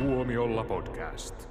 Tuomiolla 0.00 0.64
podcast. 0.64 1.48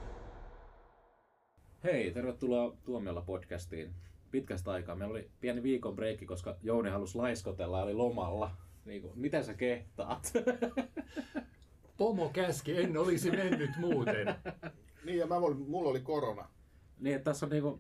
Hei, 1.84 2.12
tervetuloa 2.12 2.78
Tuomiolla 2.86 3.22
podcastiin. 3.22 3.94
Pitkästä 4.32 4.72
aikaa. 4.72 4.96
Meillä 4.96 5.12
oli 5.12 5.30
pieni 5.40 5.64
viikon 5.64 5.96
breikki, 5.96 6.26
koska 6.26 6.56
Jouni 6.64 6.90
halusi 6.90 7.18
laiskotella 7.18 7.78
ja 7.78 7.84
oli 7.84 7.94
lomalla. 7.94 8.52
Niin 8.86 9.02
kuin, 9.02 9.14
miten 9.20 9.44
sä 9.44 9.54
kehtaat? 9.54 10.34
Pomo 11.98 12.30
käski, 12.30 12.78
en 12.82 12.98
olisi 12.98 13.32
mennyt 13.32 13.70
muuten. 13.78 14.28
Niin, 15.06 15.18
ja 15.20 15.28
mä, 15.28 15.36
olin- 15.36 15.70
mulla 15.70 15.90
oli 15.90 16.02
korona. 16.02 16.48
niin, 17.00 17.16
että 17.16 17.32
tässä 17.32 17.46
on 17.46 17.50
niinku, 17.50 17.80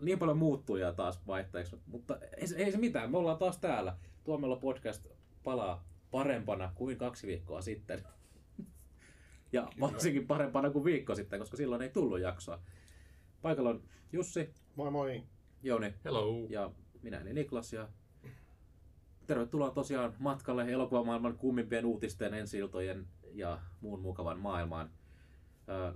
niin 0.00 0.18
paljon 0.18 0.38
muuttujia 0.38 0.92
taas 0.92 1.26
vaihteeksi. 1.26 1.76
Mutta 1.86 2.18
ei, 2.36 2.46
se- 2.46 2.56
ei 2.56 2.72
se 2.72 2.78
mitään, 2.78 3.10
me 3.10 3.18
ollaan 3.18 3.38
taas 3.38 3.58
täällä. 3.58 3.96
Tuomiolla 4.24 4.56
podcast 4.56 5.06
palaa 5.44 5.84
parempana 6.10 6.72
kuin 6.74 6.96
kaksi 6.98 7.26
viikkoa 7.26 7.60
sitten. 7.60 8.02
Ja 9.52 9.68
varsinkin 9.80 10.26
parempana 10.26 10.70
kuin 10.70 10.84
viikko 10.84 11.14
sitten, 11.14 11.38
koska 11.38 11.56
silloin 11.56 11.82
ei 11.82 11.90
tullut 11.90 12.20
jaksoa. 12.20 12.60
Paikalla 13.42 13.70
on 13.70 13.82
Jussi, 14.12 14.54
Moi 14.76 14.90
moi. 14.90 15.22
Jouni 15.62 15.94
Hello. 16.04 16.46
ja 16.48 16.70
minä 17.02 17.20
eli 17.20 17.32
Niklas. 17.32 17.72
Ja 17.72 17.88
tervetuloa 19.26 19.70
tosiaan 19.70 20.14
matkalle 20.18 20.72
elokuvamaailman 20.72 21.38
kummimpien 21.38 21.86
uutisten, 21.86 22.34
ensiltojen 22.34 23.06
ja 23.34 23.58
muun 23.80 24.00
mukavan 24.00 24.38
maailmaan. 24.38 24.90
Ää, 25.66 25.94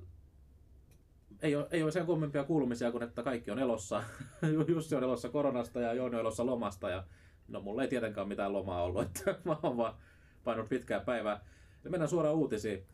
ei 1.42 1.56
ole, 1.56 1.68
ei 1.70 1.82
ole 1.82 1.92
sen 1.92 2.06
kummempia 2.06 2.44
kuulumisia 2.44 2.92
kuin, 2.92 3.02
että 3.02 3.22
kaikki 3.22 3.50
on 3.50 3.58
elossa. 3.58 4.02
Jussi 4.68 4.94
on 4.94 5.02
elossa 5.02 5.28
koronasta 5.28 5.80
ja 5.80 5.92
Jouni 5.92 6.14
on 6.14 6.20
elossa 6.20 6.46
lomasta. 6.46 6.90
Ja 6.90 7.04
no 7.48 7.60
mulla 7.60 7.82
ei 7.82 7.88
tietenkään 7.88 8.28
mitään 8.28 8.52
lomaa 8.52 8.82
ollut, 8.82 9.02
että 9.02 9.38
mä 9.44 9.56
oon 9.62 9.76
vaan 9.76 9.94
painanut 10.44 10.68
pitkää 10.68 11.00
päivää. 11.00 11.44
Ja 11.84 11.90
mennään 11.90 12.08
suoraan 12.08 12.34
uutisiin. 12.34 12.86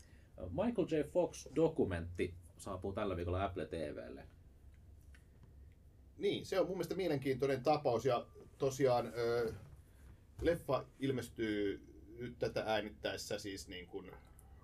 Michael 0.49 0.87
J. 0.89 1.09
Fox-dokumentti 1.09 2.33
saapuu 2.57 2.93
tällä 2.93 3.15
viikolla 3.15 3.45
Apple 3.45 3.65
TVlle. 3.65 4.27
Niin, 6.17 6.45
se 6.45 6.59
on 6.59 6.67
mun 6.67 6.77
mielestä 6.77 6.95
mielenkiintoinen 6.95 7.63
tapaus 7.63 8.05
ja 8.05 8.25
tosiaan 8.57 9.13
ö, 9.17 9.53
leffa 10.41 10.85
ilmestyy 10.99 11.81
nyt 12.17 12.39
tätä 12.39 12.63
äänittäessä 12.67 13.39
siis 13.39 13.67
niin 13.67 13.87
kuin 13.87 14.11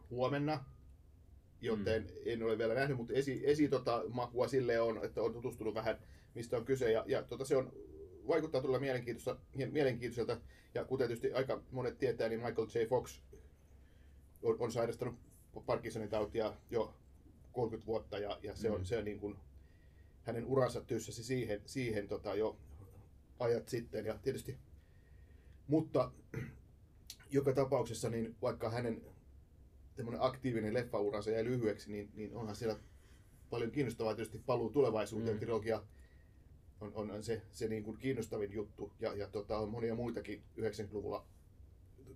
huomenna, 0.09 0.65
joten 1.61 2.03
mm. 2.03 2.09
en 2.25 2.43
ole 2.43 2.57
vielä 2.57 2.73
nähnyt, 2.73 2.97
mutta 2.97 3.13
esi, 3.13 3.41
esi 3.43 3.69
tota, 3.69 4.03
makua 4.09 4.47
sille 4.47 4.79
on, 4.79 5.05
että 5.05 5.21
on 5.21 5.33
tutustunut 5.33 5.75
vähän 5.75 5.99
mistä 6.35 6.57
on 6.57 6.65
kyse 6.65 6.91
ja, 6.91 7.03
ja 7.07 7.23
tota, 7.23 7.45
se 7.45 7.57
on 7.57 7.73
vaikuttaa 8.27 8.61
todella 8.61 8.79
mielenkiintoista, 8.79 9.37
mielenkiintoiselta 9.71 10.37
ja 10.73 10.85
kuten 10.85 11.07
tietysti 11.07 11.33
aika 11.33 11.61
monet 11.71 11.97
tietää, 11.97 12.29
niin 12.29 12.41
Michael 12.43 12.67
J. 12.75 12.87
Fox 12.87 13.21
on, 14.43 14.55
on 14.59 14.71
sairastanut 14.71 15.15
Parkinsonin 15.61 16.09
tautia 16.09 16.53
jo 16.69 16.93
30 17.51 17.87
vuotta 17.87 18.17
ja, 18.17 18.39
ja 18.43 18.55
se 18.55 18.71
on, 18.71 18.79
Mm. 18.79 18.85
se 18.85 18.97
on 18.97 19.05
niin 19.05 19.19
kuin, 19.19 19.35
hänen 20.23 20.45
uransa 20.45 20.81
tyssäsi 20.81 21.23
siihen, 21.23 21.61
siihen 21.65 22.07
tota, 22.07 22.35
jo 22.35 22.57
ajat 23.39 23.69
sitten. 23.69 24.05
Ja 24.05 24.17
tietysti, 24.17 24.57
mutta 25.67 26.11
joka 27.31 27.53
tapauksessa, 27.53 28.09
niin 28.09 28.35
vaikka 28.41 28.69
hänen 28.69 29.01
aktiivinen 30.19 30.73
leffauransa 30.73 31.31
jäi 31.31 31.43
lyhyeksi, 31.45 31.91
niin, 31.91 32.11
niin 32.13 32.35
onhan 32.35 32.55
siellä 32.55 32.79
paljon 33.49 33.71
kiinnostavaa 33.71 34.15
tietysti 34.15 34.41
paluu 34.45 34.69
tulevaisuuteen. 34.69 35.35
Mm. 35.35 35.39
Trilogia 35.39 35.83
on, 36.81 36.91
on, 36.95 37.11
on 37.11 37.23
se, 37.23 37.41
se 37.51 37.67
niin 37.67 37.83
kuin 37.83 37.97
kiinnostavin 37.97 38.51
juttu. 38.51 38.91
Ja, 38.99 39.13
ja 39.13 39.27
tota, 39.27 39.57
on 39.57 39.69
monia 39.69 39.95
muitakin 39.95 40.43
90-luvulla 40.57 41.25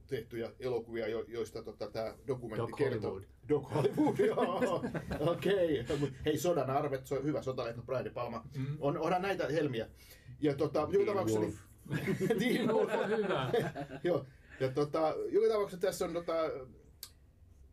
tehtyjä 0.07 0.51
elokuvia, 0.59 1.07
jo, 1.07 1.25
joista 1.27 1.63
tota, 1.63 1.91
tämä 1.91 2.13
dokumentti 2.27 2.71
Doc 2.71 2.77
kertoo. 2.77 3.11
Hollywood. 3.11 3.29
Doc 3.49 3.73
Hollywood, 3.73 4.19
joo. 4.27 4.83
Okei. 5.19 5.79
Okay. 5.81 6.11
Hei, 6.25 6.37
Sodan 6.37 6.69
arvet, 6.69 7.07
se 7.07 7.17
on 7.17 7.23
hyvä 7.23 7.41
sotaleffa, 7.41 7.81
Brian 7.81 8.13
Palma. 8.13 8.43
Mm. 8.57 8.77
On, 8.79 8.97
onhan 8.97 9.21
näitä 9.21 9.47
helmiä. 9.47 9.89
Ja 10.41 10.55
tota, 10.55 10.87
joka 10.91 11.05
tapauksessa... 11.05 11.41
Wolf. 11.41 11.55
Niin, 12.39 12.39
Teen 12.39 12.67
Wolf 12.67 12.91
Wolf. 12.91 13.03
on 13.03 13.09
hyvä. 13.09 13.51
Joo. 14.03 14.25
Ja 14.59 14.71
tota, 14.71 15.15
joka 15.29 15.47
tapauksessa 15.47 15.87
tässä 15.87 16.05
on 16.05 16.13
tota, 16.13 16.33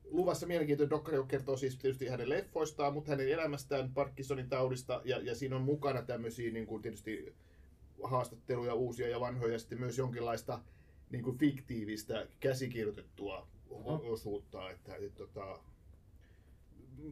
luvassa 0.04 0.46
mielenkiintoinen 0.46 0.90
dokkari, 0.90 1.16
joka 1.16 1.28
kertoo 1.28 1.56
siis 1.56 1.78
tietysti 1.78 2.06
hänen 2.06 2.28
leffoistaan, 2.28 2.92
mutta 2.92 3.10
hänen 3.10 3.28
elämästään, 3.28 3.94
Parkinsonin 3.94 4.48
taudista, 4.48 5.00
ja, 5.04 5.18
ja 5.18 5.34
siinä 5.34 5.56
on 5.56 5.62
mukana 5.62 6.02
tämmöisiä 6.02 6.52
niin 6.52 6.66
kuin 6.66 6.82
tietysti 6.82 7.34
haastatteluja, 8.02 8.74
uusia 8.74 9.08
ja 9.08 9.20
vanhoja, 9.20 9.52
ja 9.52 9.58
sitten 9.58 9.80
myös 9.80 9.98
jonkinlaista 9.98 10.60
niin 11.10 11.22
kuin 11.24 11.38
fiktiivistä 11.38 12.26
käsikirjoitettua 12.40 13.46
o- 13.70 14.12
osuutta. 14.12 14.70
Että, 14.70 14.96
et, 14.96 15.14
tota, 15.14 15.58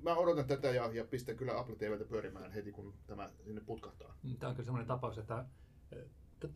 mä 0.03 0.15
odotan 0.17 0.45
tätä 0.47 0.69
ja, 0.69 0.91
ja 0.93 1.05
pistän 1.05 1.37
kyllä 1.37 1.59
Apple 1.59 1.77
TVtä 1.77 2.05
pyörimään 2.05 2.53
heti, 2.53 2.73
kun 2.73 2.95
tämä 3.07 3.31
sinne 3.45 3.61
putkahtaa. 3.61 4.17
Tämä 4.39 4.49
on 4.51 4.57
kyllä 4.57 4.65
semmoinen 4.65 4.87
tapaus, 4.89 5.19
että 5.19 5.45
eh, 5.93 6.05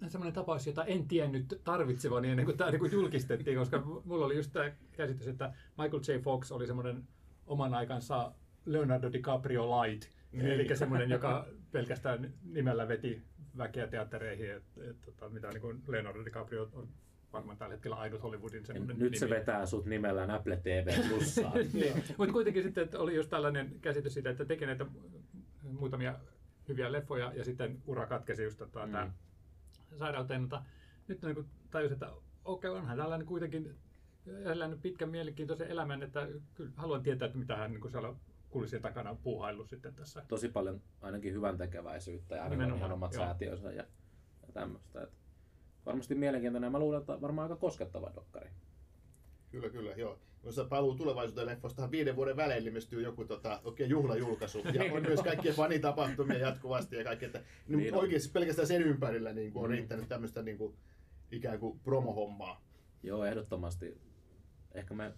semmoinen 0.08 0.34
tapaus, 0.34 0.66
jota 0.66 0.84
en 0.84 1.08
tiennyt 1.08 1.60
tarvitsevani 1.64 2.30
ennen 2.30 2.44
kuin 2.44 2.56
tämä 2.56 2.70
niin 2.70 2.78
kuin 2.80 2.92
julkistettiin, 2.92 3.58
koska 3.58 3.80
mulla 4.04 4.26
oli 4.26 4.36
just 4.36 4.52
tämä 4.52 4.72
käsitys, 4.92 5.28
että 5.28 5.54
Michael 5.78 6.02
J. 6.08 6.22
Fox 6.22 6.52
oli 6.52 6.66
semmoinen 6.66 7.08
oman 7.46 7.74
aikansa 7.74 8.32
Leonardo 8.64 9.12
DiCaprio 9.12 9.82
light, 9.82 10.10
Niin. 10.32 10.46
eli 10.46 10.76
semmoinen, 10.76 11.10
joka 11.10 11.46
pelkästään 11.72 12.32
nimellä 12.44 12.88
veti 12.88 13.22
väkeä 13.58 13.86
teattereihin, 13.86 14.50
että 14.50 14.90
et, 14.90 15.00
tota, 15.00 15.28
mitä 15.28 15.48
niin 15.48 15.60
kuin 15.60 15.82
Leonardo 15.88 16.24
DiCaprio 16.24 16.70
on 16.72 16.88
varmaan 17.32 17.58
tällä 17.58 17.72
hetkellä 17.72 17.96
ainut 17.96 18.22
Hollywoodin 18.22 18.66
semmoinen 18.66 18.98
Nyt 18.98 19.16
se 19.16 19.26
nimi. 19.26 19.36
vetää 19.38 19.66
sut 19.66 19.86
nimellään 19.86 20.30
Apple 20.30 20.56
TV 20.56 21.08
plussaan. 21.08 21.52
niin. 21.72 22.04
Mutta 22.18 22.32
kuitenkin 22.32 22.62
sitten 22.62 22.84
että 22.84 22.98
oli 22.98 23.14
just 23.14 23.30
tällainen 23.30 23.80
käsitys 23.80 24.14
siitä, 24.14 24.30
että 24.30 24.44
teki 24.44 24.66
näitä 24.66 24.86
muutamia 25.62 26.14
hyviä 26.68 26.92
leffoja 26.92 27.32
ja 27.34 27.44
sitten 27.44 27.82
ura 27.86 28.06
katkesi 28.06 28.42
just 28.42 28.58
tota, 28.58 28.86
Mm. 28.86 28.92
mm. 28.92 29.12
sairauteen. 29.96 30.40
Mutta 30.40 30.62
nyt 31.08 31.22
niin 31.22 31.44
tajus, 31.70 31.92
että 31.92 32.12
okei, 32.44 32.70
onhan 32.70 32.96
tällainen 32.98 33.26
kuitenkin 33.26 33.74
elänyt 34.44 34.82
pitkän 34.82 35.08
mielenkiintoisen 35.08 35.68
elämän, 35.68 36.02
että 36.02 36.28
kyllä 36.54 36.70
haluan 36.76 37.02
tietää, 37.02 37.26
että 37.26 37.38
mitä 37.38 37.56
hän 37.56 37.70
niin 37.72 37.90
siellä 37.90 38.14
kulisien 38.50 38.82
takana 38.82 39.10
on 39.10 39.18
puuhaillut 39.18 39.68
sitten 39.68 39.94
tässä. 39.94 40.24
Tosi 40.28 40.48
paljon 40.48 40.80
ainakin 41.00 41.32
hyvän 41.34 41.58
tekeväisyyttä 41.58 42.34
ja 42.36 42.42
hänellä 42.42 42.54
on 42.54 42.58
Nimenomaan, 42.58 42.78
ihan 42.78 42.92
omat 42.92 43.12
joo. 43.14 43.24
säätiönsä 43.24 43.72
ja, 43.72 43.84
ja 44.46 44.52
tämmöistä. 44.52 45.02
Et 45.02 45.10
varmasti 45.88 46.14
mielenkiintoinen 46.14 46.66
ja 46.66 46.70
mä 46.70 46.78
luulen, 46.78 47.00
että 47.00 47.20
varmaan 47.20 47.50
aika 47.50 47.60
koskettava 47.60 48.12
dokkari. 48.14 48.50
Kyllä, 49.50 49.68
kyllä, 49.70 49.92
joo. 49.92 50.18
Noissa 50.42 50.64
paluu 50.64 50.94
tulevaisuuteen 50.94 51.46
leffostahan 51.46 51.90
viiden 51.90 52.16
vuoden 52.16 52.36
välein 52.36 52.64
ilmestyy 52.66 53.02
joku 53.02 53.24
tota, 53.24 53.60
oikein 53.64 53.90
juhlajulkaisu. 53.90 54.58
Ja 54.58 54.92
on 54.92 55.02
myös 55.02 55.22
kaikkien 55.22 55.54
fanitapahtumia 55.54 56.38
jatkuvasti 56.38 56.96
ja 56.96 57.04
kaikkea. 57.04 57.26
Että, 57.26 57.38
niin, 57.68 57.78
Niin 57.78 57.94
oikeasti 57.94 58.28
pelkästään 58.32 58.68
sen 58.68 58.82
ympärillä 58.82 59.32
niin 59.32 59.52
kuin, 59.52 59.64
on 59.64 59.70
Mm. 59.70 59.76
riittänyt 59.76 60.08
tämmöistä 60.08 60.42
niin 60.42 60.58
kuin, 60.58 60.76
ikään 61.32 61.58
kuin 61.58 61.80
promohommaa. 61.80 62.64
Joo, 63.02 63.24
ehdottomasti. 63.24 64.00
Ehkä 64.74 64.94
me 64.94 65.12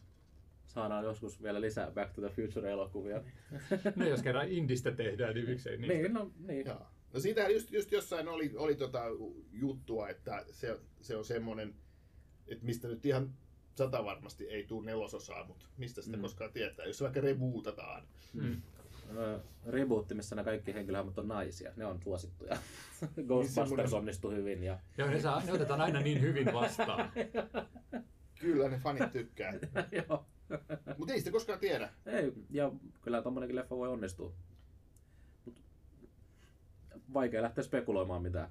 saadaan 0.67 1.05
joskus 1.05 1.43
vielä 1.43 1.61
lisää 1.61 1.91
Back 1.91 2.13
to 2.13 2.21
the 2.21 2.29
Future-elokuvia. 2.31 3.23
No 3.97 4.05
jos 4.13 4.23
kerran 4.23 4.49
Indistä 4.49 4.91
tehdään, 4.93 5.35
niin 5.35 5.49
miksei 5.49 5.77
niistä. 5.77 5.95
niin, 5.95 6.13
no, 6.15 6.31
niin. 6.47 6.67
Joo. 6.67 6.87
No 7.15 7.21
siitä 7.21 7.49
just, 7.49 7.71
just 7.73 7.93
jossain 7.93 8.29
oli, 8.29 8.53
oli 8.57 8.75
tota 8.75 9.03
juttua, 9.53 10.09
että 10.09 10.45
se, 10.51 10.79
se 11.01 11.17
on 11.17 11.25
semmoinen, 11.25 11.75
että 12.49 12.65
mistä 12.67 12.89
nyt 12.89 13.07
ihan 13.07 13.31
sata 13.75 14.05
varmasti 14.05 14.49
ei 14.49 14.65
tule 14.67 14.87
nelososaa, 14.87 15.45
mutta 15.47 15.67
mistä 15.77 16.03
sitä 16.03 16.17
Mm. 16.17 16.21
mm. 16.21 16.23
koskaan 16.23 16.53
tietää, 16.53 16.87
jos 16.87 16.99
se 16.99 17.05
vaikka 17.05 17.21
rebootataan. 17.21 18.07
Mm. 18.35 18.63
Ö, 19.17 19.41
Rebootti, 19.67 20.15
missä 20.15 20.35
nämä 20.37 20.45
kaikki 20.45 20.75
henkilöhahmot 20.75 21.19
on 21.19 21.29
naisia. 21.29 21.73
Ne 21.77 21.87
on 21.87 22.01
suosittuja. 22.03 22.57
Ghostbusters 23.27 23.55
semmoinen- 23.55 23.95
onnistui 23.95 24.35
hyvin. 24.35 24.63
Ja... 24.65 24.79
Ja 24.99 25.07
ne, 25.07 25.21
saa, 25.21 25.45
ne 25.45 25.53
otetaan 25.53 25.81
aina 25.81 26.01
niin 26.01 26.21
hyvin 26.21 26.53
vastaan. 26.53 27.13
Kyllä 28.41 28.69
ne 28.69 28.79
fanit 28.79 29.13
tykkää. 29.13 29.53
Joo. 30.09 30.27
mutta 30.99 31.13
ei 31.13 31.19
sitä 31.19 31.31
koskaan 31.31 31.59
tiedä. 31.59 31.91
Ei, 32.07 32.33
ja 32.51 32.73
kyllä 33.03 33.23
tommonenkin 33.23 33.57
leffa 33.57 33.77
voi 33.77 33.89
onnistua. 33.89 34.33
Vaikea 37.15 37.43
lähteä 37.43 37.65
spekuloimaan 37.65 38.23
mitään. 38.23 38.51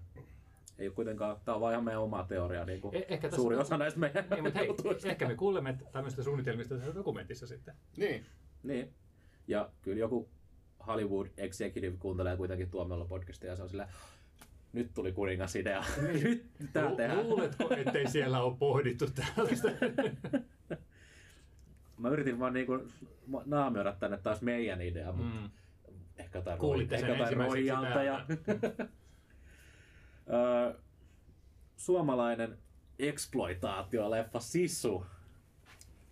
Ei 0.79 0.87
ole 0.87 0.95
kuitenkaan, 0.95 1.37
tää 1.45 1.55
on 1.55 1.61
vaan 1.61 1.73
ihan 1.73 1.83
meidän 1.83 2.01
oma 2.01 2.23
teoria, 2.23 2.65
niin 2.65 2.81
kuin 2.81 2.93
Eh- 2.93 2.97
ehkä 3.09 3.27
tässä- 3.29 3.35
suuri 3.35 3.55
osa 3.55 3.77
näistä 3.77 3.99
meidän 3.99 4.25
Niin, 4.29 4.43
mutta 4.43 4.59
hei, 4.59 4.69
ehkä 5.11 5.27
me 5.27 5.35
kuulemme 5.35 5.77
tämmöistä 5.91 6.23
suunnitelmista 6.23 6.75
tässä 6.75 6.95
dokumentissa 6.95 7.47
sitten. 7.47 7.73
Niin. 7.97 8.25
Niin. 8.63 8.93
Ja 9.47 9.69
kyllä 9.81 9.99
joku 9.99 10.29
Hollywood 10.87 11.27
executive 11.37 11.97
kuuntelee 11.97 12.37
kuitenkin 12.37 12.69
tuomiolla 12.69 13.05
podcastia 13.05 13.49
ja 13.49 13.55
se 13.55 13.63
on 13.63 13.69
sillä 13.69 13.87
nyt 14.73 14.93
tuli 14.93 15.11
kuningasidea. 15.11 15.83
nyt 16.23 16.45
tää 16.73 16.89
Lu- 16.89 16.95
tehdään. 16.95 17.29
Luuletko, 17.29 17.73
ettei 17.77 18.09
siellä 18.09 18.41
ole 18.41 18.55
pohdittu 18.59 19.05
tällaista? 19.15 19.67
Mä 21.97 22.09
yritin 22.09 22.39
vaan 22.39 22.53
niinku 22.53 22.79
naamioida 23.45 23.93
tänne 23.99 24.17
taas 24.17 24.41
meidän 24.41 24.81
idea, 24.81 25.11
mutta 25.11 25.39
Mm. 25.41 25.49
Ehkä 26.19 26.37
jotain, 26.37 26.59
Kuulitte 26.59 26.95
ehkä 26.95 27.07
sen 27.07 27.21
ensimmäiseksi 27.21 27.69
roijalta. 27.69 28.03
Ja... 28.03 28.25
Suomalainen 31.77 32.57
exploitaatioleffa 32.99 34.39
Sisu, 34.39 35.05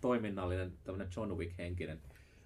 toiminnallinen 0.00 0.78
tämmönen 0.84 1.08
John 1.16 1.32
Wick-henkinen, 1.32 2.02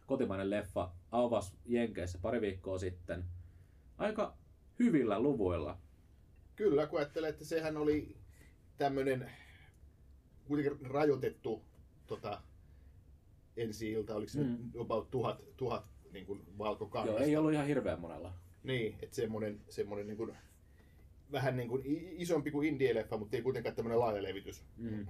kotimainen 0.06 0.50
leffa, 0.50 0.93
avasi 1.12 1.53
Jenkeissä 1.67 2.19
pari 2.23 2.41
viikkoa 2.41 2.79
sitten. 2.79 3.25
Aika 3.99 4.37
hyvillä 4.79 5.20
luvuilla. 5.20 5.79
Kyllä, 6.56 6.87
kun 6.87 6.99
ajattelee, 6.99 7.31
että 7.31 7.44
sehän 7.44 7.76
oli 7.76 8.17
tämmöinen 8.79 9.31
kuitenkin 10.44 10.87
rajoitettu 10.87 11.65
tota, 12.06 12.43
ensi 13.56 13.91
ilta, 13.91 14.15
oliko 14.15 14.32
se 14.32 14.41
Mm. 14.41 14.49
mm. 14.49 14.81
about 14.81 15.11
tuhat, 15.11 15.56
tuhat 15.56 15.85
niin 16.12 16.26
kuin 16.26 16.38
Joo, 16.38 16.59
valkokangasta. 16.59 17.25
ei 17.25 17.37
ollut 17.37 17.53
ihan 17.53 17.67
hirveän 17.67 18.00
monella. 18.00 18.32
Niin, 18.64 18.94
että 19.03 19.17
semmoinen, 19.17 19.61
semmoinen 19.69 20.06
niin 20.06 20.17
kuin, 20.17 20.37
vähän 21.32 21.56
niin 21.56 21.69
kuin 21.69 21.82
isompi 22.17 22.50
kuin 22.50 22.69
indie-leffa, 22.69 23.19
mutta 23.19 23.37
ei 23.37 23.43
kuitenkaan 23.43 23.75
tämmöinen 23.75 24.00
laaja 24.00 24.23
levitys. 24.23 24.64
Mm. 24.76 25.06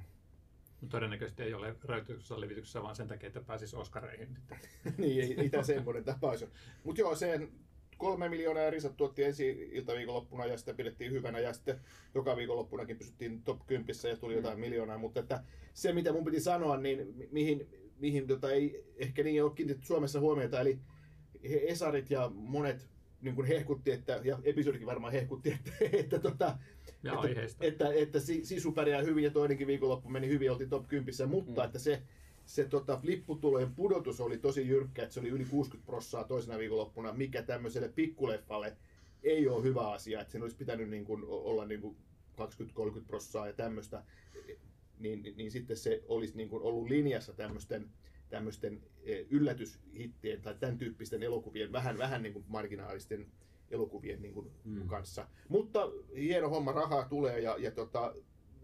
Mutta 0.81 0.96
todennäköisesti 0.96 1.43
ei 1.43 1.54
ole 1.54 1.76
rajoituksessa 1.84 2.40
levityksessä 2.40 2.82
vaan 2.82 2.96
sen 2.96 3.08
takia, 3.08 3.26
että 3.26 3.40
pääsisi 3.40 3.76
Oscareihin. 3.76 4.28
niin, 4.99 5.25
ei, 5.25 5.40
ei 5.40 5.50
tämä 5.50 5.62
semmoinen 5.62 6.04
tapaus 6.04 6.43
ole. 6.43 6.50
Mutta 6.84 7.00
joo, 7.00 7.14
sen 7.14 7.52
kolme 7.98 8.28
miljoonaa 8.28 8.70
risat 8.70 8.96
tuotti 8.96 9.25
ensi 9.25 9.69
iltaviikonloppuna 9.72 10.46
ja 10.46 10.58
sitä 10.58 10.75
pidettiin 10.75 11.12
hyvänä 11.12 11.38
ja 11.38 11.52
sitten 11.52 11.81
joka 12.14 12.37
viikonloppunakin 12.37 12.98
pysyttiin 12.98 13.43
top 13.43 13.66
10 13.66 13.94
ja 14.10 14.16
tuli 14.16 14.34
jotain 14.34 14.60
miljoonaa, 14.60 14.98
mutta 14.98 15.20
että 15.20 15.44
se 15.75 15.93
mitä 15.93 16.12
mun 16.12 16.25
piti 16.25 16.40
sanoa, 16.40 16.76
niin 16.76 17.14
mi- 17.16 17.28
mihin, 17.32 17.69
mihin 17.98 18.26
tota 18.26 18.50
ei 18.50 18.84
ehkä 18.96 19.22
niin 19.22 19.44
ole 19.44 19.52
kiinnitetty 19.55 19.87
Suomessa 19.87 20.20
huomiota, 20.20 20.60
eli 20.60 20.78
he 21.50 21.61
Esarit 21.69 22.11
ja 22.11 22.31
monet 22.35 22.89
niin 23.21 23.35
kuin 23.35 23.47
hehkutti, 23.47 23.91
että, 23.93 24.21
ja 24.25 24.39
episodikin 24.44 24.87
varmaan 24.87 25.12
hehkutti, 25.12 25.53
että, 25.53 25.71
että, 25.93 26.19
tota, 26.19 26.59
Ja 27.03 27.12
että, 27.29 27.41
että, 27.61 27.93
että 27.93 28.21
si- 28.21 28.44
Sisu 28.44 28.73
pärjää 28.73 29.03
hyvin 29.03 29.25
ja 29.25 29.31
toinenkin 29.31 29.67
viikonloppu 29.67 30.09
meni 30.09 30.29
hyvin, 30.29 30.50
oltiin 30.50 30.71
top 30.71 30.89
10, 30.89 31.29
mutta 31.29 31.61
Mm. 31.61 31.67
että 31.67 31.79
se, 31.79 32.03
se 32.47 32.65
tota, 32.65 33.00
lipputulojen 33.03 33.75
pudotus 33.75 34.21
oli 34.21 34.39
tosi 34.39 34.69
jyrkkä, 34.69 35.03
että 35.03 35.15
se 35.15 35.21
oli 35.21 35.29
yli 35.29 35.44
60 35.44 35.87
prossaa 35.87 36.25
toisena 36.25 36.59
viikonloppuna, 36.59 37.12
mikä 37.12 37.43
tämmöiselle 37.43 37.89
pikkuleffalle 37.89 38.77
ei 39.23 39.49
ole 39.49 39.62
hyvä 39.62 39.91
asia, 39.91 40.21
että 40.21 40.33
sen 40.33 40.43
olisi 40.43 40.56
pitänyt 40.56 40.91
niin 40.91 41.05
kuin 41.05 41.23
olla 41.27 41.65
niin 41.65 41.81
kuin 41.81 41.97
20-30 42.41 43.05
prossaa 43.06 43.47
ja 43.47 43.53
tämmöistä, 43.53 44.03
niin, 44.99 45.35
niin 45.37 45.50
sitten 45.50 45.77
se 45.77 46.03
olisi 46.09 46.37
niin 46.37 46.49
kuin 46.49 46.62
ollut 46.62 46.89
linjassa 46.89 47.33
tämmöisten 47.33 47.91
tämmöisten 48.32 48.82
eh, 49.05 49.26
yllätyshittien 49.31 50.43
tai 50.43 50.55
tämän 50.55 50.79
tyyppisten 50.79 51.23
elokuvien, 51.23 51.73
vähän, 51.73 51.99
vähän 51.99 52.23
niin 52.23 52.32
kuin 52.32 52.44
marginaalisten 52.49 53.26
elokuvien 53.70 54.23
niin 54.23 54.34
kuin 54.34 54.50
Mm. 54.64 54.87
kanssa. 54.88 55.29
Mutta 55.49 55.90
hieno 56.17 56.49
homma, 56.49 56.73
rahaa 56.73 57.08
tulee 57.08 57.40
ja, 57.40 57.56
ja 57.58 57.70
tota, 57.70 58.14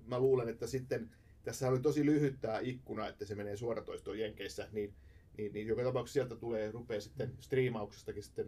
mä 0.06 0.18
luulen, 0.20 0.48
että 0.48 0.66
sitten 0.66 1.10
tässä 1.42 1.68
oli 1.68 1.80
tosi 1.80 2.06
lyhyt 2.06 2.40
tämä 2.40 2.58
ikkuna, 2.58 3.08
että 3.08 3.24
se 3.24 3.34
menee 3.34 3.56
suoratoistoon 3.56 4.18
Jenkeissä, 4.18 4.68
niin, 4.72 4.94
niin, 5.38 5.52
niin 5.52 5.66
joka 5.66 5.82
tapauksessa 5.82 6.12
sieltä 6.12 6.36
tulee, 6.36 6.70
rupeaa 6.70 7.00
sitten 7.00 7.32
striimauksestakin 7.40 8.22
sitten 8.22 8.46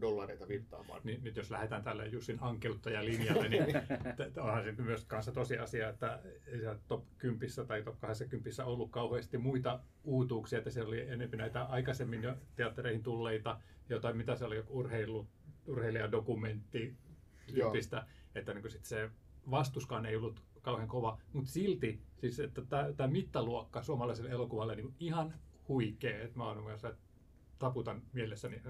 dollareita 0.00 0.48
virtaamaan. 0.48 1.00
Niin, 1.04 1.24
nyt 1.24 1.36
jos 1.36 1.50
lähdetään 1.50 1.84
tälle 1.84 2.06
Jussin 2.06 2.38
hankkiuttajalinjalle, 2.38 3.48
niin 3.48 3.66
onhan 4.44 4.64
se 4.64 4.82
myös 4.82 5.04
kanssa 5.04 5.32
tosiasia, 5.32 5.88
että 5.88 6.20
ei 6.46 6.58
siellä 6.58 6.78
top 6.88 7.04
10 7.18 7.66
tai 7.66 7.82
top 7.82 8.00
20 8.00 8.64
ollut 8.64 8.90
kauheasti 8.90 9.38
muita 9.38 9.80
uutuuksia, 10.04 10.58
että 10.58 10.70
siellä 10.70 10.88
oli 10.88 11.00
enemmän 11.00 11.38
näitä 11.38 11.62
aikaisemmin 11.62 12.22
jo 12.22 12.34
teattereihin 12.56 13.02
tulleita, 13.02 13.60
jotain 13.88 14.16
mitä 14.16 14.36
se 14.36 14.44
oli, 14.44 14.56
joku 14.56 14.78
urheilu, 14.78 15.26
urheilijadokumentti 15.66 16.96
tyyppistä, 17.54 18.06
että 18.34 18.54
niin 18.54 18.70
sit 18.70 18.84
se 18.84 19.10
vastuskaan 19.50 20.06
ei 20.06 20.16
ollut 20.16 20.42
kauhean 20.62 20.88
kova, 20.88 21.20
mutta 21.32 21.50
silti 21.50 22.00
siis, 22.16 22.40
että 22.40 22.62
tämä 22.96 23.08
mittaluokka 23.08 23.82
suomalaiselle 23.82 24.30
elokuvalle 24.30 24.76
niin 24.76 24.94
ihan 25.00 25.34
huikea, 25.68 26.22
että 26.22 26.38
mä 26.38 26.48
oon 26.48 26.62
myös 26.64 26.84
että 26.84 27.02
taputan 27.58 28.02
mielessäni 28.12 28.62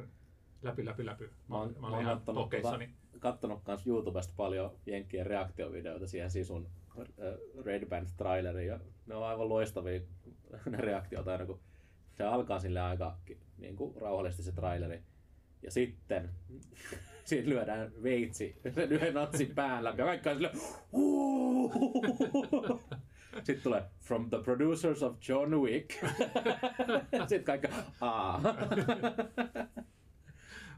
läpi, 0.63 0.85
läpi, 0.85 1.07
läpi. 1.07 1.25
Mä 1.49 1.57
oon, 1.59 1.75
mä 1.81 1.87
olen 1.87 1.95
oon 1.95 2.03
ihan 2.03 2.21
tokeissani. 2.21 2.91
kattonut 3.19 3.63
kans 3.63 3.87
YouTubesta 3.87 4.35
paljon 4.37 4.71
Jenkkien 4.87 5.27
reaktiovideoita 5.27 6.07
siihen 6.07 6.31
sisun 6.31 6.69
äh, 6.99 7.05
Red 7.65 7.87
Band-traileriin 7.89 8.67
ja 8.67 8.81
ne 9.07 9.15
on 9.15 9.27
aivan 9.27 9.49
loistavia 9.49 10.01
ne 10.71 10.79
reaktiot 10.79 11.29
aina 11.29 11.47
kun 11.47 11.61
se 12.15 12.25
alkaa 12.25 12.59
sille 12.59 12.81
aika 12.81 13.17
niin 13.59 13.77
kuin, 13.77 13.97
rauhallisesti 14.01 14.43
se 14.43 14.53
traileri 14.53 15.03
ja 15.63 15.71
sitten 15.71 16.31
siinä 17.25 17.49
lyödään 17.49 17.93
veitsi 18.03 18.57
sen 18.75 18.93
yhden 18.93 19.15
natsin 19.15 19.55
pään 19.55 19.85
läpi 19.85 20.01
ja 20.01 20.07
kaikki 20.07 20.29
on 20.29 20.35
sille 20.35 20.53
"Huuuu." 20.93 21.73
Sitten 23.37 23.61
tulee 23.63 23.83
From 24.01 24.31
the 24.31 24.39
producers 24.45 25.03
of 25.03 25.17
John 25.29 25.55
Wick. 25.55 25.91
Sitten 27.29 27.45
kaikki 27.45 27.69
aa. 28.01 28.41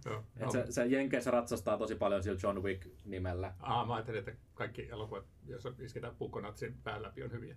Joo, 0.07 0.25
Et 0.37 0.43
no. 0.43 0.51
se, 0.53 0.65
se 0.71 0.87
Jenkeissä 0.87 1.31
ratsastaa 1.31 1.79
tosi 1.79 1.95
paljon 1.95 2.23
sillä 2.23 2.39
John 2.43 2.63
Wick-nimellä. 2.63 3.55
Ah, 3.61 3.87
mä 3.87 3.95
ajattelin, 3.95 4.19
että 4.19 4.33
kaikki 4.55 4.89
elokuvat, 4.91 5.25
joissa 5.47 5.73
isketään 5.79 6.17
pukkonatsin 6.17 6.77
pään 6.85 7.03
läpi, 7.03 7.23
on 7.23 7.33
hyviä. 7.33 7.57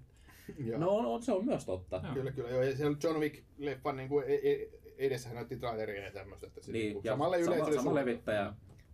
Ja, 0.57 0.77
No 0.77 0.89
on, 0.89 1.05
on, 1.05 1.23
se 1.23 1.31
on 1.31 1.45
myös 1.45 1.65
totta. 1.65 2.01
Joo. 2.03 2.13
Kyllä, 2.13 2.31
kyllä. 2.31 2.49
Joo, 2.49 2.63
ja 2.63 2.75
siellä 2.77 2.97
John 3.03 3.19
Wick-leffan 3.19 3.95
niin 3.95 4.09
kuin, 4.09 4.25
e- 4.27 4.51
e- 4.51 4.69
edessähän 4.97 5.35
näytti 5.35 5.57
traileria 5.57 6.03
ja 6.05 6.11
tämmöistä. 6.11 6.47
Että 6.47 6.61
Niin, 6.71 6.93
kuin 6.93 7.03
ja 7.05 7.11
samalle 7.11 7.43
sama, 7.43 7.55
yleisölle 7.55 7.81
sama 7.81 7.95
levittäjä 7.95 8.53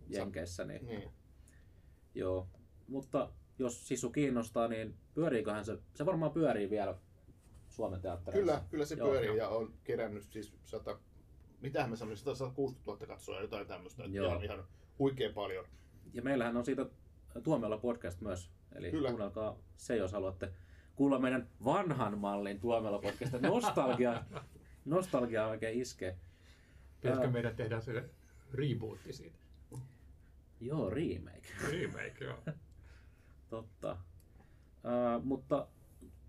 Jenkeissä, 0.09 0.65
niin, 0.65 0.85
Niin. 0.85 1.09
joo. 2.15 2.47
Mutta 2.87 3.29
jos 3.59 3.87
Sisu 3.87 4.09
kiinnostaa, 4.09 4.67
niin 4.67 4.95
pyöriiköhän 5.13 5.65
se, 5.65 5.77
se 5.93 6.05
varmaan 6.05 6.31
pyörii 6.31 6.69
vielä 6.69 6.95
Suomen 7.69 8.01
teattereissa. 8.01 8.39
Kyllä, 8.39 8.63
kyllä 8.69 8.85
se 8.85 8.95
Joo, 8.95 9.09
pyörii 9.09 9.27
joo. 9.27 9.37
ja 9.37 9.49
on 9.49 9.73
kerännyt 9.83 10.23
siis 10.23 10.53
100, 10.65 10.99
mitähän 11.61 11.89
mä 11.89 11.95
sanoin, 11.95 12.17
160 12.17 13.05
000 13.05 13.15
katsoa 13.15 13.41
jotain 13.41 13.67
tämmöistä. 13.67 14.03
Että 14.03 14.17
Joo. 14.17 14.27
ihan, 14.27 14.43
ihan 14.43 14.63
huikea 14.99 15.33
paljon. 15.33 15.65
Ja 16.13 16.21
meillähän 16.21 16.57
on 16.57 16.65
siitä 16.65 16.85
Tuomiolla 17.43 17.77
podcast 17.77 18.21
myös, 18.21 18.51
eli 18.75 18.91
Kyllä. 18.91 19.09
kuunnelkaa 19.09 19.59
se, 19.75 19.95
jos 19.95 20.11
haluatte 20.11 20.53
kuulla 20.95 21.19
meidän 21.19 21.49
vanhan 21.65 22.17
mallin 22.17 22.59
Tuomiolla 22.59 22.99
podcast. 22.99 23.33
Nostalgia, 23.41 24.23
nostalgia 24.85 25.47
oikein 25.47 25.81
iskee. 25.81 26.17
Pitäisikö 27.01 27.27
Ää. 27.27 27.33
meidän 27.33 27.55
tehdä 27.55 27.81
se 27.81 28.09
rebootti 28.53 29.13
siitä? 29.13 29.37
Joo, 30.61 30.89
remake. 30.89 31.49
Remake, 31.71 32.25
joo. 32.25 32.37
Totta. 33.49 33.91
Uh, 33.91 35.23
mutta 35.25 35.67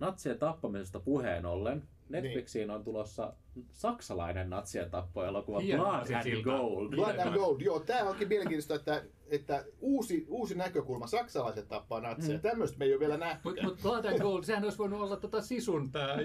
natsien 0.00 0.38
tappamisesta 0.38 1.00
puheen 1.00 1.46
ollen, 1.46 1.82
Netflixiin 2.08 2.70
on 2.70 2.84
tulossa 2.84 3.32
saksalainen 3.72 4.50
natsien 4.50 4.90
tappoelokuva 4.90 5.60
Blood 5.76 6.10
and 6.14 6.22
siltä. 6.22 6.44
Gold. 6.44 6.90
Blood 6.96 7.18
and 7.18 7.34
Gold, 7.34 7.60
joo, 7.60 7.80
tämä 7.80 8.10
onkin 8.10 8.28
mielenkiintoista, 8.28 8.74
että, 8.74 9.04
että 9.28 9.64
uusi, 9.80 10.26
uusi 10.28 10.54
näkökulma, 10.54 11.06
saksalaiset 11.06 11.68
tappaa 11.68 12.00
natseja. 12.00 12.38
Mm. 12.38 12.42
Tämmöistä 12.42 12.78
me 12.78 12.84
ei 12.84 12.92
ole 12.92 13.00
vielä 13.00 13.16
nähty. 13.16 13.40
Mutta 13.48 13.62
mut 13.62 13.82
Blood 13.82 14.04
and 14.04 14.18
Gold, 14.18 14.44
sehän 14.44 14.64
olisi 14.64 14.78
voinut 14.78 15.00
olla 15.00 15.16
tota 15.16 15.42
Sisun 15.42 15.92
tää 15.92 16.16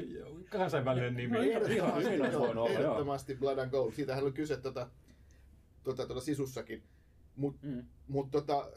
kansainvälinen 0.50 1.14
nimi. 1.16 1.38
No, 1.38 1.42
ihan- 1.44 1.72
ihan- 1.72 1.94
voinut 1.94 2.36
olla, 2.36 2.54
joo. 2.54 2.68
ehdottomasti 2.68 3.36
Blood 3.36 3.58
and 3.58 3.72
Gold. 3.72 3.92
Siitähän 3.92 4.24
oli 4.24 4.32
kyse 4.32 4.58
tota, 4.58 4.88
tota, 5.84 6.08
tota 6.08 6.22
sisussakin. 6.22 6.84
Mutta 7.36 7.60
Mm. 7.68 7.84
mut, 8.08 8.32
tota, 8.32 8.68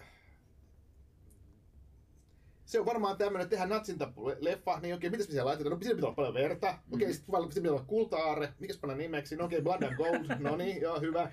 se 2.69 2.81
on 2.81 2.87
varmaan 2.87 3.17
tämmöinen, 3.17 3.43
että 3.45 3.51
tehdään 3.57 3.71
natsintappu-leffa, 3.71 4.81
niin 4.83 4.95
okei, 4.95 5.11
mitäs 5.11 5.29
me 5.29 5.33
siellä 5.33 5.49
laitetaan? 5.49 5.77
No 5.77 5.83
siinä 5.83 5.95
pitää 5.95 6.07
olla 6.09 6.15
paljon 6.17 6.35
verta. 6.35 6.75
Okei, 6.93 7.13
sitten 7.13 7.33
val- 7.33 7.43
siinä 7.51 7.55
pitää 7.63 7.73
olla 7.73 7.85
kulta-aarre. 7.87 8.53
Mikäs 8.59 8.79
panna 8.79 8.97
nimeksi? 8.97 9.37
No 9.37 9.45
okei, 9.45 9.63
Blood 9.63 9.83
and 9.83 9.97
Gold. 9.97 10.25
No 10.39 10.57
niin, 10.57 10.81
joo, 10.81 11.01
hyvä. 11.01 11.31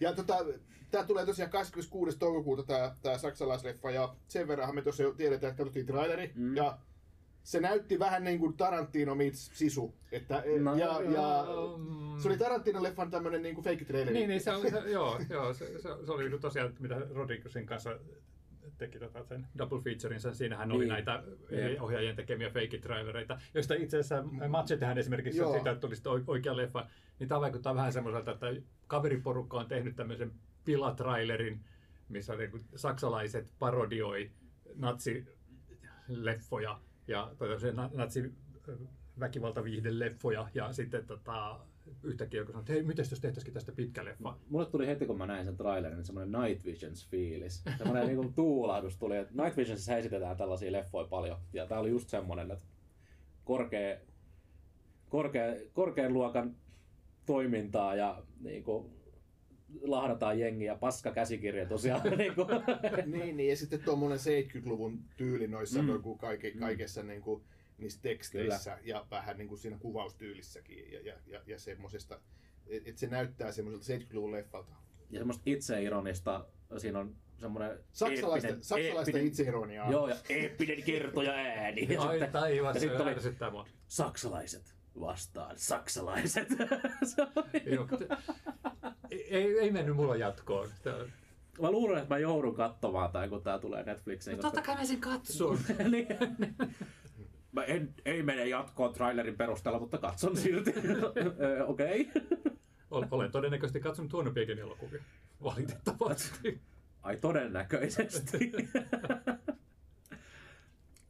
Ja 0.00 0.12
tota, 0.12 0.36
tää 0.90 1.04
tulee 1.04 1.26
tosiaan 1.26 1.50
26. 1.50 2.18
toukokuuta 2.18 2.62
tää, 2.62 2.96
tää 3.02 3.18
saksalaisleffa, 3.18 3.90
ja 3.90 4.14
sen 4.28 4.48
verranhan 4.48 4.74
me 4.74 4.82
tosiaan 4.82 5.10
jo 5.10 5.14
tiedetään, 5.16 5.50
että 5.50 5.58
katsottiin 5.58 5.86
traileri, 5.86 6.32
Mm. 6.34 6.56
ja 6.56 6.78
se 7.42 7.60
näytti 7.60 7.98
vähän 7.98 8.24
niin 8.24 8.38
kuin 8.38 8.56
Tarantino 8.56 9.14
meets 9.14 9.50
Sisu. 9.54 9.94
Että, 10.12 10.42
No, 10.60 10.74
ja, 10.76 11.00
ja, 11.14 11.46
Mm. 11.78 12.20
se 12.20 12.28
oli 12.28 12.36
Tarantino-leffan 12.36 13.10
tämmönen 13.10 13.42
niin 13.42 13.54
kuin 13.54 13.64
fake 13.64 13.84
traileri. 13.84 14.14
Niin, 14.14 14.28
niin 14.28 14.40
se, 14.40 14.52
oli, 14.52 14.70
se, 14.70 14.78
joo, 14.90 15.20
joo 15.30 15.54
se, 15.54 15.66
se, 15.66 15.88
se 16.06 16.12
oli 16.12 16.38
tosiaan, 16.38 16.74
mitä 16.80 16.96
Rodriguezin 17.14 17.66
kanssa 17.66 17.90
teki 18.78 18.98
tota 18.98 19.24
sen 19.24 19.46
double 19.58 19.80
featureinsa. 19.80 20.34
Siinähän 20.34 20.72
oli 20.72 20.84
Niin. 20.84 20.92
näitä 20.92 21.22
Jep. 21.50 21.82
ohjaajien 21.82 22.16
tekemiä 22.16 22.50
fake 22.50 22.78
trailereita, 22.78 23.38
joista 23.54 23.74
itse 23.74 23.98
asiassa 23.98 24.22
Machetehän 24.48 24.98
esimerkiksi 24.98 25.38
Joo. 25.38 25.48
on 25.48 25.54
siitä, 25.54 25.70
että 25.70 25.80
tuli 25.80 25.96
sitten 25.96 26.12
oi- 26.12 26.24
oikea 26.26 26.56
leffa. 26.56 26.86
Niin 27.18 27.28
tämä 27.28 27.40
vaikuttaa 27.40 27.74
vähän 27.74 27.92
semmoiselta, 27.92 28.30
että 28.32 28.46
kaveriporukka 28.86 29.60
on 29.60 29.66
tehnyt 29.68 29.96
tämmöisen 29.96 30.32
pilatrailerin, 30.64 31.60
missä 32.08 32.36
niin 32.36 32.50
kuin 32.50 32.62
saksalaiset 32.76 33.52
parodioi 33.58 34.30
natsileffoja 34.74 36.80
ja 37.06 37.32
na- 37.72 37.90
natsi 37.94 38.32
väkivaltaviihdeleffoja 39.20 40.48
ja 40.54 40.72
sitten 40.72 41.06
tota, 41.06 41.60
yhtäkkiä 42.02 42.40
joku 42.40 42.52
sanoo, 42.52 42.60
että 42.60 42.72
hei, 42.72 42.82
mitäs 42.82 43.10
jos 43.10 43.20
tehtäisikin 43.20 43.54
tästä 43.54 43.72
pitkä 43.72 44.04
leffa? 44.04 44.36
Mulle 44.48 44.66
tuli 44.66 44.86
heti, 44.86 45.06
kun 45.06 45.18
mä 45.18 45.26
näin 45.26 45.44
sen 45.44 45.56
trailerin, 45.56 45.96
niin 45.96 46.06
semmoinen 46.06 46.42
Night 46.42 46.64
Visions 46.64 47.08
fiilis. 47.08 47.62
Semmoinen 47.78 48.06
niinku 48.06 48.32
tuulahdus 48.36 48.96
tuli. 48.96 49.16
että 49.16 49.42
Night 49.42 49.56
Visionsissa 49.56 49.96
esitetään 49.96 50.36
tällaisia 50.36 50.72
leffoja 50.72 51.08
paljon. 51.08 51.38
Ja 51.52 51.66
tää 51.66 51.78
oli 51.78 51.90
just 51.90 52.08
semmoinen, 52.08 52.50
että 52.50 52.64
korkea, 53.44 53.98
korkea, 55.08 55.54
korkean 55.72 56.12
luokan 56.12 56.56
toimintaa 57.26 57.94
ja 57.94 58.22
niin 58.40 58.64
kuin, 58.64 58.92
lahdataan 59.82 60.38
jengiä, 60.38 60.74
paska 60.76 61.12
käsikirja 61.12 61.66
tosiaan. 61.66 62.02
niin 62.18 62.34
kuin. 62.34 62.48
niin, 63.06 63.36
niin, 63.36 63.50
ja 63.50 63.56
sitten 63.56 63.80
tuommoinen 63.80 64.18
70-luvun 64.18 65.04
tyyli 65.16 65.46
noissa 65.46 65.82
mm. 65.82 66.02
kuin 66.02 66.18
kaike, 66.18 66.50
kaikessa 66.50 67.02
niin 67.02 67.22
kuin, 67.22 67.42
niissä 67.82 68.00
teksteissä 68.02 68.70
Kyllä. 68.70 68.82
ja 68.98 69.06
vähän 69.10 69.38
niin 69.38 69.48
kuin 69.48 69.58
siinä 69.58 69.78
kuvaustyylissäkin 69.78 70.92
ja, 70.92 71.00
ja, 71.00 71.14
ja, 71.26 71.40
ja 71.46 71.58
semmoisesta, 71.58 72.20
että 72.66 72.90
et 72.90 72.98
se 72.98 73.06
näyttää 73.06 73.52
semmoiselta 73.52 74.04
70-luvun 74.04 74.32
leffalta. 74.32 74.72
Ja 75.10 75.18
semmoista 75.18 75.42
itseironista, 75.46 76.46
siinä 76.78 76.98
on 76.98 77.16
semmoinen 77.38 77.78
Saksalaista, 77.92 78.48
eeppinen, 78.48 78.64
saksalaista 78.64 79.00
eeppinen, 79.10 79.26
itseironiaa. 79.26 79.90
Joo, 79.90 80.08
ja 80.08 80.16
eeppinen 80.28 80.82
kertoja 80.82 81.32
ääni. 81.32 81.86
Ja 81.90 82.02
Ai 82.02 82.14
sitten- 82.14 82.32
taivas, 82.32 82.74
ja 82.74 82.80
se 82.80 82.86
sitten 83.20 83.46
oli 83.46 83.50
mua. 83.52 83.66
saksalaiset 83.86 84.74
vastaan 85.00 85.58
saksalaiset. 85.58 86.48
Se 87.14 87.22
oli- 87.22 87.74
Joo, 87.74 87.88
se- 87.98 88.08
ei, 89.10 89.58
ei 89.58 89.70
mennyt 89.72 89.96
mulla 89.96 90.16
jatkoon. 90.16 90.68
Mä 91.60 91.70
luulen, 91.70 92.02
että 92.02 92.14
mä 92.14 92.18
joudun 92.18 92.54
katsomaan 92.54 93.12
tai 93.12 93.28
kun 93.28 93.42
tää 93.42 93.58
tulee 93.58 93.82
Netflixiin. 93.82 94.36
No 94.36 94.42
totta 94.42 94.62
kai 94.62 94.76
mä 94.76 94.84
sen 94.84 95.00
katson. 95.00 95.58
niin. 95.90 96.06
Mä 97.52 97.64
en, 97.64 97.94
ei 98.04 98.22
mene 98.22 98.48
jatkoon 98.48 98.92
trailerin 98.92 99.36
perusteella, 99.36 99.78
mutta 99.78 99.98
katson 99.98 100.36
silti. 100.36 100.74
Okei. 101.66 102.10
Ol- 102.90 103.04
Olen 103.10 103.30
todennäköisesti 103.30 103.80
katsonut 103.80 104.12
huonompiakin 104.12 104.58
elokuvia. 104.58 105.02
Valitettavasti. 105.42 106.60
Ai 107.02 107.16
todennäköisesti. 107.16 108.52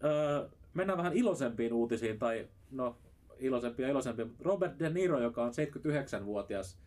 Öö, 0.05 0.49
mennään 0.75 0.99
vähän 0.99 1.13
iloisempiin 1.13 1.73
uutisiin, 1.73 2.19
tai 2.19 2.49
no 2.71 2.97
iloisempia 3.39 3.87
ja 3.87 3.91
iloisempia. 3.91 4.27
Robert 4.41 4.79
De 4.79 4.91
Niro, 4.91 5.21
joka 5.21 5.43
on 5.45 5.51
79-vuotias 5.51 6.79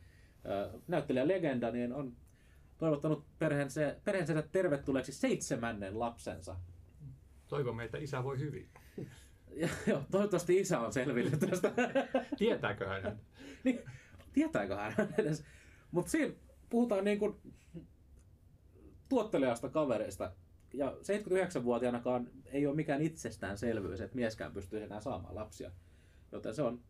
öö, 0.46 0.70
näyttelijä 0.88 1.28
legenda, 1.28 1.72
niin 1.72 1.94
on 1.94 2.14
toivottanut 2.78 3.26
perheensä, 3.40 3.96
perheensä 4.04 4.42
tervetulleeksi 4.52 5.12
seitsemännen 5.12 6.00
lapsensa. 6.00 6.56
Toivomme, 7.48 7.84
että 7.84 7.98
isä 7.98 8.24
voi 8.24 8.40
hyvin. 8.40 8.70
Ja, 9.56 9.70
joo, 9.88 10.02
toivottavasti 10.12 10.60
isä 10.60 10.80
on 10.80 10.94
selvinnyt 10.94 11.40
tästä. 11.40 11.72
Tietääkö 12.38 12.88
hän? 12.88 13.20
niin, 13.64 13.80
tietääkö 14.34 14.76
hän 14.76 14.94
edes? 15.18 15.44
Mutta 15.92 16.12
siinä 16.12 16.34
puhutaan 16.70 17.04
niin 17.04 17.20
kuin 17.20 17.36
tuottelijasta 19.10 19.70
kavereista. 19.70 20.32
Ja 20.74 20.92
79-vuotiaanakaan 20.92 22.28
ei 22.46 22.68
ole 22.68 22.76
mikään 22.76 23.02
itsestäänselvyys, 23.02 24.02
että 24.02 24.16
mieskään 24.16 24.54
pystyy 24.54 24.84
enää 24.84 25.02
saamaan 25.02 25.36
lapsia. 25.36 25.72
Joten 26.32 26.54
se 26.56 26.62
on 26.62 26.82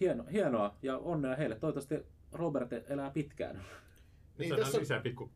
hieno, 0.00 0.24
hienoa 0.32 0.76
ja 0.82 0.98
onnea 0.98 1.36
heille. 1.36 1.54
Toivottavasti 1.54 2.06
Robert 2.32 2.72
elää 2.90 3.10
pitkään. 3.10 3.56
Niin, 3.56 3.64
Niin, 4.38 4.50
tässä- 4.50 4.64
tässä... 4.64 4.80
lisää 4.80 5.00
pikku 5.00 5.30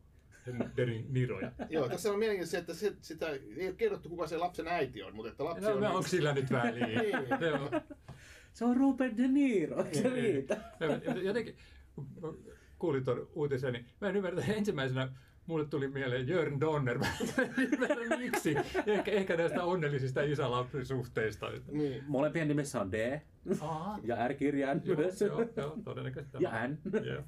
Deri 0.77 1.05
Niroja. 1.09 1.51
Joo, 1.69 1.89
tässä 1.89 2.11
on 2.11 2.19
mielenkiintoista 2.19 2.51
se, 2.51 2.57
että 2.57 2.73
se, 2.73 2.95
sitä 3.01 3.29
ei 3.29 3.67
ole 3.67 3.75
kerrottu, 3.75 4.09
kuka 4.09 4.27
se 4.27 4.37
lapsen 4.37 4.67
äiti 4.67 5.03
on, 5.03 5.15
mutta 5.15 5.31
että 5.31 5.43
lapsi 5.45 5.63
No, 5.63 5.71
on... 5.71 5.81
no 5.81 5.87
onko 5.87 6.07
sillä 6.07 6.33
nyt 6.33 6.51
väliä? 6.51 6.87
Niin. 6.87 7.11
Joo. 7.51 7.81
Se 8.53 8.65
on 8.65 8.77
Robert 8.77 9.17
De 9.17 9.27
Niro, 9.27 9.83
eikö 9.83 9.97
se 10.01 10.09
riitä? 10.09 10.57
Jotenkin, 11.23 11.55
kun 11.95 12.07
mä 12.21 12.27
kuulin 12.79 13.03
tuon 13.03 13.27
uutisen, 13.35 13.73
niin 13.73 13.85
mä 14.01 14.09
en 14.09 14.15
ymmärrä, 14.15 14.39
että 14.39 14.53
ensimmäisenä 14.53 15.09
mulle 15.47 15.65
tuli 15.65 15.87
mieleen 15.87 16.27
Jörn 16.27 16.59
Donner. 16.59 16.97
Mä 16.99 17.07
en 17.47 17.53
ymmärrä 17.57 18.17
miksi. 18.17 18.55
Ehkä, 18.85 19.11
ehkä 19.11 19.35
näistä 19.37 19.63
onnellisista 19.63 20.21
isä-lapsisuhteista. 20.21 21.51
Niin. 21.71 22.03
Molempien 22.07 22.47
nimissä 22.47 22.81
on 22.81 22.91
D 22.91 23.21
Aa, 23.61 23.99
ja 24.03 24.27
R-kirjain 24.27 24.81
joo, 24.85 24.97
myös. 24.97 25.21
joo, 25.21 25.45
joo, 25.57 25.77
todennäköisesti. 25.83 26.37
Ja 26.39 26.67
N. 26.67 26.77
Joo. 27.05 27.23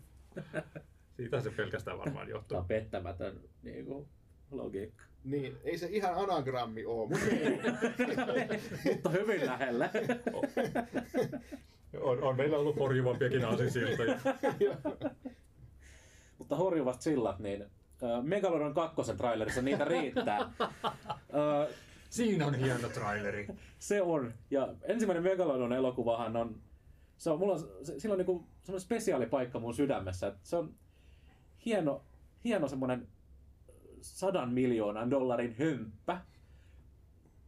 Siitä 1.20 1.42
se 1.42 1.50
pelkästään 1.52 1.98
varmaan 1.98 2.28
Tämä 2.28 2.38
johtuu. 2.38 2.58
on 2.58 2.66
pettämätön 2.66 3.40
niin 3.64 3.86
kuin, 3.86 4.08
logiikka. 4.52 5.04
niin, 5.24 5.58
ei 5.64 5.78
se 5.78 5.88
ihan 5.92 6.16
anagrammi 6.16 6.86
ole, 6.86 7.10
mutta. 7.10 7.26
Mutta 8.94 9.10
hyvin 9.10 9.46
lähellä. 9.46 9.90
On, 12.02 12.24
on 12.24 12.38
meillä 12.38 12.58
ollut 12.58 12.80
horjuvampiakin 12.80 13.46
aasinsiltoja. 13.46 14.18
Mutta 16.38 16.56
horjuvat 16.56 17.02
sillat, 17.02 17.40
niin 17.40 17.66
Megalodon 18.22 18.74
kakkosen 18.74 19.18
trailerissa 19.18 19.62
niitä 19.62 19.86
riittää. 19.86 20.52
Siinä 22.10 22.48
on 22.48 22.56
hieno 22.56 22.90
traileri. 22.90 23.48
se 23.80 24.02
on. 24.02 24.34
Ja 24.52 24.74
ensimmäinen 24.84 25.24
Megalodon 25.24 25.74
elokuvahan 25.74 26.36
on, 26.36 26.56
se 27.18 27.30
on, 27.30 27.40
mulla 27.40 27.54
on, 27.54 27.60
se, 27.84 28.00
sillä 28.00 28.14
on 28.14 28.18
niinku 28.18 28.48
semmoinen 28.62 28.86
spesiaali 28.86 29.26
paikka 29.26 29.60
mun 29.60 29.74
sydämessä. 29.74 30.28
että 30.28 30.40
Se 30.44 30.56
on 30.56 30.74
hieno, 31.66 32.04
hieno 32.44 32.68
semmoinen 32.68 33.08
sadan 34.02 34.54
miljoonan 34.54 35.12
dollarin 35.12 35.56
hömppä, 35.60 36.22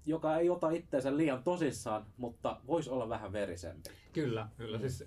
joka 0.05 0.37
ei 0.37 0.49
ota 0.49 0.69
itseensä 0.69 1.17
liian 1.17 1.43
tosissaan, 1.43 2.05
mutta 2.17 2.61
voisi 2.67 2.89
olla 2.89 3.09
vähän 3.09 3.33
verisempi. 3.33 3.89
Kyllä, 4.13 4.47
kyllä. 4.57 4.79
Siis 4.79 5.03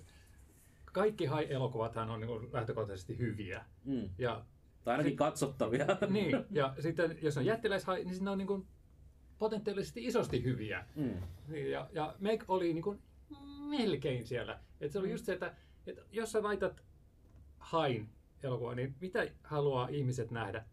kaikki 0.85 1.25
hai-elokuvathan 1.25 2.09
on 2.09 2.19
niin 2.19 2.53
lähtökohtaisesti 2.53 3.17
hyviä. 3.17 3.65
Mm. 3.85 4.09
Ja, 4.17 4.45
Tai 4.83 4.93
ainakin 4.93 5.15
katsottavia. 5.15 5.85
niin, 6.09 6.45
ja 6.51 6.73
sitten 6.83 7.17
jos 7.21 7.37
on 7.37 7.45
jättiläishai, 7.45 8.03
niin 8.03 8.15
siinä 8.15 8.31
on 8.31 8.37
niin 8.37 8.47
kuin 8.47 8.67
potentiaalisesti 9.39 10.05
isosti 10.05 10.43
hyviä. 10.43 10.85
Mm. 10.95 11.21
Ja, 11.71 11.89
ja 11.91 12.15
Meg 12.19 12.43
oli 12.47 12.73
niin 12.73 12.83
kuin 12.83 12.99
melkein 13.69 14.27
siellä. 14.27 14.59
Et 14.81 14.91
se 14.91 14.99
oli 14.99 15.11
just 15.11 15.25
se, 15.25 15.33
että, 15.33 15.53
että 15.87 16.01
jos 16.11 16.31
sä 16.31 16.43
laitat 16.43 16.83
hain 17.57 18.09
elokuva, 18.45 18.75
niin 18.75 18.95
mitä 19.01 19.27
haluaa 19.43 19.87
ihmiset 19.87 20.31
nähdä? 20.31 20.65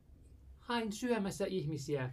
Hain 0.61 0.93
syömässä 0.93 1.47
ihmisiä. 1.47 2.11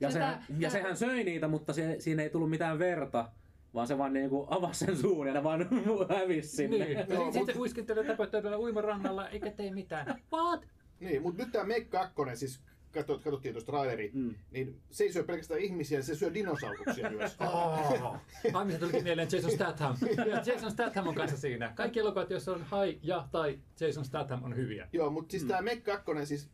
Ja, 0.00 0.10
Sitä- 0.10 0.30
sehän, 0.30 0.44
ja 0.58 0.70
sehän 0.70 0.96
söi 0.96 1.24
niitä, 1.24 1.48
mutta 1.48 1.72
se, 1.72 1.96
siinä 1.98 2.22
ei 2.22 2.30
tullut 2.30 2.50
mitään 2.50 2.78
verta, 2.78 3.30
vaan 3.74 3.86
se 3.86 3.98
vaan 3.98 4.12
niinku 4.12 4.46
avasi 4.50 4.84
sen 4.84 4.96
suun 4.96 5.26
ja 5.26 5.32
ne 5.34 5.42
vaan 5.42 5.68
hävisi 6.18 6.48
sinne. 6.48 6.84
Niin. 6.84 6.98
Joo, 7.08 7.32
sitten 7.32 7.56
mut- 7.56 7.68
sit 7.68 7.86
se 7.86 8.56
uimarannalla 8.56 9.28
eikä 9.28 9.50
tee 9.50 9.70
mitään. 9.70 10.22
What? 10.32 10.66
niin, 11.00 11.22
mutta 11.22 11.42
nyt 11.42 11.52
tämä 11.52 11.64
Meg 11.64 11.90
2, 11.90 12.14
siis 12.34 12.60
katsot, 12.92 13.22
katsottiin 13.22 13.54
tuosta 13.54 13.72
traileri, 13.72 14.10
mm. 14.14 14.34
niin 14.50 14.80
se 14.90 15.04
ei 15.04 15.12
syö 15.12 15.24
pelkästään 15.24 15.60
ihmisiä, 15.60 16.02
se 16.02 16.14
syö 16.14 16.34
dinosauruksia 16.34 17.10
myös. 17.10 17.36
Oh. 17.40 18.16
Ai, 18.54 18.64
mistä 18.64 18.80
tulikin 18.80 19.02
mieleen 19.02 19.28
Jason 19.32 19.50
Statham. 19.50 19.96
Ja 20.16 20.42
Jason 20.46 20.70
Statham 20.70 21.06
on 21.06 21.14
kanssa 21.14 21.36
siinä. 21.36 21.72
Kaikki 21.74 22.00
elokuvat, 22.00 22.30
joissa 22.30 22.52
on 22.52 22.62
Hai 22.62 22.98
ja 23.02 23.28
tai 23.32 23.58
Jason 23.80 24.04
Statham 24.04 24.44
on 24.44 24.56
hyviä. 24.56 24.88
Joo, 24.92 25.10
mutta 25.10 25.30
siis 25.30 25.42
mm. 25.42 25.48
tämä 25.48 25.62
Meg 25.62 25.84
2, 25.84 26.06
siis 26.24 26.48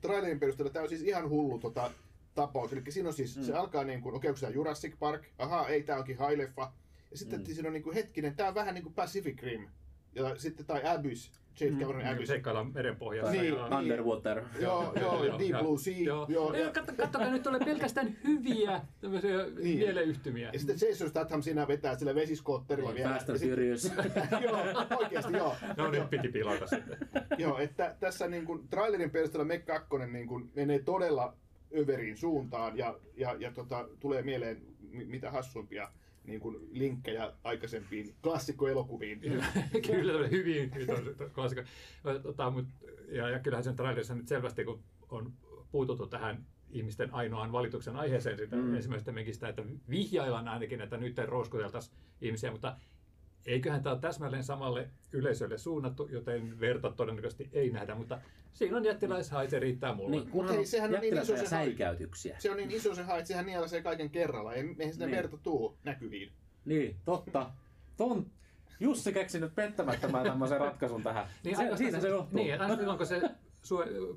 trailerin 0.00 0.40
perusteella 0.40 0.72
tämä 0.72 0.82
on 0.82 0.88
siis 0.88 1.02
ihan 1.02 1.28
hullu 1.28 1.58
tota, 1.58 1.90
tapaus. 2.34 2.72
Eli 2.72 2.82
siinä 2.88 3.08
on 3.08 3.14
siis, 3.14 3.36
mm. 3.36 3.42
se 3.42 3.52
alkaa 3.52 3.84
niin 3.84 4.00
kuin, 4.00 4.14
okei, 4.14 4.28
onko 4.28 4.40
tämä 4.40 4.52
Jurassic 4.52 4.98
Park? 4.98 5.22
Ahaa, 5.38 5.68
ei, 5.68 5.82
tämä 5.82 5.98
onkin 5.98 6.18
high-leffa. 6.18 6.70
Ja 7.10 7.18
sitten 7.18 7.40
mm. 7.40 7.46
siinä 7.46 7.68
on 7.68 7.72
niin 7.72 7.82
kuin, 7.82 7.94
hetkinen, 7.94 8.36
tämä 8.36 8.48
on 8.48 8.54
vähän 8.54 8.74
niin 8.74 8.82
kuin 8.82 8.94
Pacific 8.94 9.42
Rim. 9.42 9.68
Ja 10.14 10.36
sitten 10.38 10.66
tai 10.66 10.82
Abyss, 10.86 11.32
James 11.60 11.78
Cameronin 11.80 12.06
Abyss. 12.08 12.28
Seikkaillaan 12.28 12.72
merenpohjassa. 12.74 13.32
Niin. 13.32 13.54
ja- 13.54 13.64
Underwater. 13.78 14.42
Joo, 14.60 14.92
joo, 15.00 15.24
Joo, 15.24 15.38
Deep 15.38 15.58
Blue 15.62 15.78
Sea. 15.78 15.94
Joo. 15.98 16.26
Joo, 16.28 16.56
Joo, 16.56 16.72
katsokaa, 16.72 17.30
nyt 17.30 17.42
tulee 17.42 17.60
pelkästään 17.64 18.16
hyviä 18.24 18.80
tämmöisiä 19.00 19.36
Niin. 19.62 19.78
mieleyhtymiä. 19.78 20.50
ja 20.52 20.58
sitten 20.58 20.88
Jason 20.88 21.08
Statham 21.08 21.42
siinä 21.42 21.68
vetää 21.68 21.96
sillä 21.96 22.14
vesiskootterilla 22.14 22.94
vielä. 22.94 23.08
And 23.08 23.14
Ja 23.14 23.20
sitten- 23.38 23.50
Furious. 23.50 23.92
joo, 24.44 24.62
oikeasti 24.98 25.36
joo. 25.36 25.56
No 25.76 25.90
nyt 25.90 26.10
piti 26.10 26.28
pilata 26.28 26.66
sitten. 26.66 26.96
Joo, 27.38 27.58
että 27.58 27.96
tässä 28.00 28.28
niin 28.28 28.44
kuin, 28.44 28.68
trailerin 28.68 29.10
perusteella 29.10 29.44
Meg 29.44 29.64
2 29.66 29.88
niin 30.12 30.26
kuin, 30.26 30.50
menee 30.54 30.78
todella 30.78 31.36
överiin 31.76 32.16
suuntaan 32.16 32.78
ja, 32.78 32.98
ja, 33.16 33.36
ja 33.38 33.52
tota, 33.52 33.88
tulee 34.00 34.22
mieleen 34.22 34.62
mi- 34.90 35.04
mitä 35.04 35.30
hassumpia 35.30 35.88
niin 36.24 36.40
kuin, 36.40 36.56
linkkejä 36.70 37.32
aikaisempiin 37.44 38.14
klassikkoelokuviin. 38.22 39.20
Kyllä, 39.20 40.28
hyvin 40.30 40.70
hyvin 40.74 41.16
klassikko. 41.34 41.64
Tota, 42.22 42.50
mut, 42.50 42.66
ja, 43.08 43.28
ja 43.30 43.38
kyllähän 43.38 43.64
sen 43.64 43.76
trailerissa 43.76 44.14
nyt 44.14 44.28
selvästi, 44.28 44.64
kun 44.64 44.82
on 45.10 45.32
puututtu 45.72 46.06
tähän 46.06 46.46
ihmisten 46.70 47.14
ainoaan 47.14 47.52
valituksen 47.52 47.96
aiheeseen 47.96 48.36
siitä 48.36 48.56
Mm. 48.56 48.62
mm. 48.62 48.74
ensimmäisestä 48.74 49.12
mekistä, 49.12 49.48
että 49.48 49.64
vihjaillaan 49.90 50.48
ainakin, 50.48 50.80
että 50.80 50.96
nyt 50.96 51.18
rouskuteltaisiin 51.18 51.96
ihmisiä, 52.20 52.50
mutta 52.50 52.76
eiköhän 53.46 53.82
tämä 53.82 53.92
ole 53.92 54.00
täsmälleen 54.00 54.44
samalle 54.44 54.88
yleisölle 55.12 55.58
suunnattu, 55.58 56.08
joten 56.12 56.60
verta 56.60 56.90
todennäköisesti 56.96 57.48
ei 57.52 57.70
nähdä, 57.70 57.94
mutta 57.94 58.18
siinä 58.52 58.76
on 58.76 58.84
jättiläishai, 58.84 59.50
se 59.50 59.58
riittää 59.58 59.94
mulle. 59.94 60.16
niin, 60.16 60.30
kunhan 60.30 60.50
hei, 60.54 60.58
on 60.60 60.66
sehän 60.66 60.94
on 60.94 61.00
niin 61.00 61.18
iso 61.18 61.36
se 61.36 61.46
säikäytyksiä. 61.46 62.36
Se 62.38 62.50
on 62.50 62.56
niin 62.56 62.70
iso 62.70 62.94
se 62.94 63.00
että 63.00 63.24
sehän 63.24 63.46
nielasee 63.46 63.82
kaiken 63.82 64.10
kerralla. 64.10 64.54
Ei, 64.54 64.60
eihän 64.78 64.92
sinne 64.94 65.06
Niin. 65.06 65.16
verta 65.16 65.36
tuu 65.36 65.78
näkyviin. 65.84 66.32
Niin, 66.64 66.96
totta. 67.04 67.50
Ton, 67.96 68.26
Jussi 68.80 69.12
keksi 69.12 69.40
nyt 69.40 69.54
pettämättömän 69.54 70.24
tämmöisen 70.24 70.60
ratkaisun 70.60 71.02
tähän. 71.02 71.26
Niin, 71.44 71.56
se, 71.56 71.76
siitä 71.76 72.00
se 72.00 72.08
johtuu. 72.08 72.38
Niin, 72.38 72.60
aina 72.60 72.76
silloin 72.76 72.98
kun 72.98 73.06
se 73.06 73.20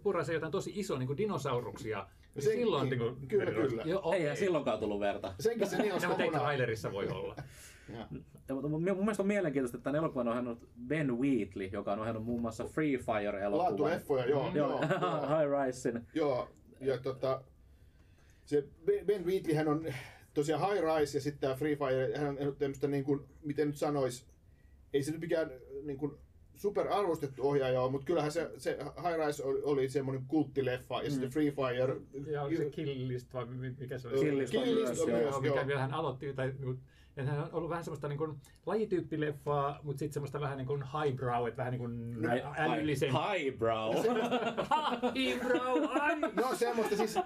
purraisee 0.03 0.33
jotain 0.33 0.51
tosi 0.51 0.71
iso 0.75 0.97
niin 0.97 1.07
kuin 1.07 1.17
dinosauruksia, 1.17 2.07
niin 2.35 2.43
Se- 2.43 2.51
silloin 2.51 2.89
niin, 2.89 2.99
niin 2.99 3.15
kuin, 3.15 3.27
kyllä, 3.27 3.51
kyllä. 3.51 3.83
Joo, 3.85 4.01
okei. 4.03 4.21
Eihän 4.21 4.37
silloinkaan 4.37 4.79
tullut 4.79 4.99
verta. 4.99 5.33
Senkin 5.39 5.69
se 5.69 5.77
nielas 5.81 6.01
Se 6.01 6.07
mutta 6.07 6.23
ei 6.23 6.27
kokonaan. 6.29 6.45
trailerissa 6.47 6.91
voi 6.91 7.07
olla. 7.07 7.35
Ja. 7.89 8.07
Mutta 8.53 8.67
mun, 8.69 8.83
mielestä 8.83 9.23
on 9.23 9.27
mielenkiintoista, 9.27 9.77
että 9.77 9.83
tämän 9.83 9.99
elokuvan 9.99 10.27
on 10.27 10.31
ohjannut 10.31 10.69
Ben 10.87 11.19
Wheatley, 11.19 11.67
joka 11.67 11.91
on 11.93 11.99
ohjannut 11.99 12.25
muun 12.25 12.41
muassa 12.41 12.65
Free 12.65 12.97
Fire-elokuvan. 12.97 13.57
Laatuleffoja, 13.57 14.25
joo. 14.25 14.51
Joo, 14.53 14.69
joo, 14.69 14.81
joo. 15.01 15.27
High 15.37 15.65
Risein. 15.65 16.07
Joo, 16.13 16.49
ja 16.81 16.97
tota, 16.97 17.41
se 18.45 18.67
Ben- 19.05 19.25
Wheatley, 19.25 19.55
hän 19.55 19.67
on 19.67 19.85
tosiaan 20.33 20.69
High 20.69 20.83
Rise 20.83 21.17
ja 21.17 21.21
sitten 21.21 21.41
tämä 21.41 21.55
Free 21.55 21.75
Fire, 21.75 22.17
hän 22.17 22.37
on 22.47 22.55
tämmöistä 22.55 22.87
niin 22.87 23.03
kuin, 23.03 23.21
miten 23.43 23.67
nyt 23.67 23.77
sanois, 23.77 24.25
ei 24.93 25.03
se 25.03 25.11
nyt 25.11 25.21
mikään 25.21 25.51
niin 25.83 25.97
kuin 25.97 26.11
super 26.55 26.87
arvostettu 26.87 27.47
ohjaaja 27.47 27.81
ole, 27.81 27.91
mutta 27.91 28.05
kyllähän 28.05 28.31
se, 28.31 28.51
se 28.57 28.77
High 28.81 29.27
Rise 29.27 29.43
oli, 29.43 29.61
oli 29.63 29.89
semmoinen 29.89 30.25
kulttileffa 30.27 31.01
ja 31.03 31.11
sitten 31.11 31.29
Free 31.29 31.51
Fire, 31.51 31.95
Ja 32.31 32.43
oliko 32.43 32.63
se 32.63 32.69
Kill 32.69 33.07
List 33.07 33.33
vai 33.33 33.45
mi- 33.45 33.75
mikä 33.79 33.97
se 33.97 34.07
oli? 34.07 34.19
Kill 34.19 34.37
List 34.37 34.55
on 34.55 34.63
Kill 34.63 34.75
List 34.75 34.87
myös, 34.87 35.01
on 35.01 35.09
joo. 35.09 35.19
myös, 35.19 35.31
Joo, 35.31 35.41
mikä 35.41 35.67
vielä 35.67 35.81
hän 35.81 35.93
aloitti, 35.93 36.33
tai 36.33 36.53
niinku, 37.15 37.31
että 37.31 37.31
hän 37.31 37.39
on 37.43 37.49
ollut 37.53 37.69
vähän 37.69 37.83
semmoista 37.83 38.07
niin 38.07 38.17
kuin, 38.17 38.37
lajityyppileffaa, 38.65 39.79
mutta 39.83 39.99
sitten 39.99 40.13
semmoista 40.13 40.39
vähän 40.39 40.57
niin 40.57 40.67
kuin 40.67 40.83
highbrow, 40.83 41.47
että 41.47 41.57
vähän 41.57 41.71
niin 41.71 41.79
kuin 41.79 42.17
älyllisen... 42.57 43.09
Highbrow. 43.11 43.95
highbrow, 45.15 45.83
ai! 45.89 46.19
no 46.19 46.55
semmoista 46.55 46.95
siis, 46.95 47.19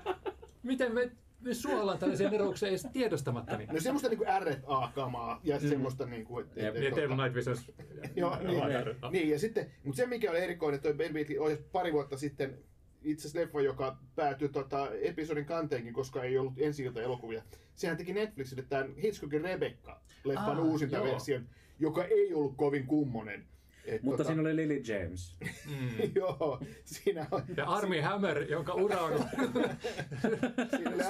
Miten 0.64 0.94
me, 0.94 1.12
me 1.42 1.54
suollaan 1.54 1.98
tällaisia 1.98 2.30
nerouksia 2.30 2.70
edes 2.70 2.88
tiedostamatta? 2.94 3.58
Niin. 3.58 3.70
no 3.74 3.80
semmoista 3.80 4.10
niin 4.10 4.18
kuin 4.18 4.30
R&A-kamaa 4.42 5.40
ja 5.44 5.60
semmoista 5.60 6.06
niin 6.06 6.26
kuin, 6.26 6.46
että, 6.46 6.60
Jep. 6.60 6.76
et, 6.76 6.84
Ja 6.84 6.90
et, 6.90 6.96
Table 6.96 7.24
Night 7.24 7.36
Visions. 7.36 7.72
Joo, 8.16 8.38
niin, 8.38 8.64
niin, 9.12 9.30
ja 9.30 9.40
sitten, 9.40 9.72
mutta 9.84 9.98
se 9.98 10.06
mikä 10.06 10.32
oli 10.32 10.40
erikoinen, 10.40 10.80
toi 10.80 10.94
Ben 10.94 11.14
Wheatley 11.14 11.38
ohjasi 11.38 11.64
pari 11.72 11.94
vuotta 11.94 12.18
sitten 12.18 12.58
itse 13.04 13.22
asiassa 13.28 13.40
leffa, 13.40 13.62
joka 13.62 13.98
päätyi 14.16 14.50
tota, 14.50 14.90
episodin 15.02 15.46
kanteenkin, 15.46 15.94
koska 15.94 16.24
ei 16.24 16.38
ollut 16.38 16.54
ensi 16.58 16.86
elokuvia. 16.86 17.44
Sehän 17.76 17.98
teki 17.98 18.14
Netflixille 18.14 18.64
tämän 18.70 18.96
Hitchcockin 18.96 19.42
Rebecca-leffan 19.42 20.60
Ah, 20.60 20.64
uusinta 20.66 20.96
joo. 20.96 21.06
version, 21.06 21.50
joka 21.80 22.04
ei 22.06 22.34
ollut 22.34 22.58
kovin 22.58 22.88
kummonen. 22.88 23.46
Et, 23.86 24.04
Mutta 24.04 24.24
siinä 24.24 24.42
oli 24.42 24.56
Lily 24.56 24.76
James. 24.88 25.38
Mm. 25.70 25.90
Joo, 26.16 26.62
siinä 26.86 27.28
on, 27.32 27.42
Ja 27.58 27.66
Army 27.66 28.00
Hammer, 28.02 28.44
jonka 28.52 28.74
ura 28.74 29.00
on 29.02 29.14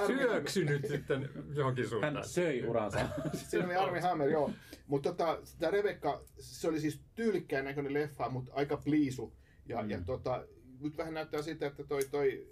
syöksynyt 0.06 0.86
sitten 0.88 1.28
johonkin 1.54 1.84
Hän 1.84 1.90
suuntaan. 1.90 2.28
söi 2.28 2.66
uransa. 2.66 2.98
siinä 3.34 3.66
oli 3.66 3.74
Armie 3.74 4.00
Hammer, 4.00 4.28
joo. 4.28 4.50
Mutta 4.86 5.08
tota, 5.12 5.38
tämä 5.58 5.70
Rebecca, 5.70 6.20
se 6.38 6.68
oli 6.68 6.80
siis 6.80 7.00
tyylikkään 7.14 7.64
näköinen 7.64 7.94
leffa, 7.94 8.28
mutta 8.28 8.52
aika 8.54 8.76
pliisu. 8.76 9.32
Ja, 9.66 9.82
Mm. 9.82 9.90
ja 9.90 10.00
tota, 10.00 10.44
nyt 10.80 10.96
vähän 10.96 11.14
näyttää 11.14 11.42
siltä, 11.42 11.66
että 11.66 11.84
toi, 11.84 12.00
toi 12.10 12.48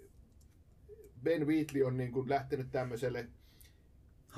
Ben 1.23 1.47
Wheatley 1.47 1.83
on 1.83 1.97
niin 1.97 2.13
kuin 2.13 2.29
lähtenyt 2.29 2.71
tämmöiselle 2.71 3.29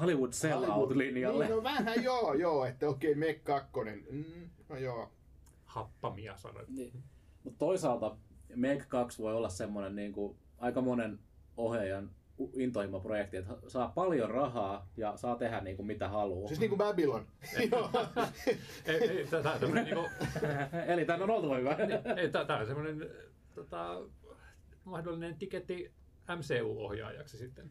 Hollywood 0.00 0.32
sellout-linjalle. 0.32 1.44
Niin, 1.44 1.56
no 1.56 1.62
vähän 1.62 2.04
joo, 2.04 2.34
joo, 2.34 2.64
että 2.64 2.88
okei, 2.88 3.10
okay, 3.10 3.20
Meg 3.20 3.44
2. 3.44 3.70
Mm, 4.10 4.50
no 4.68 4.76
joo. 4.76 5.12
Happamia 5.64 6.36
sanoit. 6.36 6.68
Niin. 6.68 6.92
Mutta 7.44 7.58
toisaalta 7.58 8.16
Meg 8.54 8.82
2 8.88 9.22
voi 9.22 9.34
olla 9.34 9.48
semmoinen 9.48 9.96
niin 9.96 10.12
kuin 10.12 10.36
aika 10.58 10.80
monen 10.80 11.18
ohjaajan 11.56 12.10
intohimoprojekti, 12.54 13.36
että 13.36 13.54
saa 13.68 13.88
paljon 13.88 14.30
rahaa 14.30 14.88
ja 14.96 15.16
saa 15.16 15.36
tehdä 15.36 15.60
niin 15.60 15.76
kuin 15.76 15.86
mitä 15.86 16.08
haluaa. 16.08 16.48
Siis 16.48 16.60
niinku 16.60 16.76
Babylon. 16.76 17.26
Joo. 17.72 17.90
Ei, 18.86 19.10
ei, 19.10 19.26
tämä 19.26 19.52
on 19.52 19.60
tämmöinen 19.60 19.84
niinku, 19.84 20.08
Eli 20.92 21.04
tämän 21.04 21.22
on 21.22 21.30
oltava 21.30 21.56
hyvä. 21.56 21.76
tää 22.46 22.58
on 22.58 22.66
semmoinen 22.66 23.10
tota, 23.54 24.00
mahdollinen 24.84 25.38
tiketti 25.38 25.92
MCU-ohjaajaksi 26.36 27.38
sitten. 27.38 27.70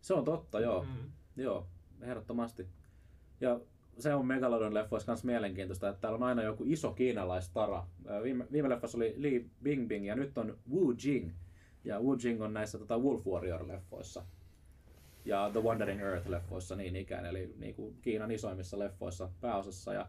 Se 0.00 0.14
on 0.14 0.24
totta, 0.24 0.60
joo. 0.60 0.82
Mm. 0.82 1.10
Joo, 1.36 1.66
ehdottomasti. 2.00 2.66
Ja 3.40 3.60
se 3.98 4.14
on 4.14 4.26
Megalodon 4.26 4.74
leffoissa 4.74 5.12
myös 5.12 5.24
mielenkiintoista, 5.24 5.88
että 5.88 6.00
täällä 6.00 6.16
on 6.16 6.22
aina 6.22 6.42
joku 6.42 6.64
iso 6.66 6.92
kiinalaistara. 6.92 7.86
Viime, 8.22 8.46
viime 8.52 8.68
leffassa 8.68 8.98
oli 8.98 9.14
Li 9.16 9.50
Bingbing 9.62 10.06
ja 10.06 10.14
nyt 10.14 10.38
on 10.38 10.58
Wu 10.70 10.94
Jing. 11.04 11.32
Ja 11.84 12.00
Wu 12.00 12.16
Jing 12.24 12.42
on 12.42 12.54
näissä 12.54 12.78
tota, 12.78 12.98
Wolf 12.98 13.26
Warrior-leffoissa. 13.26 14.22
Ja 15.24 15.50
The 15.52 15.62
Wandering 15.62 16.00
Earth-leffoissa 16.00 16.76
niin 16.76 16.96
ikään, 16.96 17.26
eli 17.26 17.54
niin 17.58 17.74
kuin 17.74 17.98
Kiinan 18.02 18.30
isoimmissa 18.30 18.78
leffoissa 18.78 19.30
pääosassa. 19.40 19.94
Ja 19.94 20.06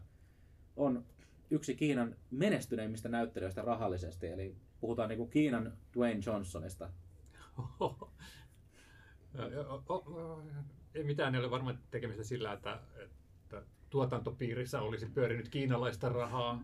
on 0.75 1.05
yksi 1.51 1.75
Kiinan 1.75 2.15
menestyneimmistä 2.31 3.09
näyttelijöistä 3.09 3.61
rahallisesti, 3.61 4.27
eli 4.27 4.55
puhutaan 4.79 5.09
niin 5.09 5.17
kuin 5.17 5.29
Kiinan 5.29 5.73
Dwayne 5.95 6.21
Johnsonista. 6.25 6.89
Ei 10.95 11.03
mitään 11.03 11.35
ei 11.35 11.41
ole 11.41 11.51
varmaan 11.51 11.79
tekemistä 11.91 12.23
sillä, 12.23 12.53
että, 12.53 12.79
että 12.97 13.61
tuotantopiirissä 13.89 14.81
olisi 14.81 15.05
pyörinyt 15.05 15.49
kiinalaista 15.49 16.09
rahaa. 16.09 16.61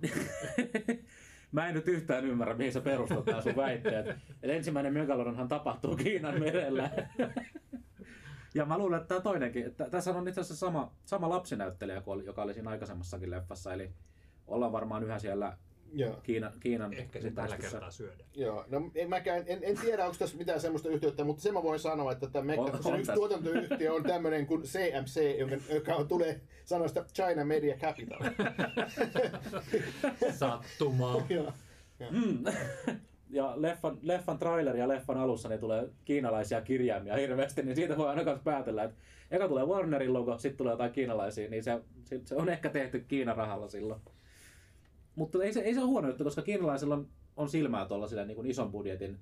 Mä 1.51 1.67
en 1.67 1.73
nyt 1.73 1.87
yhtään 1.87 2.25
ymmärrä, 2.25 2.53
mihin 2.53 2.73
sä 2.73 2.81
perustat 2.81 3.25
nämä 3.25 3.41
sun 3.41 3.55
väitteet. 3.55 4.07
Et 4.07 4.17
ensimmäinen 4.49 4.93
Megalodonhan 4.93 5.47
tapahtuu 5.47 5.95
Kiinan 5.95 6.39
merellä. 6.39 6.89
ja 8.55 8.65
mä 8.65 8.77
luulen, 8.77 9.01
että 9.01 9.07
tämä 9.07 9.21
toinenkin. 9.21 9.65
Että 9.65 9.89
tässä 9.89 10.11
on 10.11 10.27
itse 10.27 10.41
asiassa 10.41 10.65
sama, 10.65 10.91
sama 11.05 11.29
lapsinäyttelijä, 11.29 12.03
joka 12.25 12.41
oli 12.41 12.53
siinä 12.53 12.69
aikaisemmassakin 12.69 13.31
leffassa. 13.31 13.73
Eli 13.73 13.91
ollaan 14.47 14.71
varmaan 14.71 15.03
yhä 15.03 15.19
siellä 15.19 15.57
Joo. 15.95 16.19
Kiina, 16.23 16.51
Kiinan 16.59 16.93
Ehkä 16.93 17.21
se 17.21 17.31
tällä 17.31 17.57
kertaa 17.57 17.91
syödään. 17.91 18.19
Joo, 18.35 18.65
no 18.69 18.91
en, 18.95 19.09
mäkään, 19.09 19.43
en, 19.47 19.59
en 19.61 19.77
tiedä, 19.77 20.05
onko 20.05 20.15
tässä 20.19 20.37
mitään 20.37 20.61
semmoista 20.61 20.89
yhteyttä, 20.89 21.23
mutta 21.23 21.41
sen 21.43 21.53
mä 21.53 21.63
voin 21.63 21.79
sanoa, 21.79 22.11
että 22.11 22.27
tämä 22.29 22.45
Mekka, 22.45 22.61
On- 22.61 22.69
on 22.69 22.75
yksi 22.75 22.91
tässä. 22.93 23.13
tuotantoyhtiö 23.13 23.93
on 23.93 24.03
tämmöinen 24.03 24.45
kuin 24.45 24.61
CMC, 24.61 25.39
joka, 25.39 25.55
joka 25.73 25.95
on, 25.95 26.07
tulee 26.07 26.41
sanoista 26.65 27.05
China 27.13 27.45
Media 27.45 27.75
Capital. 27.77 28.19
Sattumaa. 30.39 31.15
Joo. 31.29 31.51
Mm. 32.11 32.43
ja 33.29 33.53
leffan, 33.55 33.97
leffan 34.01 34.39
traileri 34.39 34.79
ja 34.79 34.87
leffan 34.87 35.17
alussa 35.17 35.49
niin 35.49 35.59
tulee 35.59 35.89
kiinalaisia 36.05 36.61
kirjaimia 36.61 37.15
hirveästi, 37.15 37.63
niin 37.63 37.75
siitä 37.75 37.97
voi 37.97 38.09
ainakaan 38.09 38.39
päätellä, 38.39 38.83
että 38.83 38.95
eka 39.31 39.47
tulee 39.47 39.65
Warnerin 39.65 40.13
logo, 40.13 40.37
sitten 40.37 40.57
tulee 40.57 40.73
jotain 40.73 40.91
kiinalaisia, 40.91 41.49
niin 41.49 41.63
se, 41.63 41.79
se, 42.03 42.21
se 42.25 42.35
on 42.35 42.49
ehkä 42.49 42.69
tehty 42.69 42.99
Kiinan 43.07 43.37
rahalla 43.37 43.67
silloin. 43.67 44.01
Mutta 45.15 45.43
ei 45.43 45.53
se, 45.53 45.59
ei 45.59 45.73
se 45.73 45.79
ole 45.79 45.87
huono 45.87 46.07
juttu, 46.07 46.23
koska 46.23 46.41
kiinalaisilla 46.41 46.95
on, 46.95 47.07
on 47.35 47.49
silmää 47.49 47.85
tuollaisille 47.85 48.25
niin 48.25 48.45
ison 48.45 48.71
budjetin 48.71 49.19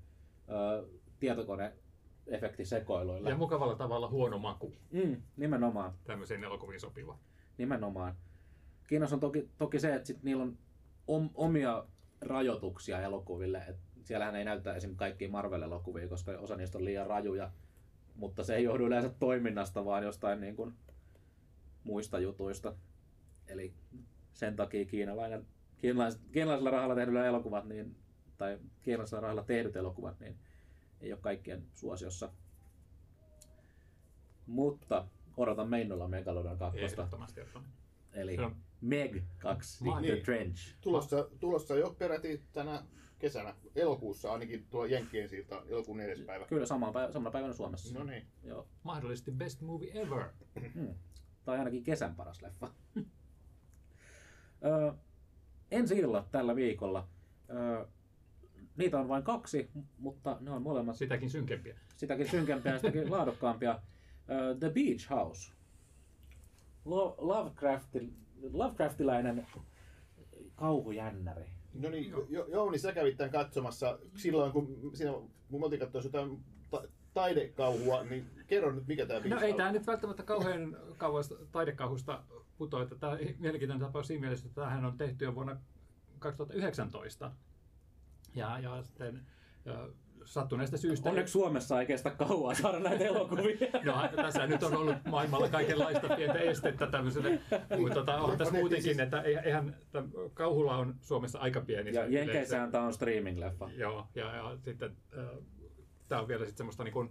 ö, 0.48 0.86
tietokone-efektisekoiluilla. 1.20 3.28
Ja 3.28 3.36
mukavalla 3.36 3.74
tavalla 3.74 4.08
huono 4.08 4.38
maku. 4.38 4.72
Mm, 4.92 5.22
nimenomaan. 5.36 5.92
Tämmöiseen 6.04 6.44
elokuviin 6.44 6.80
sopiva. 6.80 7.18
Nimenomaan. 7.58 8.14
Kiinassa 8.86 9.16
on 9.16 9.20
toki, 9.20 9.48
toki 9.58 9.80
se, 9.80 9.94
että 9.94 10.06
sit 10.06 10.22
niillä 10.22 10.42
on 10.42 10.58
om, 11.06 11.30
omia 11.34 11.84
rajoituksia 12.20 13.00
elokuville. 13.00 13.62
Et 13.68 13.76
siellähän 14.04 14.36
ei 14.36 14.44
näytä 14.44 14.74
esim. 14.74 14.96
kaikkia 14.96 15.28
Marvel-elokuvia, 15.28 16.08
koska 16.08 16.32
osa 16.32 16.56
niistä 16.56 16.78
on 16.78 16.84
liian 16.84 17.06
rajuja. 17.06 17.50
Mutta 18.14 18.44
se 18.44 18.54
ei 18.54 18.64
johdu 18.64 18.86
yleensä 18.86 19.08
toiminnasta, 19.08 19.84
vaan 19.84 20.04
jostain 20.04 20.40
niin 20.40 20.56
kuin 20.56 20.74
muista 21.84 22.18
jutuista. 22.18 22.74
Eli 23.48 23.74
sen 24.32 24.56
takia 24.56 24.84
kiinalainen, 24.84 25.46
kiinalais, 25.82 26.20
kiinalaisella 26.32 26.70
rahalla 26.70 26.94
tehdyllä 26.94 27.26
elokuvat, 27.26 27.64
niin, 27.64 27.96
tai 28.38 28.58
kiinalaisella 28.82 29.20
rahalla 29.20 29.42
tehdyt 29.42 29.76
elokuvat, 29.76 30.20
niin 30.20 30.38
ei 31.00 31.12
ole 31.12 31.20
kaikkien 31.20 31.62
suosiossa. 31.74 32.32
Mutta 34.46 35.08
odotan 35.36 35.68
meinnolla 35.68 36.08
Megalodon 36.08 36.58
2. 36.58 36.80
Ehdottomasti. 36.80 37.40
jotain. 37.40 37.64
Eli 38.12 38.38
on- 38.38 38.56
Meg 38.80 39.16
2, 39.38 39.84
Niin. 39.84 39.96
The 40.04 40.16
Trench. 40.24 40.74
Tulossa, 40.80 41.28
tulossa 41.40 41.74
jo 41.76 41.94
peräti 41.98 42.42
tänä 42.52 42.82
kesänä, 43.18 43.54
elokuussa 43.76 44.32
ainakin 44.32 44.66
tuo 44.70 44.84
Jenkkien 44.84 45.28
silta, 45.28 45.62
elokuun 45.68 45.96
neljäs 45.96 46.20
päivä. 46.20 46.44
Kyllä 46.46 46.66
samana, 46.66 46.92
päivänä, 46.92 47.12
samana 47.12 47.30
päivänä 47.30 47.52
Suomessa. 47.52 47.98
No 47.98 48.04
niin. 48.04 48.26
Joo. 48.44 48.68
Mahdollisesti 48.82 49.30
best 49.30 49.60
movie 49.60 50.00
ever. 50.00 50.28
Hmm. 50.74 50.94
Tai 51.44 51.58
ainakin 51.58 51.84
kesän 51.84 52.14
paras 52.14 52.42
leffa. 52.42 52.70
ensi 55.72 55.98
illat 55.98 56.30
tällä 56.30 56.56
viikolla. 56.56 57.08
Ö, 57.50 57.86
niitä 58.76 58.98
on 59.00 59.08
vain 59.08 59.22
kaksi, 59.22 59.70
mutta 59.98 60.36
ne 60.40 60.50
on 60.50 60.62
molemmat 60.62 60.96
Sitäkin 60.96 61.30
synkempiä. 61.30 61.76
sitäkin 61.96 62.28
synkempiä 62.30 62.72
ja 62.72 62.78
sitäkin 62.78 63.10
laadukkaampia. 63.16 63.78
Ö, 64.30 64.56
The 64.58 64.70
Beach 64.70 65.10
House. 65.10 65.52
Lo- 66.84 67.14
Lovecrafti, 67.18 68.12
Lovecraftilainen 68.52 69.46
kauhujännäri. 70.54 71.44
No 71.74 71.90
niin, 71.90 72.10
jo, 72.28 72.46
Jouni, 72.48 72.78
sä 72.78 72.92
kävit 72.92 73.16
tämän 73.16 73.30
katsomassa 73.30 73.98
silloin, 74.16 74.52
kun, 74.52 74.90
siinä, 74.94 75.12
kun 75.50 75.60
me 75.60 75.64
oltiin 75.64 75.80
katsoa 75.80 76.02
jotain 76.02 76.44
ta- 76.70 76.82
taidekauhua, 77.14 78.02
niin 78.02 78.30
kerro 78.46 78.72
nyt, 78.72 78.86
mikä 78.86 79.06
tämä 79.06 79.20
No 79.20 79.40
ei 79.40 79.54
tämä 79.54 79.72
nyt 79.72 79.86
välttämättä 79.86 80.22
kauhean 80.22 80.76
kauas 80.96 81.34
taidekauhusta 81.52 82.22
putoa, 82.58 82.82
että 82.82 82.94
tämä 82.94 83.18
mielenkiintoinen 83.38 83.86
tapaus 83.86 84.06
siinä 84.06 84.20
mielessä, 84.20 84.46
että 84.46 84.60
tämähän 84.60 84.84
on 84.84 84.98
tehty 84.98 85.24
jo 85.24 85.34
vuonna 85.34 85.56
2019. 86.18 87.32
Ja, 88.34 88.58
ja 88.58 88.82
sitten 88.82 89.20
ja 89.64 89.88
sattuneesta 90.24 90.76
syystä... 90.76 91.08
Onneksi 91.08 91.32
Suomessa 91.32 91.80
ei 91.80 91.86
kestä 91.86 92.10
kauan 92.10 92.56
saada 92.56 92.78
näitä 92.78 93.04
elokuvia. 93.04 93.56
No 93.84 94.08
tässä 94.16 94.46
nyt 94.46 94.62
on 94.62 94.76
ollut 94.76 94.96
maailmalla 95.04 95.48
kaikenlaista 95.48 96.16
pientä 96.16 96.38
estettä 96.38 96.86
tämmöiselle, 96.86 97.40
mutta 97.78 97.94
tota, 97.94 98.16
on 98.16 98.38
tässä 98.38 98.54
muutenkin, 98.54 99.00
että 99.00 99.22
eihän 99.22 99.76
kauhulla 100.34 100.76
on 100.76 100.94
Suomessa 101.00 101.38
aika 101.38 101.60
pieni. 101.60 101.94
Ja 101.94 102.06
Jenkeissähän 102.06 102.72
tämä 102.72 102.84
on 102.84 102.92
streaming-leffa. 102.92 103.70
Joo, 103.76 104.06
ja, 104.14 104.36
ja 104.36 104.56
sitten 104.64 104.96
äh, 105.18 105.24
tämä 106.12 106.22
on 106.22 106.28
vielä 106.28 106.44
sitten 106.44 106.56
semmoista 106.56 106.84
niin 106.84 106.92
kuin, 106.92 107.10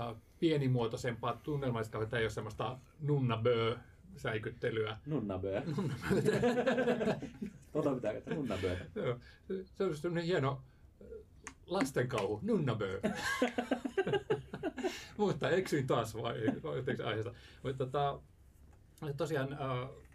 äh, 0.00 0.14
pienimuotoisempaa 0.40 1.40
tunnelmallista 1.42 1.92
kauheutta, 1.92 2.18
ei 2.18 2.24
ole 2.24 2.30
semmoista 2.30 2.78
nunnaböö 3.00 3.76
säikyttelyä. 4.16 4.98
Nunnaböö. 5.06 5.62
tota 7.72 7.94
pitää 7.94 8.12
käyttää, 8.12 8.34
nunnaböö. 8.34 8.76
Se- 9.64 9.84
on 9.84 9.96
semmoinen 9.96 10.24
hieno 10.24 10.62
lastenkauhu, 11.66 12.40
nunnaböö. 12.42 13.00
Mutta 15.18 15.50
eksyin 15.50 15.86
taas 15.86 16.14
vai 16.14 16.44
jotenkin 16.76 17.06
aiheesta. 17.06 17.34
Mutta 17.62 17.86
tota, 17.86 18.20
tosiaan 19.16 19.52
äh, 19.52 19.58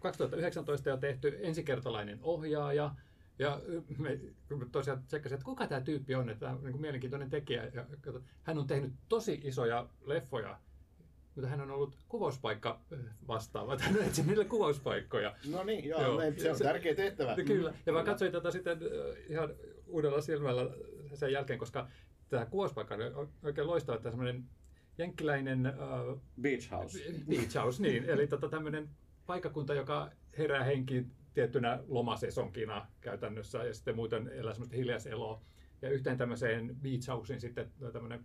2019 0.00 0.92
on 0.92 1.00
tehty 1.00 1.38
ensikertalainen 1.42 2.18
ohjaaja. 2.22 2.94
Ja 3.38 3.60
me 3.98 4.20
kun 4.48 4.58
me 4.58 4.66
tosiaan 4.72 5.02
tsekkasin, 5.06 5.34
että 5.34 5.44
kuka 5.44 5.66
tämä 5.66 5.80
tyyppi 5.80 6.14
on, 6.14 6.28
että 6.28 6.46
tämä 6.46 6.52
on 6.52 6.64
niin 6.64 6.80
mielenkiintoinen 6.80 7.30
tekijä. 7.30 7.70
Ja, 7.74 7.86
kato, 8.00 8.22
hän 8.42 8.58
on 8.58 8.66
tehnyt 8.66 8.92
tosi 9.08 9.40
isoja 9.44 9.88
leffoja, 10.04 10.58
mutta 11.34 11.48
hän 11.48 11.60
on 11.60 11.70
ollut 11.70 11.96
kuvauspaikka 12.08 12.80
vastaava. 13.28 13.76
Hän 13.80 13.96
on 13.96 14.04
etsinyt 14.04 14.28
niille 14.28 14.44
kuvauspaikkoja. 14.44 15.34
No 15.50 15.64
niin, 15.64 15.84
joo, 15.84 16.02
Joo. 16.02 16.20
se 16.36 16.50
on 16.50 16.58
tärkeä 16.58 16.94
tehtävä. 16.94 17.36
Kyllä. 17.46 17.74
Ja 17.86 17.92
mä 17.92 18.04
katsoin 18.04 18.32
tätä 18.32 18.50
sitten 18.50 18.78
ihan 19.28 19.50
uudella 19.86 20.20
silmällä 20.20 20.70
sen 21.14 21.32
jälkeen, 21.32 21.58
koska 21.58 21.88
tämä 22.28 22.46
kuvauspaikka 22.46 22.94
on 23.14 23.28
oikein 23.42 23.66
loistava, 23.66 23.96
että 23.96 24.10
semmoinen 24.10 24.44
jenkkiläinen 24.98 25.66
äh, 25.66 25.74
Beach 26.40 26.70
House. 26.70 26.98
beach 27.28 27.54
house, 27.54 27.82
niin. 27.82 28.04
Eli 28.04 28.26
tota, 28.26 28.48
tämmöinen 28.48 28.88
paikkakunta, 29.26 29.74
joka 29.74 30.10
herää 30.38 30.64
henkiin 30.64 31.10
tiettynä 31.34 31.78
lomasesonkina 31.88 32.86
käytännössä 33.00 33.64
ja 33.64 33.74
sitten 33.74 33.96
muuten 33.96 34.28
elää 34.28 34.52
semmoista 34.52 34.76
hiljaiseloa. 34.76 35.42
Ja 35.82 35.90
yhteen 35.90 36.18
tämmöiseen 36.18 36.76
beach 36.82 37.08
houseen 37.08 37.40
sitten 37.40 37.72
tämmöinen 37.92 38.24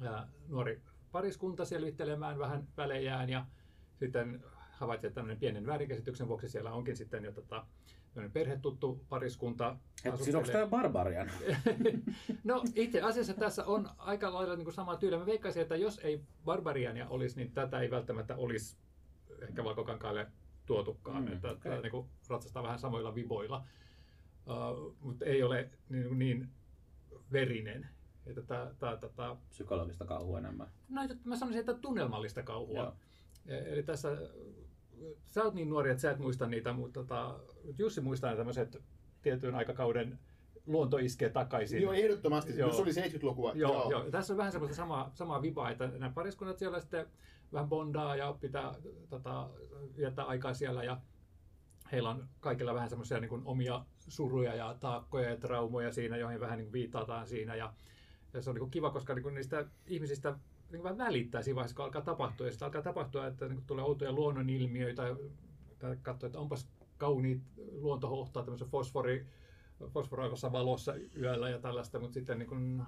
ää, 0.00 0.28
nuori 0.48 0.82
pariskunta 1.12 1.64
selvittelemään 1.64 2.38
vähän 2.38 2.68
välejään 2.76 3.28
ja 3.28 3.46
sitten 3.94 4.44
havaitsi, 4.70 5.06
että 5.06 5.14
tämmöinen 5.14 5.38
pienen 5.40 5.66
väärinkäsityksen 5.66 6.28
vuoksi 6.28 6.48
siellä 6.48 6.72
onkin 6.72 6.96
sitten 6.96 7.24
jo 7.24 7.32
tota, 7.32 7.66
perhetuttu 8.32 9.04
pariskunta. 9.08 9.76
Siis 10.16 10.34
onko 10.34 10.48
tämä 10.48 10.66
Barbarian? 10.66 11.30
No 12.44 12.64
itse 12.74 13.00
asiassa 13.00 13.34
tässä 13.34 13.64
on 13.64 13.88
aika 13.98 14.34
lailla 14.34 14.56
niin 14.56 14.64
kuin 14.64 14.74
sama 14.74 14.96
tyyli. 14.96 15.18
Mä 15.18 15.26
veikkaisin, 15.26 15.62
että 15.62 15.76
jos 15.76 15.98
ei 15.98 16.20
Barbariania 16.44 17.08
olisi, 17.08 17.36
niin 17.36 17.52
tätä 17.52 17.80
ei 17.80 17.90
välttämättä 17.90 18.36
olisi 18.36 18.76
ehkä 19.42 19.64
valkokankaalle 19.64 20.26
tuotukaan. 20.70 21.24
Mm, 21.24 21.32
että 21.32 21.50
okay. 21.50 21.82
niin 21.82 21.90
kuin 21.90 22.06
ratsastaa 22.28 22.62
vähän 22.62 22.78
samoilla 22.78 23.14
viboilla, 23.14 23.64
uh, 24.46 24.96
mutta 25.00 25.24
ei 25.24 25.42
ole 25.42 25.70
niin, 25.88 26.18
niin 26.18 26.48
verinen. 27.32 27.88
Että 28.26 28.42
tää, 28.42 28.74
tää, 28.78 28.96
tää, 29.16 29.36
Psykologista 29.48 30.04
kauhua 30.04 30.38
enemmän. 30.38 30.70
no, 30.88 31.00
mä 31.24 31.36
sanoisin, 31.36 31.60
että 31.60 31.74
tunnelmallista 31.74 32.42
kauhua. 32.42 32.78
Joo. 32.78 32.94
E- 33.46 33.72
Eli 33.72 33.82
tässä, 33.82 34.16
sä 35.26 35.44
oot 35.44 35.54
niin 35.54 35.68
nuori, 35.68 35.90
että 35.90 36.00
sä 36.00 36.10
et 36.10 36.18
muista 36.18 36.46
niitä, 36.46 36.72
mutta 36.72 37.00
tota, 37.00 37.40
Jussi 37.78 38.00
muistaa 38.00 38.30
ne 38.30 38.36
tämmöiset 38.36 38.82
tietyn 39.22 39.54
aikakauden 39.54 40.18
luonto 40.66 40.98
iskee 40.98 41.28
takaisin. 41.28 41.82
Joo, 41.82 41.92
ehdottomasti. 41.92 42.58
Joo. 42.58 42.72
Se 42.72 42.82
oli 42.82 42.90
70-lukua. 42.90 43.52
Joo, 43.54 43.72
joo. 43.72 43.90
joo. 43.90 44.10
Tässä 44.10 44.32
on 44.32 44.36
vähän 44.36 44.52
semmoista 44.52 44.76
samaa, 44.76 45.10
samaa 45.14 45.42
vibaa, 45.42 45.70
että 45.70 45.86
nämä 45.86 46.12
pariskunnat 46.14 46.58
siellä 46.58 46.80
sitten 46.80 47.06
vähän 47.52 47.68
bondaa 47.68 48.16
ja 48.16 48.36
pitää 48.40 48.74
tota, 49.08 49.48
viettää 49.96 50.24
aikaa 50.24 50.54
siellä 50.54 50.84
ja 50.84 51.00
heillä 51.92 52.10
on 52.10 52.28
kaikilla 52.40 52.74
vähän 52.74 52.88
semmoisia 52.88 53.20
niin 53.20 53.28
kuin 53.28 53.42
omia 53.44 53.84
suruja 54.08 54.54
ja 54.54 54.76
taakkoja 54.80 55.30
ja 55.30 55.36
traumoja 55.36 55.92
siinä, 55.92 56.16
joihin 56.16 56.40
vähän 56.40 56.58
niin 56.58 56.66
kuin 56.66 56.72
viitataan 56.72 57.26
siinä 57.26 57.54
ja, 57.54 57.72
ja 58.32 58.42
se 58.42 58.50
on 58.50 58.54
niin 58.54 58.60
kuin 58.60 58.70
kiva, 58.70 58.90
koska 58.90 59.14
niin 59.14 59.22
kuin 59.22 59.34
niistä 59.34 59.66
ihmisistä 59.86 60.38
niin 60.72 60.82
vähän 60.82 60.98
välittää 60.98 61.42
siinä 61.42 61.56
vaiheessa, 61.56 61.76
kun 61.76 61.84
alkaa 61.84 62.02
tapahtua 62.02 62.46
ja 62.46 62.50
sitten 62.52 62.66
alkaa 62.66 62.82
tapahtua, 62.82 63.26
että 63.26 63.48
niin 63.48 63.56
kuin 63.56 63.66
tulee 63.66 63.84
outoja 63.84 64.12
luonnonilmiöitä 64.12 65.02
ja 65.02 65.16
katsoo, 66.02 66.26
että 66.26 66.38
onpas 66.38 66.68
kauniit 66.98 67.42
luontohohtaa 67.72 68.42
tämmöisen 68.42 68.68
fosfori, 68.68 69.26
fosforoivassa 69.88 70.52
valossa 70.52 70.94
yöllä 71.16 71.50
ja 71.50 71.58
tällaista, 71.58 72.00
mutta 72.00 72.14
sitten 72.14 72.38
niin 72.38 72.48
kuin 72.48 72.82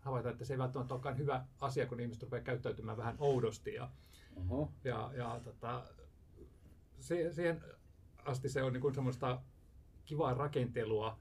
havaita, 0.00 0.30
että 0.30 0.44
se 0.44 0.54
ei 0.54 0.58
välttämättä 0.58 0.94
olekaan 0.94 1.18
hyvä 1.18 1.44
asia, 1.60 1.86
kun 1.86 2.00
ihmiset 2.00 2.22
rupeaa 2.22 2.42
käyttäytymään 2.42 2.96
vähän 2.96 3.16
oudosti. 3.18 3.74
Ja, 3.74 3.90
Oho. 4.36 4.72
ja, 4.84 5.10
ja 5.14 5.40
tota, 5.44 5.82
se, 7.00 7.32
siihen 7.32 7.60
asti 8.24 8.48
se 8.48 8.62
on 8.62 8.72
niin 8.72 8.80
kuin 8.80 8.94
semmoista 8.94 9.42
kivaa 10.04 10.34
rakentelua. 10.34 11.18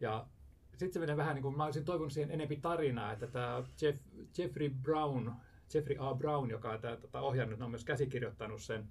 Ja 0.00 0.26
sitten 0.70 0.92
se 0.92 0.98
menee 0.98 1.16
vähän 1.16 1.34
niin 1.34 1.42
kuin, 1.42 1.56
mä 1.56 1.64
olisin 1.64 1.84
toivonut 1.84 2.12
siihen 2.12 2.30
enempi 2.30 2.56
tarinaa, 2.56 3.12
että 3.12 3.26
tämä 3.26 3.62
Jeff, 3.82 3.98
Jeffrey 4.38 4.70
Brown, 4.70 5.32
Jeffrey 5.74 5.96
A. 5.98 6.14
Brown, 6.14 6.50
joka 6.50 6.70
on 6.70 6.80
tätä 6.80 6.96
tätä 6.96 7.20
ohjannut, 7.20 7.62
on 7.62 7.70
myös 7.70 7.84
käsikirjoittanut 7.84 8.62
sen. 8.62 8.88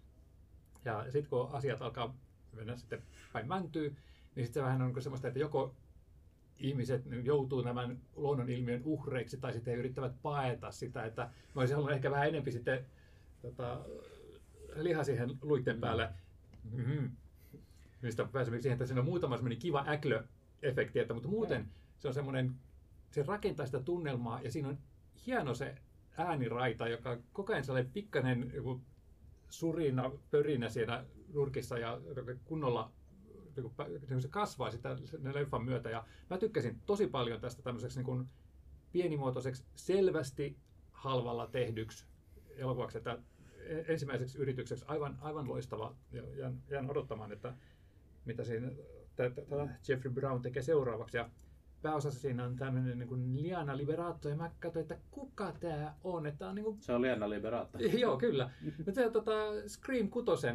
Ja 0.85 1.03
sitten 1.03 1.29
kun 1.29 1.49
asiat 1.51 1.81
alkaa 1.81 2.15
mennä 2.53 2.75
sitten 2.75 3.03
päin 3.33 3.47
mäntyy, 3.47 3.95
niin 4.35 4.45
sitten 4.45 4.61
se 4.61 4.65
vähän 4.65 4.81
on 4.81 5.01
semmoista, 5.01 5.27
että 5.27 5.39
joko 5.39 5.75
ihmiset 6.57 7.03
joutuu 7.23 7.63
tämän 7.63 7.99
luonnonilmiön 8.15 8.81
uhreiksi 8.85 9.37
tai 9.37 9.53
sitten 9.53 9.73
he 9.73 9.79
yrittävät 9.79 10.21
paeta 10.21 10.71
sitä, 10.71 11.05
että 11.05 11.21
mä 11.55 11.61
olisin 11.61 11.75
halunnut 11.75 11.95
ehkä 11.95 12.11
vähän 12.11 12.27
enempi 12.27 12.51
sitten 12.51 12.85
tota, 13.41 13.85
liha 14.75 15.03
siihen 15.03 15.37
luitten 15.41 15.79
päälle. 15.79 16.09
Mm-hmm. 16.71 17.11
Mistä 18.01 18.25
pääsemme 18.25 18.61
siihen, 18.61 18.75
että 18.75 18.85
siinä 18.85 19.01
on 19.01 19.05
muutama 19.05 19.37
semmoinen 19.37 19.59
kiva 19.59 19.85
äklö-efekti, 19.87 20.99
että, 20.99 21.13
mutta 21.13 21.29
muuten 21.29 21.67
se 21.99 22.07
on 22.07 22.13
semmoinen, 22.13 22.55
se 23.11 23.23
rakentaa 23.23 23.65
sitä 23.65 23.79
tunnelmaa 23.79 24.41
ja 24.41 24.51
siinä 24.51 24.67
on 24.69 24.77
hieno 25.25 25.53
se 25.53 25.75
ääniraita, 26.17 26.87
joka 26.87 27.17
koko 27.33 27.53
ajan 27.53 27.65
sellainen 27.65 27.91
pikkainen 27.91 28.51
joku 28.55 28.81
surina, 29.49 30.11
pörinä 30.31 30.69
siinä 30.69 31.05
nurkissa 31.33 31.77
ja 31.77 32.01
kunnolla 32.45 32.91
niin 34.09 34.21
se 34.21 34.27
kasvaa 34.27 34.71
sitä 34.71 34.97
leffan 35.33 35.65
myötä. 35.65 35.89
Ja 35.89 36.05
mä 36.29 36.37
tykkäsin 36.37 36.81
tosi 36.85 37.07
paljon 37.07 37.41
tästä 37.41 37.61
tämmöiseksi 37.61 37.97
niin 37.97 38.05
kuin 38.05 38.27
pienimuotoiseksi, 38.91 39.63
selvästi 39.75 40.57
halvalla 40.91 41.47
tehdyksi 41.47 42.05
elokuvaksi, 42.55 42.97
että 42.97 43.17
e- 43.57 43.85
ensimmäiseksi 43.87 44.37
yritykseksi 44.37 44.85
aivan, 44.87 45.17
aivan 45.21 45.49
loistava. 45.49 45.95
Ja 46.11 46.23
jään, 46.35 46.61
jään 46.69 46.89
odottamaan, 46.89 47.31
että 47.31 47.53
mitä 48.25 48.43
siinä 48.43 48.71
tätä 49.15 49.41
Jeffrey 49.87 50.13
Brown 50.13 50.41
tekee 50.41 50.63
seuraavaksi. 50.63 51.17
Ja 51.17 51.29
pääosassa 51.81 52.19
siinä 52.19 52.45
on 52.45 52.55
tämmöinen 52.55 52.99
niin 52.99 53.09
kuin 53.09 53.41
Liana 53.41 53.77
Liberato, 53.77 54.29
ja 54.29 54.35
mä 54.35 54.51
katsoin, 54.59 54.81
että 54.81 54.97
kuka 55.11 55.53
tämä 55.59 55.93
on. 56.03 56.25
Että 56.25 56.49
on 56.49 56.55
niin 56.55 56.63
kuin 56.63 56.81
Se 56.81 56.93
on 56.93 57.01
Liana 57.01 57.29
Liberatta. 57.29 57.79
Joo, 57.99 58.17
kyllä. 58.17 58.49
Mutta 58.77 58.91
se 58.91 59.09
tota, 59.09 59.31
Scream 59.67 60.09
6, 60.09 60.47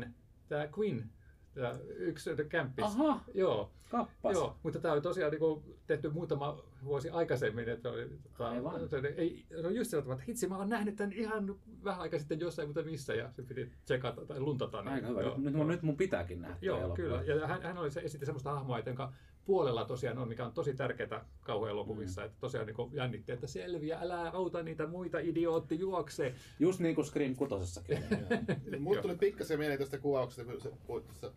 tämä 0.48 0.68
Queen, 0.78 1.10
tämä 1.54 1.74
yksi 1.96 2.30
kämppis. 2.48 2.84
Aha, 2.84 3.20
Joo, 3.34 3.70
kappas. 3.90 4.32
joo, 4.34 4.56
mutta 4.62 4.78
tämä 4.78 4.94
oli 4.94 5.00
tosiaan 5.00 5.32
niin 5.32 5.76
tehty 5.86 6.10
muutama 6.10 6.58
vuosi 6.85 7.11
aikaisemmin. 7.11 7.68
Että 7.68 7.90
oli, 7.90 8.09
tota, 8.23 8.49
Aivan. 8.51 8.88
se, 8.88 8.99
ei, 9.16 9.44
se 9.61 9.66
on 9.66 9.75
just 9.75 9.90
sillä 9.90 10.03
tavalla, 10.03 10.20
että 10.20 10.27
hitsi, 10.31 10.49
mä 10.49 10.59
oon 10.59 10.68
nähnyt 10.68 10.97
tämän 10.97 11.12
ihan 11.12 11.55
vähän 11.85 12.01
aikaa 12.01 12.18
sitten 12.18 12.40
jossain, 12.40 12.68
mutta 12.68 12.83
missä, 12.83 13.14
ja 13.14 13.31
se 13.33 13.42
piti 13.42 13.73
tsekata 13.85 14.27
tai 14.27 14.40
luntata. 14.40 14.83
niin- 14.83 14.92
Aika 14.92 15.07
hyvä. 15.07 15.20
joo, 15.23 15.35
Nyt, 15.38 15.44
joo. 15.53 15.59
mun, 15.59 15.68
nyt 15.68 15.83
mun 15.83 15.97
pitääkin 15.97 16.40
nähdä 16.42 16.57
Joo, 16.61 16.81
toi 16.87 16.97
kyllä. 16.97 17.14
elokuva. 17.23 17.35
Ja 17.40 17.47
hän, 17.47 17.62
hän 17.62 17.79
oli 17.79 17.90
se, 17.90 18.01
esitti 18.01 18.27
semmoista 18.27 18.51
hahmoa, 18.53 18.79
jonka 18.79 19.12
puolella 19.44 19.85
tosiaan 19.85 20.18
on, 20.18 20.29
mikä 20.29 20.47
on 20.47 20.53
tosi 20.53 20.75
tärkeää 20.75 21.27
kauhuelokuvissa, 21.40 22.20
mm. 22.20 22.27
että 22.27 22.37
tosiaan 22.40 22.66
niin 22.66 22.77
jännitti, 22.92 23.33
että 23.33 23.47
selviä, 23.47 23.99
älä 23.99 24.31
auta 24.31 24.62
niitä 24.62 24.87
muita, 24.87 25.18
idiootti, 25.18 25.79
juokse. 25.79 26.35
Just 26.59 26.81
niin 26.81 26.94
kuin 26.94 27.05
Scream 27.05 27.35
kutosessakin. 27.37 27.99
Mulle 28.81 29.03
tuli 29.03 29.16
pikkasen 29.16 29.59
mieleen 29.59 29.79
tästä 29.79 29.99
kuvauksesta, 29.99 30.53
kun 30.53 30.61
sä 30.61 30.70
puhuit 30.87 31.05
tuossa, 31.07 31.33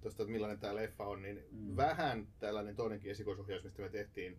tuosta, 0.00 0.22
että 0.22 0.32
millainen 0.32 0.58
tämä 0.58 0.74
leffa 0.74 1.04
on, 1.06 1.22
niin 1.22 1.42
Mm. 1.50 1.76
vähän 1.76 2.26
tällainen 2.38 2.76
toinenkin 2.76 3.10
esikoisohjaus, 3.10 3.64
mistä 3.64 3.82
me 3.82 3.88
tehtiin 3.88 4.38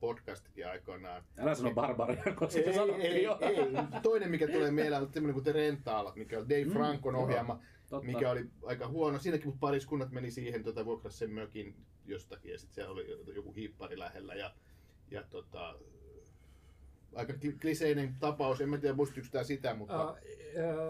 podcastikin 0.00 0.66
aikoinaan. 0.68 1.22
Älä 1.38 1.54
sano 1.54 1.74
Barbarian, 1.74 2.36
koska 2.36 2.60
Ei, 2.60 2.74
sanottiin 2.74 3.12
ei, 3.12 3.22
jo. 3.22 3.38
ei. 3.40 3.56
Toinen, 4.02 4.30
mikä 4.30 4.48
tulee 4.48 4.70
mieleen, 4.70 5.02
on 5.02 5.10
tämmöinen 5.12 5.34
kuin 5.34 5.44
The 5.44 5.52
Rental, 5.52 6.12
mikä 6.14 6.38
on 6.38 6.48
Dave 6.48 6.64
Mm, 6.64 6.70
Frankon 6.72 7.14
joo, 7.14 7.22
ohjaama, 7.22 7.60
totta. 7.88 8.06
mikä 8.06 8.30
oli 8.30 8.46
aika 8.62 8.88
huono. 8.88 9.18
Siinäkin 9.18 9.46
mut 9.48 9.60
pariskunnat 9.60 10.10
meni 10.12 10.30
siihen, 10.30 10.64
tota, 10.64 10.84
vuokrasi 10.84 11.18
sen 11.18 11.30
mökin 11.30 11.76
jostakin, 12.04 12.52
ja 12.52 12.58
sitten 12.58 12.74
siellä 12.74 12.92
oli 12.92 13.34
joku 13.34 13.52
hiippari 13.52 13.98
lähellä. 13.98 14.34
Ja, 14.34 14.54
ja 15.10 15.22
tota, 15.22 15.78
aika 17.14 17.32
kli- 17.32 17.58
kliseinen 17.60 18.14
tapaus, 18.20 18.60
en 18.60 18.68
mä 18.68 18.78
tiedä 18.78 18.94
muistuiko 18.94 19.28
tämä 19.32 19.44
sitä, 19.44 19.74
mutta... 19.74 20.12
Uh, 20.12 20.18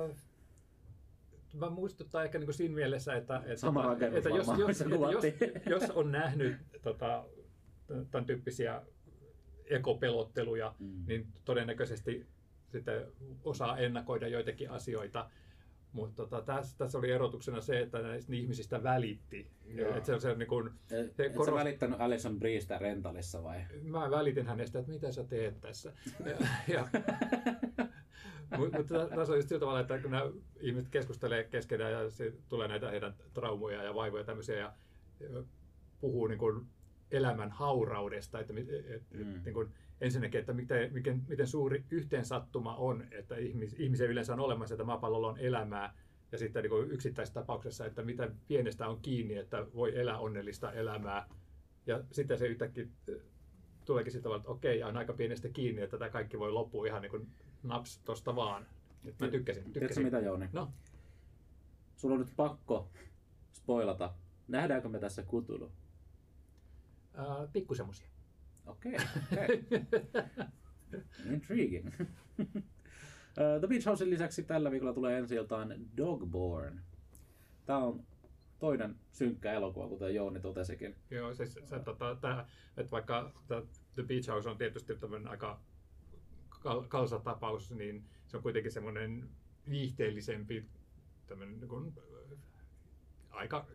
uh, 0.09 0.16
mä 1.55 1.71
muistuttaa 1.71 2.25
ehkä 2.25 2.38
niin 2.38 2.55
siinä 2.55 2.75
mielessä, 2.75 3.16
että, 3.16 3.37
että, 3.37 3.57
Sama 3.57 3.83
rakennus 3.83 4.16
että, 4.19 4.29
jos, 4.29 4.47
jos, 4.59 4.81
että 4.81 4.95
jos, 4.95 5.81
jos 5.83 5.90
on 5.90 6.12
nähnyt 6.12 6.57
tota, 6.83 7.25
tämän 8.11 8.27
tyyppisiä 8.27 8.83
ekopelotteluja, 9.66 10.74
Mm. 10.79 11.05
niin 11.07 11.26
todennäköisesti 11.44 12.26
sitten 12.68 13.07
osaa 13.44 13.79
ennakoida 13.79 14.29
joitakin 14.29 14.70
asioita. 14.70 15.31
Mutta 15.92 16.22
tota, 16.22 16.42
tässä, 16.42 16.79
tässä 16.79 16.98
oli 16.98 17.11
erotuksena 17.11 17.61
se, 17.61 17.81
että 17.81 18.02
näistä 18.02 18.35
ihmisistä 18.35 18.83
välitti. 18.83 19.50
Joo. 19.66 19.96
Et 19.96 20.05
se 20.05 20.14
on 20.14 20.20
se, 20.20 20.35
niin 20.35 20.48
kun, 20.48 20.70
se 20.88 21.00
et 21.00 21.16
sä 21.16 21.24
korost- 21.44 21.55
välittänyt 21.55 22.00
Alison 22.00 22.38
Briestä 22.38 22.79
rentalissa 22.79 23.42
vai? 23.42 23.61
mä 23.83 24.11
välitin 24.11 24.46
hänestä, 24.46 24.79
että 24.79 24.92
mitä 24.92 25.12
sä 25.12 25.24
teet 25.24 25.61
tässä. 25.61 25.92
Ja, 26.24 26.37
ja, 26.68 26.88
mutta 28.59 28.79
mut 28.79 28.87
tä- 28.87 29.09
tässä 29.16 29.33
on 29.33 29.38
just 29.38 29.48
sillä 29.48 29.61
tavalla, 29.61 29.81
että 29.81 29.98
kun 29.98 30.11
nämä 30.11 30.31
ihmiset 30.61 30.88
keskustelee 30.90 31.44
keskenään 31.44 31.92
ja 31.92 32.11
se 32.11 32.33
tulee 32.48 32.68
näitä 32.68 32.90
heidän 32.90 33.14
traumoja 33.35 33.83
ja 33.83 33.94
vaivoja 33.94 34.20
ja 34.20 34.26
tämmöisiä 34.26 34.57
ja 34.59 34.72
ja 35.20 35.42
puhuu 36.00 36.26
niin 36.26 36.38
kuin 36.38 36.66
elämän 37.11 37.51
hauraudesta, 37.51 38.40
että 38.40 38.53
mit- 38.53 38.71
et, 38.71 38.90
et, 38.90 39.03
Mm. 39.14 39.40
niin 39.45 39.55
kuin 39.55 39.69
ensinnäkin, 40.01 40.40
että 40.40 40.53
miten, 40.53 40.92
miten, 40.92 41.23
miten 41.29 41.47
suuri 41.47 41.85
yhteensattuma 41.90 42.77
on, 42.77 43.05
että 43.11 43.37
ihmis, 43.37 43.75
ihmisiä 43.79 44.07
yleensä 44.07 44.33
on 44.33 44.40
olemassa, 44.40 44.75
että 44.75 44.85
maapallolla 44.85 45.29
on 45.29 45.38
elämää, 45.38 45.95
ja 46.33 46.38
sitten 46.38 46.62
niin 46.62 46.71
kuin 46.71 46.90
yksittäisessä 46.90 47.40
tapauksessa, 47.40 47.87
että 47.87 48.03
mitä 48.03 48.31
pienestä 48.49 48.88
on 48.88 49.01
kiinni, 49.03 49.37
että 49.37 49.66
voi 49.75 49.99
elää 50.01 50.19
onnellista 50.19 50.73
elämää, 50.73 51.29
ja 51.87 52.05
sitten 52.12 52.38
se 52.38 52.47
yhtäkkiä 52.47 52.87
eh, 53.09 53.14
tuleekin 53.85 54.12
sitten 54.12 54.23
tavalla, 54.23 54.40
että 54.40 54.51
okei, 54.51 54.83
on 54.83 54.97
aika 54.97 55.12
pienestä 55.12 55.49
kiinni, 55.49 55.83
että 55.83 55.99
tämä 55.99 56.11
kaikki 56.11 56.38
voi 56.38 56.53
loppua 56.53 56.87
ihan 56.87 57.03
niin 57.03 57.11
kuin 57.11 57.27
naps 57.62 57.99
tosta 57.99 58.37
vaan. 58.37 58.66
Et 59.05 59.21
mä 59.21 59.29
tykkäsin. 59.29 59.62
Tiedätkö 59.62 59.81
tykkäsin. 59.81 60.05
mitä 60.05 60.19
Jouni? 60.19 60.49
No, 60.53 60.73
Sulla 61.97 62.14
on 62.14 62.21
nyt 62.21 62.33
pakko 62.37 62.88
spoilata. 63.53 64.14
Nähdäänkö 64.49 64.88
me 64.88 64.99
tässä 64.99 65.23
kutulu? 65.23 65.73
Äh, 67.18 67.52
pikku 67.52 67.74
semmosia. 67.74 68.09
Okei, 68.66 68.96
okei. 69.33 69.64
Intriguing. 71.33 71.92
Uh, 72.38 73.59
The 73.61 73.66
Beach 73.68 73.87
Housein 73.87 74.11
lisäksi 74.11 74.42
tällä 74.42 74.70
viikolla 74.70 74.92
tulee 74.92 75.18
ensi 75.18 75.35
iltaan 75.35 75.74
Dogborn. 75.96 76.81
Tämä 77.66 77.79
on 77.79 78.05
toinen 78.59 78.96
synkkä 79.12 79.52
elokuva, 79.52 79.88
kuten 79.88 80.14
Jouni 80.14 80.40
totesikin. 80.40 80.96
Joo, 81.11 81.35
siis 81.35 81.59
se, 81.64 81.79
tota, 81.79 82.16
tää, 82.20 82.48
että 82.76 82.90
vaikka 82.90 83.33
tää 83.48 83.62
The 83.94 84.02
Beach 84.02 84.29
House 84.29 84.48
on 84.48 84.59
tietysti 84.59 84.96
tämmöinen 84.96 85.29
aika 85.29 85.61
kal- 86.48 86.85
kalsatapaus, 86.88 87.70
niin 87.70 88.05
se 88.26 88.37
on 88.37 88.42
kuitenkin 88.42 88.72
semmoinen 88.72 89.29
viihteellisempi, 89.70 90.66
tämmöinen 91.26 91.61
niin 91.61 91.68
kuin, 91.68 91.92
äh, 91.98 92.38
aika 93.31 93.66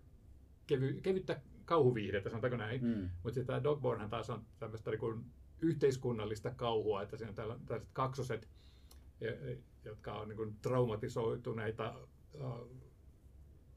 kevy, 0.68 1.02
kevyttä 1.02 1.42
kauhuviihdettä, 1.72 2.30
sanotaanko 2.30 2.58
näin. 2.58 2.84
Mm. 2.86 3.10
Mutta 3.24 3.34
sitten 3.34 3.46
tämä 3.46 3.64
Dogbornhan 3.64 4.10
taas 4.10 4.30
on 4.30 4.46
tämmöistä 4.60 4.92
niin 4.92 5.00
kuin 5.00 5.26
yhteiskunnallista 5.62 6.52
kauhua, 6.52 7.02
että 7.02 7.18
siinä 7.18 7.30
on 7.30 7.36
tällaiset 7.36 7.88
kaksoset, 7.94 8.50
e- 9.22 9.28
e- 9.28 9.58
jotka 9.86 10.14
on 10.14 10.28
niin 10.28 10.38
kuin 10.38 10.56
traumatisoituneita 10.62 11.86
äh, 12.42 12.52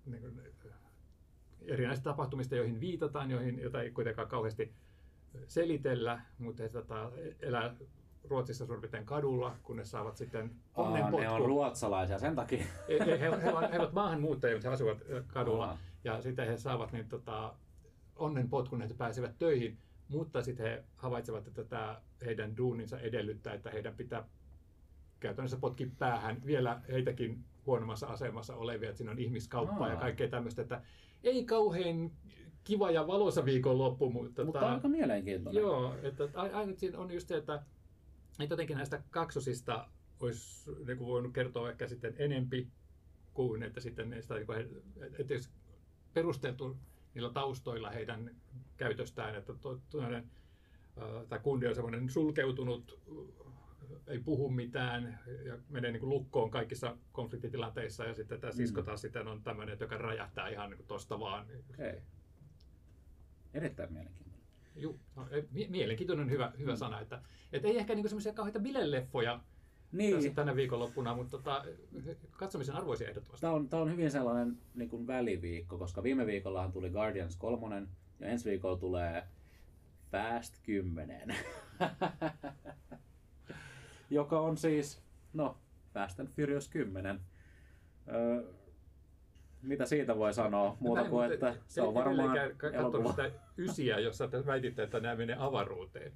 niin 0.07 0.21
kuin, 0.21 0.41
erinäisistä 1.67 2.11
tapahtumista, 2.11 2.57
joihin 2.57 2.81
viitataan, 2.81 3.31
joihin, 3.31 3.59
joita 3.59 3.83
ei 3.83 3.91
kuitenkaan 3.91 4.29
kauheasti 4.29 4.75
selitellä, 5.47 6.21
mutta 6.39 6.63
he 6.63 6.69
tota, 6.69 7.13
elää 7.41 7.75
Ruotsissa 8.25 8.67
suurin 8.67 9.05
kadulla, 9.05 9.57
kunnes 9.63 9.91
saavat 9.91 10.17
sitten 10.17 10.51
Aa, 10.77 10.91
ne 10.91 11.05
on 11.05 11.15
onnenpotkun. 11.15 11.47
ruotsalaisia 11.47 12.19
sen 12.19 12.35
takia. 12.35 12.65
He, 12.89 12.99
he, 13.07 13.21
he, 13.21 13.31
he, 13.43 13.51
ovat, 13.79 13.93
maahanmuuttajia, 13.93 14.57
mutta 14.57 14.69
he 14.69 14.75
asuvat 14.75 14.99
kadulla. 15.27 15.67
Aa. 15.67 15.79
Ja 16.05 16.23
sitten 16.23 16.47
he 16.47 16.57
saavat 16.57 16.93
niin, 16.93 17.09
tota, 17.09 17.55
onnenpotkun, 18.17 18.83
että 18.83 18.95
pääsevät 18.95 19.39
töihin. 19.39 19.79
Mutta 20.09 20.43
sitten 20.43 20.67
he 20.67 20.85
havaitsevat, 20.97 21.47
että 21.47 21.65
tämä 21.65 22.01
heidän 22.25 22.57
duuninsa 22.57 22.99
edellyttää, 23.01 23.55
että 23.55 23.71
heidän 23.71 23.95
pitää 23.95 24.29
käytännössä 25.21 25.57
potki 25.57 25.91
päähän 25.99 26.43
vielä 26.47 26.81
heitäkin 26.89 27.45
huonommassa 27.67 28.07
asemassa 28.07 28.57
olevia, 28.57 28.89
että 28.89 28.99
siinä 28.99 29.11
on 29.11 29.19
ihmiskauppaa 29.19 29.89
ja 29.89 29.97
kaikkea 29.97 30.29
tämmöistä, 30.29 30.63
että 30.63 30.83
ei 31.23 31.45
kauhean 31.45 32.11
kiva 32.65 32.91
ja 32.91 33.07
valoisa 33.07 33.45
viikonloppu, 33.45 34.11
mutta, 34.11 34.45
Mutta 34.45 34.61
tota, 34.61 34.73
aika 34.75 34.89
mielenkiintoinen. 34.89 35.63
Joo, 35.63 35.95
että 36.03 36.29
a- 36.35 36.59
ainut 36.59 36.79
siinä 36.79 36.99
on 36.99 37.11
just 37.11 37.29
se, 37.29 37.37
että, 37.37 37.63
että 38.41 38.53
jotenkin 38.53 38.77
näistä 38.77 39.03
kaksosista 39.11 39.89
olisi 40.21 40.71
niin 40.87 40.99
kuin 40.99 41.09
voinut 41.09 41.33
kertoa 41.33 41.71
ehkä 41.71 41.89
sitten 41.89 42.15
enempi 42.19 42.69
kuin 43.35 43.63
että 43.63 43.81
sitten 43.81 44.11
niistä, 44.11 44.35
niin 44.35 44.47
kuin 44.47 44.59
he, 44.59 44.69
että 45.19 45.35
jos 45.35 45.51
perusteltu 46.15 46.77
niillä 47.15 47.31
taustoilla 47.33 47.91
heidän 47.91 48.31
käytöstään, 48.77 49.35
että 49.35 49.55
to, 49.55 49.81
ää, 50.03 50.23
tai 51.29 51.39
kundi 51.39 51.67
on 51.67 51.75
semmoinen 51.75 52.11
sulkeutunut, 52.11 53.01
ei 54.07 54.19
puhu 54.19 54.49
mitään 54.51 55.19
ja 55.45 55.59
menee 55.69 55.93
niin 55.93 56.01
kuin 56.01 56.11
lukkoon 56.11 56.51
kaikissa 56.51 56.97
konfliktitilanteissa 57.13 58.05
ja 58.05 58.15
sitten 58.15 58.41
tämä 58.41 58.53
sisko 58.53 58.81
Mm. 58.81 58.85
taas 58.87 59.01
sitten 59.01 59.29
on 59.29 59.43
tämmöinen, 59.43 59.79
joka 59.81 59.99
räjähtää 59.99 60.49
ihan 60.49 60.71
niin 60.71 60.79
kuin 60.79 60.87
tosta 60.87 61.21
vaan. 61.21 61.47
Okei. 61.71 62.03
Erittäin 63.55 63.93
mielenkiintoinen. 63.93 64.41
Juu, 64.77 65.01
no, 65.17 65.29
ei, 65.31 65.49
mie- 65.51 65.69
mielenkiintoinen 65.69 66.31
hyvä, 66.31 66.53
hyvä 66.59 66.73
Mm. 66.73 66.77
sana, 66.77 67.01
että, 67.01 67.23
että 67.53 67.69
ei 67.69 67.79
ehkä 67.79 67.95
niinku 67.95 68.09
semmoisia 68.09 68.33
kauheita 68.33 68.61
bileleffoja 68.61 69.41
Niin, 69.95 70.15
tässä 70.15 70.31
tänä 70.35 70.57
viikonloppuna, 70.57 71.15
mutta 71.15 71.31
tota, 71.31 71.65
katsomisen 72.33 72.75
arvoisia 72.75 73.09
ehdottomasti. 73.09 73.41
Tämä 73.41 73.53
on, 73.53 73.69
tämä 73.69 73.83
on 73.83 73.91
hyvin 73.91 74.11
sellainen 74.11 74.59
niin 74.75 74.91
kuin 74.91 75.07
väliviikko, 75.07 75.79
koska 75.79 76.03
viime 76.03 76.27
viikollahan 76.27 76.73
tuli 76.73 76.91
Guardians 76.91 77.37
3 77.37 77.83
ja 78.21 78.29
ensi 78.29 78.51
viikolla 78.51 78.77
tulee 78.79 79.25
Fast 80.11 80.55
10. 80.63 81.37
Joka 84.11 84.41
on 84.41 84.57
siis, 84.57 85.03
no, 85.33 85.57
Fast 85.95 86.21
and 86.21 86.29
Furious 86.29 86.69
10. 86.69 87.21
Öö, 88.13 88.43
mitä 89.63 89.87
siitä 89.87 90.17
voi 90.17 90.35
sanoa? 90.35 90.77
Muuta 90.81 91.01
Näin, 91.01 91.11
kuin, 91.11 91.31
mutta 91.31 91.49
että 91.49 91.63
se 91.69 91.83
on 91.83 91.95
varmaan 91.95 92.39
elokuva. 92.73 93.11
sitä 93.11 93.31
ysiä, 93.59 93.99
jossa 93.99 94.29
te 94.29 94.47
väititte, 94.47 94.83
että 94.83 95.01
nämä 95.01 95.15
menee 95.15 95.37
avaruuteen. 95.39 96.13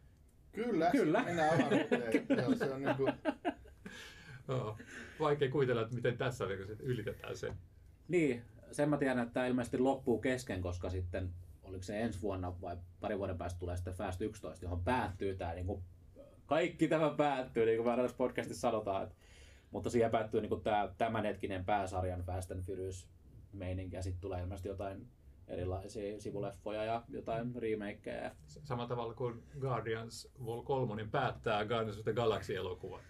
Kyllä, 0.53 0.91
Kyllä. 0.91 1.25
mennään 1.25 1.55
avaruuteen. 1.55 2.27
Joo, 2.29 2.55
se 2.55 2.73
on 2.73 2.83
niin 2.83 2.97
kuin, 2.97 3.13
Joo. 4.49 4.77
Vaikea 5.21 5.51
kuvitella, 5.51 5.83
että 5.83 5.95
miten 5.95 6.19
tässä 6.19 6.47
niin 6.47 6.67
sit 6.67 6.81
ylitetään 6.81 7.37
se. 7.37 7.53
Niin, 8.09 8.43
sen 8.73 8.89
mä 8.89 8.97
tiedän, 8.97 9.19
että 9.19 9.35
tämä 9.35 9.47
ilmeisesti 9.47 9.79
loppuu 9.79 10.19
kesken, 10.19 10.63
koska 10.63 10.91
sitten, 10.91 11.31
oliko 11.63 11.83
se 11.83 12.01
ensi 12.01 12.23
vuonna 12.23 12.61
vai 12.61 12.77
pari 13.01 13.19
vuoden 13.19 13.39
päästä 13.39 13.59
tulee 13.59 13.77
sitten 13.77 13.95
Fast 13.95 14.21
11, 14.21 14.65
johon 14.65 14.85
päättyy 14.85 15.37
tämä 15.37 15.55
niin 15.55 15.67
kuin, 15.67 15.83
kaikki 16.47 16.89
tämä 16.89 17.15
päättyy, 17.17 17.67
niin 17.67 17.83
kuin 17.83 17.97
me 17.97 18.09
podcastissa 18.17 18.61
sanotaan. 18.61 19.03
Että, 19.03 19.15
mutta 19.71 19.91
siihen 19.91 20.11
päättyy 20.11 20.41
niin 20.41 20.49
kuin 20.49 20.63
tämä 20.63 20.89
tämänhetkinen 20.99 21.65
pääsarjan 21.65 22.23
Fast 22.23 22.51
and 22.51 22.63
Furious 22.63 23.09
meininki 23.53 23.97
ja 23.97 24.03
sitten 24.03 24.21
tulee 24.21 24.41
ilmeisesti 24.41 24.69
jotain 24.69 25.07
erilaisia 25.49 26.21
sivuleffoja 26.21 26.85
ja 26.85 27.03
jotain 27.09 27.55
remakeja. 27.55 28.31
Samalla 28.47 28.89
tavalla 28.89 29.15
kuin 29.15 29.43
Guardians 29.61 30.29
Vol 30.45 30.63
3 30.63 31.09
päättää 31.11 31.65
Guardians 31.65 31.99
of 31.99 32.05
the 32.05 32.13
Galaxy-elokuva. 32.13 33.01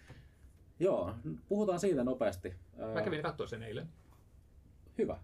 Joo, 0.79 1.15
puhutaan 1.47 1.79
siitä 1.79 2.03
nopeasti. 2.03 2.53
Öö, 2.79 2.93
Mä 2.93 3.01
kävin 3.01 3.21
katsoa 3.21 3.47
sen 3.47 3.63
eilen. 3.63 3.87
Hyvä. 4.97 5.19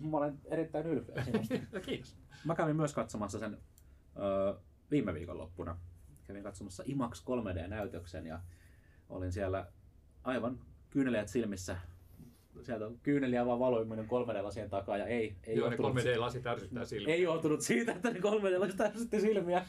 Mä 0.00 0.16
olen 0.16 0.38
erittäin 0.44 0.86
ylpeä 0.86 1.24
sinusta. 1.24 1.80
Kiitos. 1.80 2.16
Mä 2.44 2.54
kävin 2.54 2.76
myös 2.76 2.94
katsomassa 2.94 3.38
sen 3.38 3.58
öö, 4.18 4.54
viime 4.90 5.14
viikonloppuna. 5.14 5.78
Kävin 6.26 6.42
katsomassa 6.42 6.82
IMAX 6.86 7.24
3D-näytöksen 7.24 8.26
ja 8.26 8.40
olin 9.08 9.32
siellä 9.32 9.66
aivan 10.24 10.60
kyyneleet 10.90 11.28
silmissä. 11.28 11.76
Sieltä 12.62 12.86
on 12.86 12.98
kyyneliä 13.02 13.46
vaan 13.46 13.58
valoi 13.58 13.84
3D-lasien 13.84 14.70
takaa 14.70 14.96
ja 14.98 15.06
ei, 15.06 15.36
ei, 15.44 15.56
Joo, 15.56 15.70
ne 15.70 15.76
johtunut, 15.76 16.04
3D-lasit 16.04 16.46
ärsyttää 16.46 16.84
silmiä. 16.84 17.14
ei 17.14 17.22
johtunut 17.22 17.60
siitä, 17.60 17.92
että 17.92 18.10
ne 18.10 18.18
3D-lasit 18.18 18.80
ärsytti 18.80 19.20
silmiä. 19.20 19.66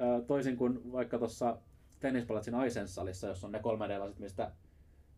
Öö, 0.00 0.20
toisin 0.26 0.56
kuin 0.56 0.92
vaikka 0.92 1.18
tuossa 1.18 1.58
tennispalatsin 2.00 2.54
Aisensalissa, 2.54 3.26
jossa 3.26 3.46
on 3.46 3.52
ne 3.52 3.58
3D-lasit, 3.58 4.18
mistä 4.18 4.52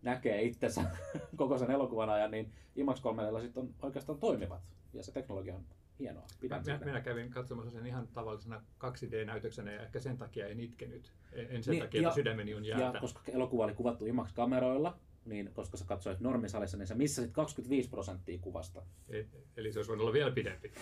näkee 0.03 0.43
itsensä 0.43 0.85
koko 1.37 1.59
sen 1.59 1.71
elokuvan 1.71 2.11
ajan, 2.11 2.31
niin 2.31 2.53
IMAX 2.77 3.01
3D-lasit 3.01 3.57
on 3.57 3.75
oikeastaan 3.83 4.19
toimivat 4.19 4.63
ja 4.93 5.03
se 5.03 5.13
teknologia 5.13 5.55
on 5.55 5.65
hienoa. 5.99 6.27
Pidän 6.41 6.63
Minä, 6.65 6.79
minä 6.85 7.01
kävin 7.01 7.31
katsomassa 7.31 7.71
sen 7.71 7.87
ihan 7.87 8.09
tavallisena 8.09 8.63
2D-näytöksenä 8.85 9.73
ja 9.73 9.83
ehkä 9.83 10.01
sen 10.01 10.19
takia 10.19 10.47
en 10.49 10.61
itkenyt. 10.61 11.13
En 11.33 11.47
en 11.51 11.63
sen 11.63 11.73
Niin, 11.73 11.83
takia, 11.85 12.03
ja- 12.03 12.09
että 12.09 12.15
sydämeni 12.15 12.55
on 12.55 12.65
Ja 12.65 12.79
jäätä. 12.79 13.01
koska 13.01 13.21
elokuva 13.29 13.65
oli 13.65 13.75
kuvattu 13.75 14.07
IMAX-kameroilla, 14.07 14.99
niin 15.25 15.51
koska 15.55 15.77
sä 15.77 15.85
katsoit 15.85 16.21
normisalissa, 16.21 16.77
niin 16.77 16.87
sä 16.87 16.95
missasit 16.95 17.31
25 17.33 17.89
prosenttia 17.91 18.39
kuvasta. 18.41 18.83
E- 19.09 19.25
Eli 19.57 19.73
se 19.73 19.79
olisi 19.79 19.89
voinut 19.89 20.05
olla 20.05 20.13
vielä 20.13 20.31
pidempi. 20.31 20.73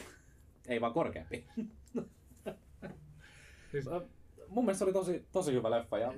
Ei 0.68 0.80
vaan 0.80 0.92
korkeampi. 0.92 1.46
Siis, 3.70 3.86
Ö, 3.88 4.00
mun 4.48 4.64
mielestä 4.64 4.78
se 4.78 4.84
oli 4.84 4.92
tosi, 4.92 5.26
tosi 5.32 5.52
hyvä 5.52 5.70
leffa. 5.70 5.98
Ja 5.98 6.12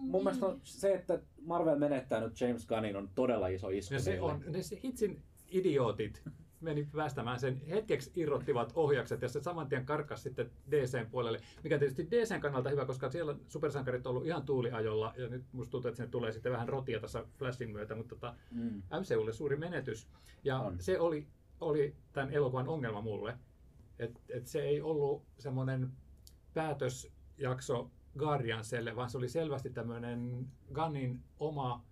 mun 0.00 0.24
mielestä 0.24 0.46
on 0.46 0.60
se, 0.64 0.94
että 0.94 1.20
Marvel 1.42 1.78
menettää 1.78 2.20
nyt 2.20 2.40
James 2.40 2.66
Gunnin 2.66 2.96
on 2.96 3.10
todella 3.14 3.48
iso 3.48 3.68
isku. 3.68 3.94
ja 3.94 4.00
se 4.00 4.10
niille. 4.10 4.32
on, 4.32 4.42
ne 4.46 4.62
se 4.62 4.78
hitsin 4.84 5.22
idiootit 5.50 6.22
meni 6.60 6.88
päästämään 6.96 7.40
sen. 7.40 7.60
Hetkeksi 7.70 8.10
irrottivat 8.16 8.72
ohjakset 8.74 9.22
ja 9.22 9.28
se 9.28 9.42
saman 9.42 9.68
tien 9.68 9.86
karkas 9.86 10.22
sitten 10.22 10.50
DCn 10.70 11.06
puolelle, 11.10 11.40
mikä 11.64 11.78
tietysti 11.78 12.08
DCn 12.10 12.40
kannalta 12.40 12.70
hyvä, 12.70 12.86
koska 12.86 13.10
siellä 13.10 13.36
supersankarit 13.48 14.06
on 14.06 14.10
ollut 14.10 14.26
ihan 14.26 14.42
tuuliajolla 14.42 15.14
ja 15.16 15.28
nyt 15.28 15.44
musta 15.52 15.70
tuntuu, 15.70 15.88
että 15.88 15.96
sinne 15.96 16.10
tulee 16.10 16.32
sitten 16.32 16.52
vähän 16.52 16.68
rotia 16.68 17.00
tässä 17.00 17.24
Flashin 17.38 17.70
myötä, 17.70 17.94
mutta 17.94 18.14
tota, 18.14 18.34
Mm. 18.50 18.82
MCUlle 19.00 19.32
suuri 19.32 19.56
menetys. 19.56 20.08
Ja 20.44 20.58
On. 20.60 20.76
se 20.80 21.00
oli, 21.00 21.26
oli 21.60 21.94
tämän 22.12 22.30
elokuvan 22.32 22.68
ongelma 22.68 23.00
mulle, 23.00 23.38
että 23.98 24.20
et 24.28 24.46
se 24.46 24.62
ei 24.62 24.80
ollut 24.80 25.22
semmoinen 25.38 25.90
päätösjakso 27.38 27.90
Guardianselle, 28.18 28.96
vaan 28.96 29.10
se 29.10 29.18
oli 29.18 29.28
selvästi 29.28 29.70
tämmöinen 29.70 30.46
Gunnin 30.74 31.20
oma 31.38 31.84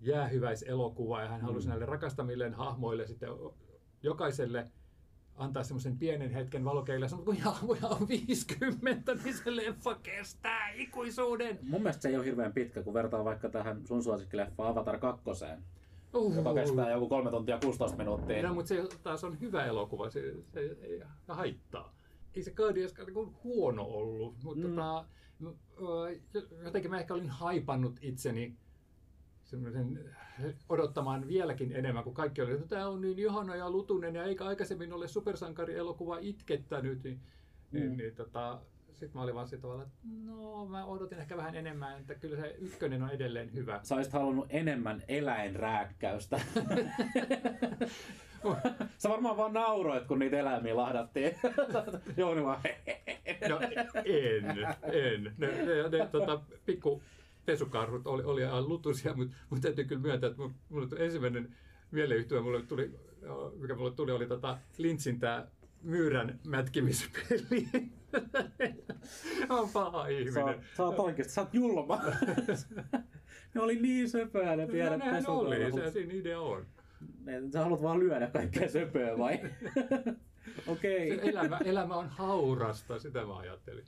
jäähyväiselokuva 0.00 1.22
ja 1.22 1.28
hän 1.28 1.40
halusi 1.40 1.66
Mm. 1.66 1.70
näille 1.70 1.86
rakastamilleen 1.86 2.54
hahmoille 2.54 3.06
sitten 3.06 3.28
jokaiselle 4.02 4.70
antaa 5.36 5.64
semmoisen 5.64 5.98
pienen 5.98 6.30
hetken 6.30 6.64
valokeille 6.64 7.04
ja 7.04 7.08
sanoa, 7.08 7.24
kun 7.24 7.36
hahmoja 7.40 7.86
on 7.88 8.08
50, 8.08 9.14
niin 9.24 9.36
se 9.36 9.56
leffa 9.56 9.94
kestää 9.94 10.70
ikuisuuden. 10.70 11.58
Mun 11.62 11.82
mielestä 11.82 12.02
se 12.02 12.08
ei 12.08 12.16
ole 12.16 12.24
hirveän 12.24 12.52
pitkä, 12.52 12.82
kun 12.82 12.94
vertaa 12.94 13.24
vaikka 13.24 13.48
tähän 13.48 13.86
sun 13.86 14.02
suosikkileffaan 14.02 14.70
Avatar 14.70 14.98
2, 14.98 15.22
Uhuh. 16.14 16.36
joka 16.36 16.54
kestää 16.54 16.90
joku 16.90 17.08
3 17.08 17.30
tuntia 17.30 17.58
16 17.64 17.96
minuuttia. 17.98 18.42
No, 18.48 18.54
mutta 18.54 18.68
se 18.68 18.88
taas 19.02 19.24
on 19.24 19.40
hyvä 19.40 19.64
elokuva, 19.64 20.10
se, 20.10 20.34
se 20.52 20.60
ei 20.82 21.02
haittaa. 21.28 21.97
Ei 22.38 22.42
se 22.44 22.50
Guardians 22.50 22.94
niin 23.06 23.34
huono 23.44 23.82
ollut, 23.82 24.34
mutta 24.42 24.68
Mm. 24.68 24.74
tota, 24.74 25.04
ö, 25.42 26.16
jotenkin 26.64 26.90
mä 26.90 26.98
ehkä 27.00 27.14
olin 27.14 27.28
haipannut 27.30 27.98
itseni 28.02 28.56
semmoisen 29.44 30.14
odottamaan 30.68 31.28
vieläkin 31.28 31.72
enemmän, 31.72 32.04
kun 32.04 32.14
kaikki 32.14 32.42
oli, 32.42 32.52
että 32.52 32.66
tämä 32.68 32.88
on 32.88 33.00
niin 33.00 33.18
ihana 33.18 33.56
ja 33.56 33.70
lutunen 33.70 34.14
ja 34.14 34.24
eikä 34.24 34.44
aikaisemmin 34.44 34.92
ole 34.92 35.08
supersankarielokuva 35.08 36.18
itkettänyt. 36.18 37.02
Niin, 37.02 37.20
Mm. 37.72 37.78
niin, 37.78 37.96
niin 37.96 38.14
tota, 38.14 38.60
sitten 39.00 39.18
mä 39.18 39.22
olin 39.22 39.34
vaan 39.34 39.48
sillä 39.48 39.62
tavalla, 39.62 39.82
että 39.82 39.94
no 40.24 40.66
mä 40.66 40.84
odotin 40.84 41.18
ehkä 41.18 41.36
vähän 41.36 41.54
enemmän, 41.54 42.00
että 42.00 42.14
kyllä 42.14 42.36
se 42.36 42.56
ykkönen 42.58 43.02
on 43.02 43.10
edelleen 43.10 43.54
hyvä. 43.54 43.80
Sä 43.82 43.94
olisit 43.94 44.12
halunnut 44.12 44.46
enemmän 44.50 45.02
eläinrääkkäystä. 45.08 46.40
Sä 48.98 49.08
varmaan 49.08 49.36
vaan 49.36 49.52
nauroit, 49.52 50.06
kun 50.06 50.18
niitä 50.18 50.38
eläimiä 50.38 50.76
lahdattiin. 50.76 51.34
Jouni 52.16 52.44
vaan 52.44 52.60
No 53.48 53.60
en, 54.04 54.44
en. 54.92 55.34
Ne, 55.38 55.46
ne, 55.46 55.98
ne 55.98 56.06
tota, 56.12 56.40
pikku 56.66 57.02
pesukarhut 57.46 58.06
oli, 58.06 58.22
oli 58.24 58.40
ihan 58.40 58.68
lutuisia, 58.68 59.14
mutta 59.14 59.36
mut 59.50 59.60
täytyy 59.60 59.84
kyllä 59.84 60.02
myöntää, 60.02 60.30
että 60.30 60.42
mun- 60.42 60.54
mulle 60.68 60.88
tuli 60.88 61.04
ensimmäinen 61.04 61.56
mieleyhtymä, 61.90 62.40
mulle 62.40 62.62
tuli, 62.62 62.98
mikä 63.60 63.74
mulle 63.74 63.90
tuli, 63.90 64.12
oli 64.12 64.26
tota 64.26 64.58
Lynchin 64.78 65.20
tää 65.20 65.46
myyrän 65.82 66.40
mätkimispeli. 66.46 67.68
on 69.48 69.68
paha 69.70 70.02
sä, 70.02 70.08
ihminen. 70.08 70.44
oot- 70.44 70.62
sä 70.76 70.82
oot 70.84 70.98
oikeesti, 70.98 71.32
sä 71.32 71.40
oot 71.40 71.54
julma. 71.54 72.00
ne 73.54 73.60
oli 73.60 73.76
niin 73.76 74.10
söpöä 74.10 74.56
ne 74.56 74.66
No, 74.66 74.72
pienet 74.72 74.98
nehän 74.98 75.24
oli, 75.28 75.56
pesukarhut. 75.56 75.84
se 75.84 75.90
siinä 75.90 76.12
idea 76.14 76.40
on. 76.40 76.66
Sä 77.52 77.62
haluat 77.62 77.82
vaan 77.82 77.98
lyödä 78.00 78.26
kaikkea 78.26 78.68
söpöä 78.68 79.18
vai? 79.18 79.40
Okei. 80.66 81.16
Se 81.16 81.20
elämä, 81.30 81.58
elämä 81.64 81.94
on 81.96 82.08
haurasta, 82.08 82.98
sitä 82.98 83.26
mä 83.26 83.36
ajattelin. 83.38 83.84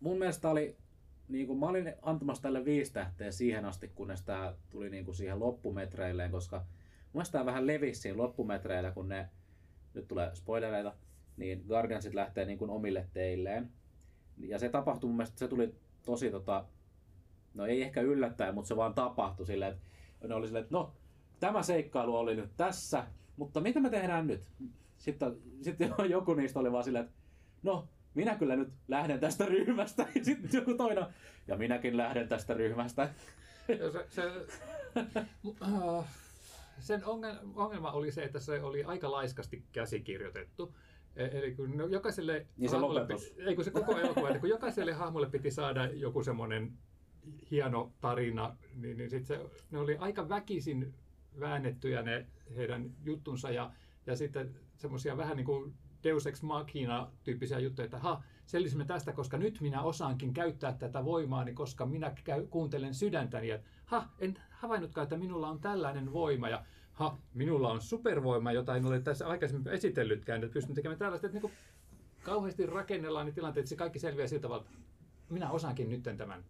Mun 0.00 0.18
mielestä 0.18 0.48
oli, 0.50 0.76
niin 1.28 1.46
kuin, 1.46 1.58
mä 1.58 1.66
olin 1.66 1.92
antamassa 2.02 2.42
tälle 2.42 2.64
viisi 2.64 2.92
tähteä 2.92 3.30
siihen 3.30 3.64
asti, 3.64 3.88
kunnes 3.88 4.22
tämä 4.22 4.54
tuli 4.70 4.90
niin 4.90 5.04
kuin 5.04 5.14
siihen 5.14 5.40
loppumetreilleen, 5.40 6.30
koska 6.30 6.56
mun 6.58 6.66
mielestä 7.12 7.32
tää 7.38 7.46
vähän 7.46 7.66
levisi 7.66 8.00
siinä 8.00 8.18
loppumetreillä, 8.18 8.90
kun 8.90 9.08
ne, 9.08 9.28
nyt 9.94 10.08
tulee 10.08 10.30
spoilereita, 10.34 10.94
niin 11.36 11.64
Guardiansit 11.68 12.14
lähtee 12.14 12.44
niin 12.44 12.58
kuin 12.58 12.70
omille 12.70 13.06
teilleen. 13.12 13.70
Ja 14.38 14.58
se 14.58 14.68
tapahtui 14.68 15.08
mun 15.08 15.16
mielestä, 15.16 15.38
se 15.38 15.48
tuli 15.48 15.74
tosi 16.04 16.30
tota, 16.30 16.64
no 17.54 17.66
ei 17.66 17.82
ehkä 17.82 18.00
yllättäen, 18.00 18.54
mutta 18.54 18.68
se 18.68 18.76
vaan 18.76 18.94
tapahtui 18.94 19.46
silleen, 19.46 19.72
että 19.72 20.28
ne 20.28 20.34
oli 20.34 20.46
silleen, 20.46 20.62
että 20.64 20.76
no, 20.76 20.92
tämä 21.40 21.62
seikkailu 21.62 22.16
oli 22.16 22.36
nyt 22.36 22.50
tässä, 22.56 23.06
mutta 23.36 23.60
mitä 23.60 23.80
me 23.80 23.90
tehdään 23.90 24.26
nyt? 24.26 24.50
Sitten, 24.98 25.36
sitten 25.62 25.94
joku 26.10 26.34
niistä 26.34 26.60
oli 26.60 26.72
vaan 26.72 26.84
silleen, 26.84 27.04
että 27.04 27.16
no, 27.62 27.88
minä 28.14 28.36
kyllä 28.36 28.56
nyt 28.56 28.72
lähden 28.88 29.20
tästä 29.20 29.46
ryhmästä. 29.46 30.06
Ja 30.14 30.24
sitten 30.24 30.50
joku 30.52 30.74
toinen, 30.74 31.06
ja 31.48 31.56
minäkin 31.56 31.96
lähden 31.96 32.28
tästä 32.28 32.54
ryhmästä. 32.54 33.08
Ja 33.68 33.90
se, 33.92 34.06
se, 34.08 34.22
äh, 35.62 36.04
sen 36.80 37.04
ongelma, 37.54 37.92
oli 37.92 38.12
se, 38.12 38.22
että 38.22 38.40
se 38.40 38.62
oli 38.62 38.84
aika 38.84 39.10
laiskasti 39.10 39.64
käsikirjoitettu. 39.72 40.74
E- 41.16 41.38
Eli 41.38 41.54
kun 41.54 41.76
no, 41.76 41.86
jokaiselle 41.86 42.46
Niin 42.56 42.70
se 42.70 42.76
hahmolle 42.76 43.06
piti- 43.06 43.34
ei 43.38 43.54
kun 43.54 43.64
se 43.64 43.70
koko 43.70 43.98
elokuva, 43.98 44.28
että 44.28 44.40
kun 44.40 44.48
jokaiselle 44.48 44.92
hahmolle 44.92 45.30
piti 45.30 45.50
saada 45.50 45.86
joku 45.86 46.22
semmoinen 46.22 46.72
hieno 47.50 47.92
tarina, 48.00 48.56
niin, 48.74 48.96
niin 48.96 49.10
sit 49.10 49.26
se, 49.26 49.40
ne 49.70 49.78
oli 49.78 49.96
aika 49.96 50.28
väkisin 50.28 50.94
väännettyjä 51.40 52.02
ne 52.02 52.26
heidän 52.56 52.90
juttunsa 53.04 53.50
ja, 53.50 53.72
ja 54.06 54.16
sitten 54.16 54.54
semmoisia 54.76 55.16
vähän 55.16 55.36
niin 55.36 55.44
kuin 55.44 55.74
Deus 56.04 56.26
Ex 56.26 56.42
Machina 56.42 57.10
tyyppisiä 57.24 57.58
juttuja, 57.58 57.84
että 57.84 57.98
ha, 57.98 58.22
selvisimme 58.46 58.84
tästä, 58.84 59.12
koska 59.12 59.36
nyt 59.36 59.60
minä 59.60 59.82
osaankin 59.82 60.34
käyttää 60.34 60.72
tätä 60.72 61.04
voimaani, 61.04 61.54
koska 61.54 61.86
minä 61.86 62.12
käy, 62.24 62.46
kuuntelen 62.46 62.94
sydäntäni, 62.94 63.50
että 63.50 63.68
ha, 63.90 64.08
en 64.18 64.38
havainnutkaan, 64.50 65.02
että 65.02 65.16
minulla 65.16 65.48
on 65.48 65.60
tällainen 65.60 66.12
voima 66.12 66.48
ja 66.48 66.64
ha, 66.92 67.18
minulla 67.34 67.72
on 67.72 67.80
supervoima, 67.80 68.52
jota 68.52 68.76
en 68.76 68.86
ole 68.86 69.00
tässä 69.00 69.28
aikaisemmin 69.28 69.72
esitellytkään, 69.72 70.44
että 70.44 70.54
pystyn 70.54 70.74
tekemään 70.74 70.98
tällaista, 70.98 71.26
että 71.26 71.34
niin 71.34 71.42
kuin 71.42 71.52
kauheasti 72.22 72.66
rakennellaan 72.66 73.26
ne 73.26 73.32
tilanteet, 73.32 73.64
että 73.64 73.68
se 73.68 73.76
kaikki 73.76 73.98
selviää 73.98 74.28
siltä 74.28 74.42
tavalla, 74.42 74.62
että 74.62 74.78
minä 75.28 75.50
osaankin 75.50 75.90
nyt 75.90 76.02
tämän. 76.16 76.44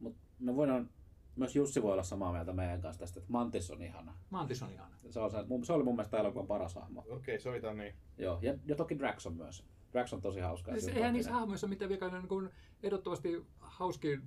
Mutta 0.00 0.20
me 0.38 0.56
voidaan, 0.56 0.90
myös 1.36 1.56
Jussi 1.56 1.82
voi 1.82 1.92
olla 1.92 2.02
samaa 2.02 2.32
mieltä 2.32 2.52
meidän 2.52 2.82
kanssa 2.82 3.00
tästä, 3.00 3.20
että 3.20 3.32
Mantis 3.32 3.70
on 3.70 3.82
ihana. 3.82 4.14
Mantis 4.30 4.62
on 4.62 4.72
ihana. 4.72 4.96
Se, 5.10 5.20
on 5.20 5.30
se, 5.30 5.36
mun- 5.48 5.64
se 5.64 5.72
oli 5.72 5.84
mun 5.84 5.96
mielestä 5.96 6.18
elokuvan 6.18 6.46
paras 6.46 6.74
hahmo. 6.74 7.04
Okei, 7.08 7.40
sovitaan 7.40 7.76
niin. 7.76 7.94
Joo, 8.18 8.38
ja, 8.42 8.54
ja 8.66 8.76
toki 8.76 8.98
Drax 8.98 9.26
on 9.26 9.36
myös. 9.36 9.64
Drax 9.92 10.12
on 10.12 10.20
tosi 10.20 10.40
hauska. 10.40 10.72
Siis 10.72 10.88
eihän 10.88 11.12
niissä 11.12 11.32
hahmoissa 11.32 11.66
ole 11.66 11.70
mitään 11.70 11.88
vikaa, 11.88 12.08
on 12.08 12.14
niin 12.14 12.28
kuin 12.28 12.50
ehdottomasti 12.82 13.46
hauskin 13.58 14.22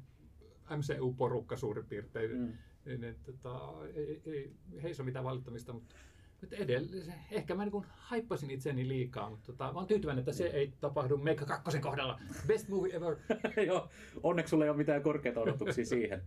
MCU-porukka 0.77 1.57
suurin 1.57 1.85
piirtein. 1.85 2.31
Mm. 2.31 2.37
Mm. 2.37 2.53
Niin, 2.85 3.03
että, 3.03 3.31
tota, 3.31 3.71
ei, 3.95 4.21
ei, 4.25 4.51
heissä 4.83 5.03
ole 5.03 5.05
mitään 5.09 5.25
valittamista, 5.25 5.73
mutta, 5.73 5.95
mutta 6.41 6.55
edelleen, 6.55 7.05
se- 7.05 7.13
ehkä 7.31 7.55
mä 7.55 7.65
niin 7.65 7.85
haippasin 7.89 8.51
itseni 8.51 8.87
liikaa, 8.87 9.29
mutta 9.29 9.45
tota, 9.45 9.73
mä 9.73 9.79
oon 9.79 9.87
tyytyväinen, 9.87 10.19
että 10.19 10.31
se 10.33 10.47
ei 10.47 10.73
tapahdu 10.81 11.17
Meikka 11.17 11.45
kakkosen 11.45 11.81
kohdalla. 11.81 12.19
Best 12.47 12.69
movie 12.69 12.95
ever. 12.95 13.15
Joo, 13.67 13.89
onneksi 14.23 14.49
sulla 14.49 14.63
ei 14.63 14.69
ole 14.69 14.77
mitään 14.77 15.01
korkeita 15.03 15.39
odotuksia 15.41 15.85
siihen. 15.95 16.21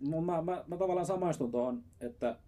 Mut 0.00 0.26
Mä, 0.26 0.42
mä, 0.42 0.64
mä 0.66 0.76
tavallaan 0.76 1.06
samaistun 1.06 1.50
tuohon, 1.50 1.82
että 2.00 2.38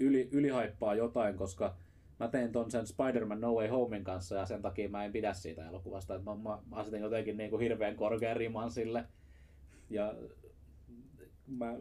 yli, 0.00 0.28
ylihaippaa 0.32 0.94
jotain, 0.94 1.36
koska 1.36 1.76
mä 2.20 2.28
tein 2.28 2.52
ton 2.52 2.70
sen 2.70 2.86
Spider-Man 2.86 3.40
No 3.40 3.54
Way 3.54 3.68
Homein 3.68 4.04
kanssa 4.04 4.34
ja 4.36 4.46
sen 4.46 4.62
takia 4.62 4.88
mä 4.88 5.04
en 5.04 5.12
pidä 5.12 5.32
siitä 5.32 5.68
elokuvasta. 5.68 6.18
Mä, 6.18 6.34
mä, 6.34 6.58
mä 6.70 6.76
asetin 6.76 7.00
jotenkin 7.00 7.36
niin 7.36 7.50
kuin 7.50 7.60
hirveän 7.62 7.96
korkean 7.96 8.36
riman 8.36 8.70
sille. 8.70 9.04
Ja 9.90 10.14
mä 11.58 11.74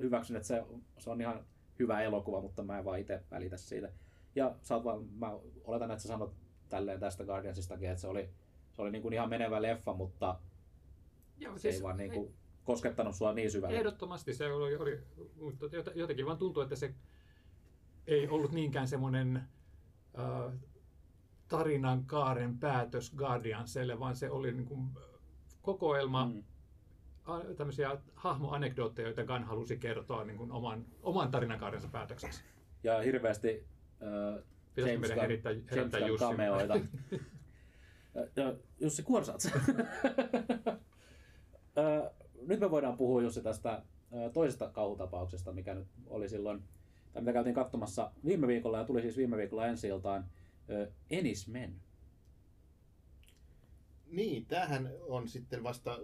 hyväksyn, 0.00 0.36
että 0.36 0.48
se, 0.48 0.64
se 0.98 1.10
on 1.10 1.20
ihan 1.20 1.44
hyvä 1.78 2.00
elokuva, 2.00 2.40
mutta 2.40 2.62
mä 2.62 2.78
en 2.78 2.84
vaan 2.84 2.98
itse 2.98 3.22
välitä 3.30 3.56
siitä. 3.56 3.92
Ja 4.34 4.54
sä 4.62 4.74
oot 4.74 4.84
vaan, 4.84 5.04
mä 5.04 5.38
oletan, 5.64 5.90
että 5.90 6.02
sä 6.02 6.08
sanot 6.08 6.34
tälleen 6.68 7.00
tästä 7.00 7.24
Guardiansistakin, 7.24 7.88
että 7.88 8.00
se 8.00 8.08
oli, 8.08 8.28
se 8.72 8.82
oli 8.82 8.90
niin 8.90 9.02
kuin 9.02 9.14
ihan 9.14 9.28
menevä 9.28 9.62
leffa, 9.62 9.94
mutta 9.94 10.40
Joo, 11.38 11.58
se 11.58 11.68
ei 11.68 11.82
vaan 11.82 11.96
niin 11.96 12.12
kuin 12.12 12.34
koskettanut 12.64 13.14
sua 13.14 13.32
niin 13.32 13.50
syvälle. 13.50 13.76
Ehdottomasti 13.76 14.34
se 14.34 14.52
oli, 14.52 14.76
oli 14.76 15.00
mutta 15.40 15.66
jot- 15.66 15.98
jotenkin 15.98 16.26
vaan 16.26 16.38
tuntuu, 16.38 16.62
että 16.62 16.76
se 16.76 16.94
ei 18.06 18.28
ollut 18.28 18.52
niinkään 18.52 18.88
semmoinen 18.88 19.36
äh, 20.18 20.52
tarinan 21.48 22.04
kaaren 22.04 22.58
päätös 22.58 23.14
Guardianselle, 23.14 23.98
vaan 23.98 24.16
se 24.16 24.30
oli 24.30 24.52
niin 24.52 24.66
kuin 24.66 24.88
kokoelma 25.62 26.26
Mm. 26.26 26.42
Mm. 27.28 27.56
tämmöisiä 27.56 27.96
hahmoanekdootteja, 28.14 29.08
joita 29.08 29.24
Gunn 29.24 29.44
halusi 29.44 29.76
kertoa 29.76 30.24
niin 30.24 30.36
kuin 30.36 30.52
oman, 30.52 30.86
oman 31.02 31.30
tarinan 31.30 31.60
päätökseksi. 31.92 32.42
Ja 32.82 33.00
hirveästi 33.00 33.64
äh, 34.02 34.44
Pitäisikö 34.74 35.06
James 35.06 35.08
meidän 35.08 35.30
herättää 35.70 36.00
Gunn 36.00 36.08
Jussi? 36.08 36.24
cameoita. 36.24 36.74
Ö, 38.16 38.28
ö, 38.38 38.56
Jussi 38.80 39.02
Kuorsats. 39.02 39.50
Nyt 42.46 42.60
me 42.60 42.70
voidaan 42.70 42.96
puhua 42.96 43.22
Jussi 43.22 43.42
tästä 43.42 43.82
toisesta 44.32 44.68
kauhutapauksesta, 44.68 45.52
mikä 45.52 45.74
nyt 45.74 45.86
oli 46.06 46.28
silloin, 46.28 46.62
tai 47.12 47.22
mitä 47.22 47.32
käytiin 47.32 47.54
katsomassa 47.54 48.12
viime 48.24 48.46
viikolla 48.46 48.78
ja 48.78 48.84
tuli 48.84 49.02
siis 49.02 49.16
viime 49.16 49.36
viikolla 49.36 49.66
ensi 49.66 49.88
iltaan. 49.88 50.24
ö, 50.70 50.90
Ennis 51.10 51.48
Men. 51.48 51.74
Niin, 54.06 54.46
tämähän 54.46 54.90
on 55.08 55.28
sitten 55.28 55.62
vasta 55.62 55.98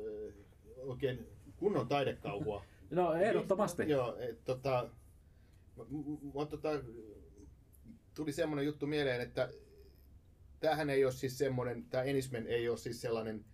oikein 0.85 1.26
kunnon 1.57 1.89
taidekauhua. 1.89 2.64
No 2.91 3.14
ehdottomasti. 3.14 3.89
Joo, 3.89 4.16
et, 4.18 4.45
tota, 4.45 4.91
mä, 6.35 6.47
tota, 6.47 6.68
tuli 8.14 8.32
semmoinen 8.32 8.66
juttu 8.66 8.87
mieleen, 8.87 9.20
että 9.20 9.49
tämähän 10.61 10.91
ei 10.91 11.05
ole 11.05 11.12
siis 11.12 11.39
semmoinen, 11.39 11.85
tämä 11.85 12.03
Enismen 12.03 12.47
ei 12.47 12.68
ole 12.68 12.76
siis 12.76 13.01
sellainen, 13.01 13.45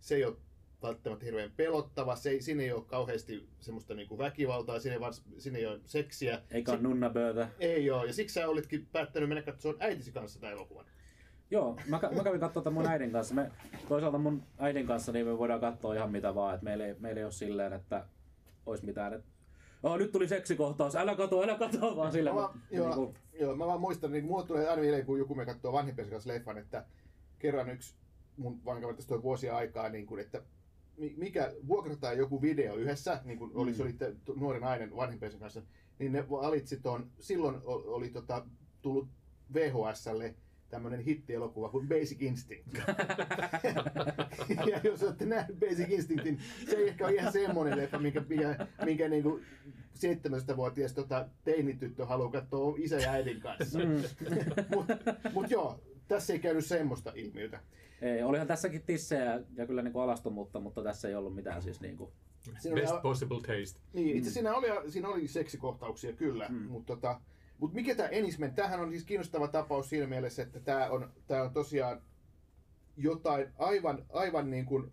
se 0.00 0.14
ei 0.14 0.24
ole 0.24 0.36
välttämättä 0.82 1.24
hirveän 1.24 1.52
pelottava, 1.56 2.16
se 2.16 2.30
ei, 2.30 2.42
siinä 2.42 2.62
ei 2.62 2.72
ole 2.72 2.84
kauheasti 2.84 3.48
semmoista 3.60 3.94
niinku 3.94 4.18
väkivaltaa, 4.18 4.80
siinä 4.80 4.94
ei, 4.94 5.00
vars, 5.00 5.22
siinä 5.38 5.58
ei 5.58 5.66
ole 5.66 5.80
seksiä. 5.84 6.42
Eikä 6.50 6.72
ole 6.72 6.80
nunnaböötä. 6.80 7.48
Ei 7.58 7.90
ole, 7.90 8.06
ja 8.06 8.12
siksi 8.12 8.34
sä 8.34 8.48
olitkin 8.48 8.86
päättänyt 8.92 9.28
mennä 9.28 9.42
katsomaan 9.42 9.82
äitisi 9.82 10.12
kanssa 10.12 10.40
tämän 10.40 10.52
elokuvan. 10.52 10.86
Joo, 11.54 11.76
mä, 11.88 12.00
mä 12.16 12.24
kävin 12.24 12.40
katsoa 12.40 12.62
tämän 12.62 12.74
mun 12.82 12.86
äidin 12.90 13.10
kanssa. 13.12 13.34
Me, 13.34 13.50
toisaalta 13.88 14.18
mun 14.18 14.42
äidin 14.58 14.86
kanssa 14.86 15.12
niin 15.12 15.26
me 15.26 15.38
voidaan 15.38 15.60
katsoa 15.60 15.94
ihan 15.94 16.10
mitä 16.12 16.34
vaan. 16.34 16.54
että 16.54 16.64
meillä, 16.64 16.86
ei, 16.86 16.94
meillä 16.98 17.18
ei 17.18 17.24
ole 17.24 17.32
silleen, 17.32 17.72
että 17.72 18.06
olisi 18.66 18.84
mitään, 18.84 19.12
että 19.12 19.26
oh, 19.82 19.98
nyt 19.98 20.12
tuli 20.12 20.28
seksikohtaus, 20.28 20.96
älä 20.96 21.14
kato, 21.16 21.42
älä 21.42 21.58
kato, 21.58 21.96
vaan 21.96 22.12
silleen. 22.12 22.36
Mä 22.36 22.42
vaan, 22.42 22.60
niin 22.70 22.78
joo, 22.78 22.94
kuin, 22.94 23.14
joo, 23.40 23.56
mä 23.56 23.66
vaan 23.66 23.80
muistan, 23.80 24.12
niin 24.12 24.24
mulle 24.24 24.46
tulee 24.46 24.68
aina 24.68 24.82
mieleen, 24.82 25.06
kun 25.06 25.18
joku 25.18 25.34
me 25.34 25.46
katsoo 25.46 25.72
vanhempien 25.72 26.10
kanssa 26.10 26.30
leffan, 26.32 26.58
että 26.58 26.84
kerran 27.38 27.70
yksi 27.70 27.94
mun 28.36 28.64
vanhemmat 28.64 28.96
tästä 28.96 29.22
vuosia 29.22 29.56
aikaa, 29.56 29.88
niin 29.88 30.06
kuin, 30.06 30.20
että 30.20 30.42
mi- 30.96 31.14
mikä 31.16 31.52
vuokrataan 31.68 32.18
joku 32.18 32.42
video 32.42 32.74
yhdessä, 32.74 33.20
niin 33.24 33.38
kuin 33.38 33.50
oli, 33.54 33.70
Mm. 33.70 33.76
se 33.76 33.82
oli 33.82 33.94
nuori 34.36 34.60
nainen 34.60 34.96
vanhempien 34.96 35.38
kanssa, 35.38 35.62
niin 35.98 36.12
ne 36.12 36.30
valitsi 36.30 36.80
ton, 36.80 37.10
silloin 37.20 37.56
oli 37.64 38.08
tota, 38.08 38.46
tullut 38.82 39.08
VHSlle 39.54 40.34
tämmöinen 40.68 41.00
hittielokuva 41.00 41.68
kuin 41.68 41.88
Basic 41.88 42.22
Instinct. 42.22 42.74
ja 44.70 44.80
jos 44.84 45.02
olette 45.02 45.26
nähneet 45.26 45.60
Basic 45.60 45.90
Instinctin, 45.90 46.38
se 46.70 46.76
ei 46.76 46.88
ehkä 46.88 47.06
ole 47.06 47.14
ihan 47.14 47.32
semmoinen 47.32 47.78
leffa, 47.78 47.98
minkä, 47.98 48.22
minkä, 48.28 48.66
minkä 48.84 49.08
niin 49.08 49.22
kuin 49.22 49.44
17-vuotias 49.96 50.92
tota, 50.92 51.28
teinityttö 51.44 52.06
haluaa 52.06 52.30
katsoa 52.30 52.74
isä 52.78 52.96
ja 52.96 53.10
äidin 53.12 53.40
kanssa. 53.40 53.78
mm, 53.78 54.02
Mutta 54.74 54.96
mut 55.32 55.50
joo, 55.50 55.80
tässä 56.08 56.32
ei 56.32 56.38
käynyt 56.38 56.66
semmoista 56.66 57.12
ilmiötä. 57.14 57.60
ei, 58.02 58.22
olihan 58.22 58.46
tässäkin 58.46 58.82
tissejä 58.86 59.40
ja 59.56 59.66
kyllä 59.66 59.82
niin 59.82 59.92
kuin 59.92 60.02
alastomuutta, 60.02 60.60
mutta 60.60 60.82
tässä 60.82 61.08
ei 61.08 61.14
ollut 61.14 61.34
mitään 61.34 61.62
siis 61.62 61.80
niin 61.80 61.96
kuin, 61.96 62.10
Siinä 62.58 62.74
oli, 62.74 62.80
Best 62.80 63.02
possible 63.02 63.36
taste. 63.40 63.80
niin, 63.92 64.16
itse 64.16 64.30
siinä 64.30 64.54
oli, 64.54 64.90
siinä 64.90 65.08
oli 65.08 65.28
seksikohtauksia 65.28 66.12
kyllä, 66.12 66.46
Mm. 66.48 66.56
mutta 66.62 66.94
tota, 66.96 67.20
mut 67.58 67.74
mikä 67.74 67.94
tämä 67.94 68.08
Enismen, 68.08 68.54
tämähän 68.54 68.80
on 68.80 68.90
siis 68.90 69.04
kiinnostava 69.04 69.48
tapaus 69.48 69.88
siinä 69.88 70.06
mielessä, 70.06 70.42
että 70.42 70.60
tämä 70.60 70.90
on, 70.90 71.12
tää 71.26 71.42
on 71.42 71.52
tosiaan 71.52 72.02
jotain 72.96 73.48
aivan, 73.58 74.04
aivan 74.12 74.50
niin 74.50 74.64
kuin 74.66 74.92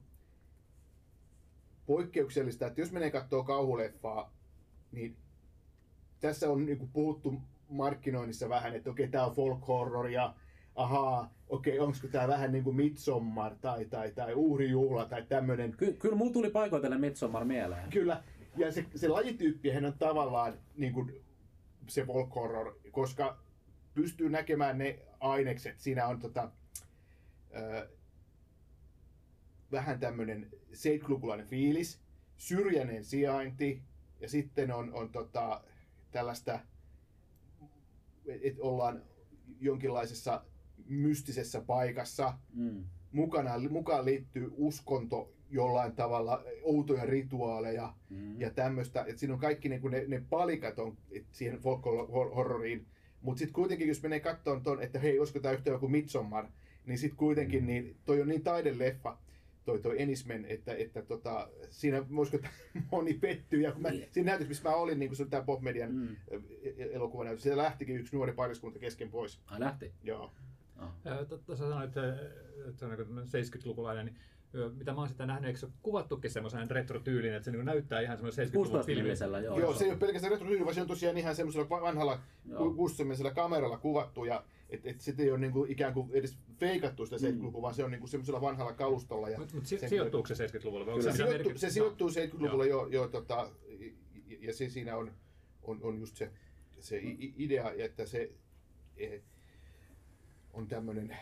poikkeuksellista, 1.86 2.68
että 2.68 2.82
jos 2.82 2.92
menee 2.92 3.12
katsoa 3.12 3.44
kauhuleffaa, 3.44 4.34
niin 4.92 5.18
tässä 6.20 6.50
on 6.50 6.66
niin 6.66 6.78
kuin 6.78 6.90
puhuttu 6.94 7.42
markkinoinnissa 7.70 8.50
vähän, 8.50 8.76
että 8.76 8.90
okei, 8.90 9.08
tämä 9.08 9.26
on 9.26 9.36
folk 9.36 9.68
horror 9.68 10.10
ja 10.10 10.36
ahaa, 10.76 11.34
okei, 11.50 11.80
onko 11.80 11.98
tämä 12.12 12.28
vähän 12.28 12.52
niin 12.52 12.64
kuin 12.64 12.76
Midsommar 12.76 13.56
tai, 13.62 13.86
tai, 13.86 14.12
tai 14.12 14.34
uhrijuhla 14.34 15.06
tai 15.06 15.26
tämmöinen 15.30 15.74
Ky- 15.78 15.94
kyllä 15.94 16.16
mulla 16.16 16.34
tuli 16.34 16.50
paikoitellen 16.50 17.02
Midsommar 17.02 17.46
mieleen. 17.46 17.90
Kyllä, 17.90 18.24
ja 18.58 18.72
se, 18.72 18.86
se 18.96 19.08
lajityyppihän 19.08 19.86
on 19.86 19.94
tavallaan 20.00 20.54
niin 20.76 20.94
kuin 20.94 21.22
se 21.88 22.06
folk 22.06 22.36
horror, 22.36 22.80
koska 22.92 23.38
pystyy 23.94 24.30
näkemään 24.30 24.78
ne 24.78 25.00
ainekset. 25.20 25.80
Siinä 25.80 26.08
on 26.08 26.20
tota, 26.20 26.52
ö, 27.56 27.90
vähän 29.72 30.00
tämmöinen 30.00 30.52
70-lukulainen 30.72 31.46
fiilis, 31.46 32.00
syrjäinen 32.38 33.06
sijainti, 33.06 33.82
ja 34.20 34.30
sitten 34.30 34.72
on, 34.72 34.94
on 34.94 35.10
tota, 35.10 35.64
tällaista, 36.12 36.60
että 38.28 38.62
ollaan 38.62 39.04
jonkinlaisessa 39.60 40.46
mystisessä 40.88 41.62
paikassa, 41.62 42.38
Mm. 42.54 42.84
mukana, 43.12 43.60
mukaan 43.70 44.06
liittyy 44.06 44.52
uskonto 44.58 45.34
jollain 45.52 45.92
tavalla, 45.96 46.44
outoja 46.64 47.06
rituaaleja 47.06 47.94
Mm. 48.10 48.40
ja 48.42 48.50
tämmöistä. 48.50 49.02
Että 49.08 49.20
siinä 49.20 49.34
on 49.34 49.40
kaikki 49.40 49.70
niin 49.70 49.82
ne, 49.92 50.04
ne 50.08 50.24
palikat 50.30 50.80
on 50.80 50.98
et 51.12 51.26
siihen 51.32 51.60
folk-horroriin. 51.60 52.86
Mutta 53.22 53.40
sitten 53.40 53.54
kuitenkin, 53.54 53.88
jos 53.88 54.04
menee 54.04 54.20
katsomaan 54.20 54.64
ton, 54.64 54.82
että 54.84 55.00
hei, 55.00 55.20
olisiko 55.20 55.40
tämä 55.40 55.54
yhtä 55.54 55.70
joku 55.70 55.88
Midsommar, 55.88 56.46
niin 56.86 56.98
sitten 56.98 57.18
kuitenkin 57.18 57.66
niin, 57.68 57.96
toi 58.06 58.22
on 58.22 58.28
niin 58.28 58.44
taideleffa, 58.44 59.18
toi, 59.66 59.80
toi 59.80 60.02
Enismen, 60.02 60.46
että, 60.46 60.74
että 60.74 61.02
tota, 61.02 61.50
siinä 61.70 62.06
voisiko 62.16 62.48
moni 62.92 63.14
pettyy. 63.14 63.62
Ja 63.62 63.72
kun 63.72 63.82
mä, 63.82 63.90
Niin. 63.90 64.08
siinä 64.12 64.26
näytössä, 64.32 64.50
missä 64.50 64.70
mä 64.70 64.76
olin, 64.76 65.00
niin 65.00 65.10
kun 65.10 65.16
se 65.16 65.24
on 65.24 65.30
tämä 65.30 65.44
Pop 65.44 65.62
Median 65.62 65.92
Mm. 65.92 65.98
mm. 66.00 66.44
elokuvanäytös, 66.92 67.44
siellä 67.44 67.64
lähtikin 67.64 67.96
yksi 67.98 68.16
nuori 68.16 68.32
pariskunta 68.34 68.80
kesken 68.80 69.10
pois. 69.10 69.40
Ai 69.46 69.60
lähti. 69.60 69.92
Joo. 70.04 70.32
Oh. 70.82 70.88
Tuossa 71.46 71.70
sanoit, 71.70 71.88
että, 71.88 72.14
että 72.68 72.80
se 72.80 72.86
on 72.86 72.92
niin 72.92 73.46
70-lukulainen, 73.46 74.06
niin 74.06 74.16
mitä 74.78 74.94
mä 74.94 75.00
oon 75.00 75.10
sitä 75.10 75.26
nähnyt, 75.26 75.48
eikö 75.48 75.60
se 75.60 75.66
ole 75.66 75.74
kuvattukin 75.82 76.32
semmoisen 76.32 76.72
retro-tyylin, 76.72 77.34
että 77.34 77.46
se 77.46 77.52
niin 77.52 77.66
näyttää 77.66 78.02
ihan 78.02 78.18
semmoisen 78.18 78.46
70-luvun 78.48 78.64
16 78.66 78.86
filmin. 78.86 79.04
nimisellä, 79.04 79.40
joo. 79.40 79.60
Joo, 79.60 79.74
se 79.74 79.84
ei 79.84 79.90
ole 79.92 80.00
pelkästään 80.00 80.32
retro 80.32 80.66
vaan 80.66 80.76
se 80.76 80.82
on 80.82 80.88
tosiaan 80.88 81.18
ihan 81.18 81.36
semmoisella 81.36 81.70
vanhalla 81.70 82.20
Joo. 82.50 82.74
60 82.74 83.32
kameralla 83.32 83.78
kuvattu 83.78 84.26
ja 84.26 84.44
et, 84.70 84.86
et 84.86 85.02
sit 85.02 85.20
ei 85.20 85.32
ole 85.32 85.40
niinku 85.40 85.66
ikään 85.70 85.94
kuin 85.94 86.10
edes 86.14 86.38
feikattu 86.60 87.06
sitä 87.06 87.18
70-lukua, 87.30 87.62
vaan 87.62 87.74
se 87.74 87.84
on 87.84 87.92
niinku 87.92 88.08
semmoisella 88.08 88.42
vanhalla 88.42 88.74
kalustolla. 88.74 89.30
Ja 89.30 89.38
Mutta 89.40 89.56
mut 89.56 89.66
si- 89.66 89.90
sijoittuuko 89.90 90.28
se 90.28 90.48
70-luvulle? 90.48 90.86
vai 90.86 90.94
onko 90.94 91.02
Kyllä. 91.04 91.16
se, 91.16 91.24
mitään 91.24 91.30
sijoittuu, 91.30 91.52
merkit- 91.52 91.58
se 91.58 91.70
sijoittuu 91.70 92.10
70-luvulla 92.10 92.66
jo, 92.66 92.88
jo 92.88 93.08
tota, 93.08 93.52
ja- 94.28 94.38
ja 94.42 94.54
se 94.54 94.70
siinä 94.70 94.98
on, 94.98 95.12
on, 95.64 95.80
on 95.82 96.00
just 96.00 96.16
se, 96.18 96.32
se 96.80 97.00
idea, 97.38 97.72
että 97.78 98.06
se 98.06 98.32
eh, 98.98 99.22
on 100.54 100.68
tämmöinen 100.68 101.18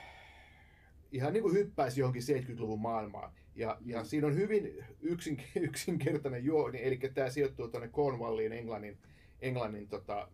ihan 1.12 1.34
niin 1.34 1.44
kuin 1.44 1.56
hyppäisi 1.56 2.00
johonkin 2.00 2.22
70-luvun 2.22 2.80
maailmaan. 2.80 3.32
Ja, 3.56 3.78
ja 3.86 4.04
siinä 4.04 4.28
on 4.28 4.36
hyvin 4.36 4.86
yksin, 5.02 5.42
yksinkertainen 5.56 6.46
juoni, 6.46 6.80
eli 6.84 6.98
tämä 6.98 7.30
sijoittuu 7.30 7.68
tuonne 7.68 7.88
Cornwalliin, 7.88 8.54
Englannin, 8.54 8.98
Englannin 9.42 9.88
tota, 9.88 10.28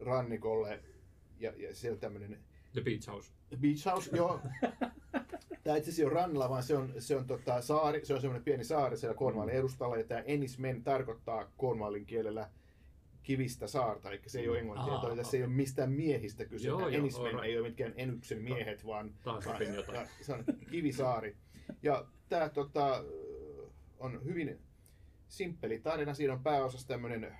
rannikolle. 0.00 0.80
Ja, 1.38 1.52
ja 1.56 1.74
se 1.74 1.90
on 1.92 1.98
tämmöinen 1.98 2.38
The 2.72 2.80
Beach 2.80 3.08
House. 3.08 3.32
Beach 3.60 3.86
House, 3.86 4.16
joo. 4.16 4.40
Tämä 5.64 5.76
itse 5.76 5.90
asiassa 5.90 6.10
ole 6.10 6.20
rannalla, 6.20 6.50
vaan 6.50 6.62
se 6.62 6.76
on, 6.76 6.92
se 6.98 7.16
on 7.16 7.26
tota, 7.26 7.62
saari, 7.62 8.04
se 8.04 8.14
on 8.14 8.20
semmoinen 8.20 8.44
pieni 8.44 8.64
saari 8.64 8.96
siellä 8.96 9.16
Cornwallin 9.16 9.54
edustalla, 9.54 9.96
ja 9.96 10.04
tämä 10.04 10.20
Enismen 10.20 10.84
tarkoittaa 10.84 11.52
Cornwallin 11.58 12.06
kielellä 12.06 12.50
kivistä 13.26 13.66
saarta, 13.66 14.10
eli 14.10 14.20
se 14.26 14.40
ei 14.40 14.48
ole 14.48 14.58
englannin 14.58 14.92
Aa, 14.92 15.00
kieltä, 15.00 15.16
tässä 15.16 15.36
ei 15.36 15.42
ole 15.42 15.52
mistään 15.52 15.92
miehistä 15.92 16.44
kyse. 16.44 16.68
Joo, 16.68 16.80
Joo, 16.80 16.88
Enismen 16.88 17.44
ei 17.44 17.58
ole 17.58 17.68
mitkään 17.68 17.94
Enyksen 17.96 18.42
miehet, 18.42 18.86
vaan, 18.86 19.14
Taas 19.22 19.46
vaan 19.46 19.56
opin 19.56 19.74
jotain. 19.74 19.96
ja 19.98 20.08
se 20.20 20.32
on 20.32 20.44
kivisaari. 20.70 21.36
Ja 21.82 22.06
tämä 22.28 22.48
tota, 22.48 23.04
on 23.98 24.24
hyvin 24.24 24.58
simppeli 25.28 25.78
tarina. 25.78 26.14
Siinä 26.14 26.32
on 26.32 26.42
pääosassa 26.42 26.88
tämmöinen 26.88 27.36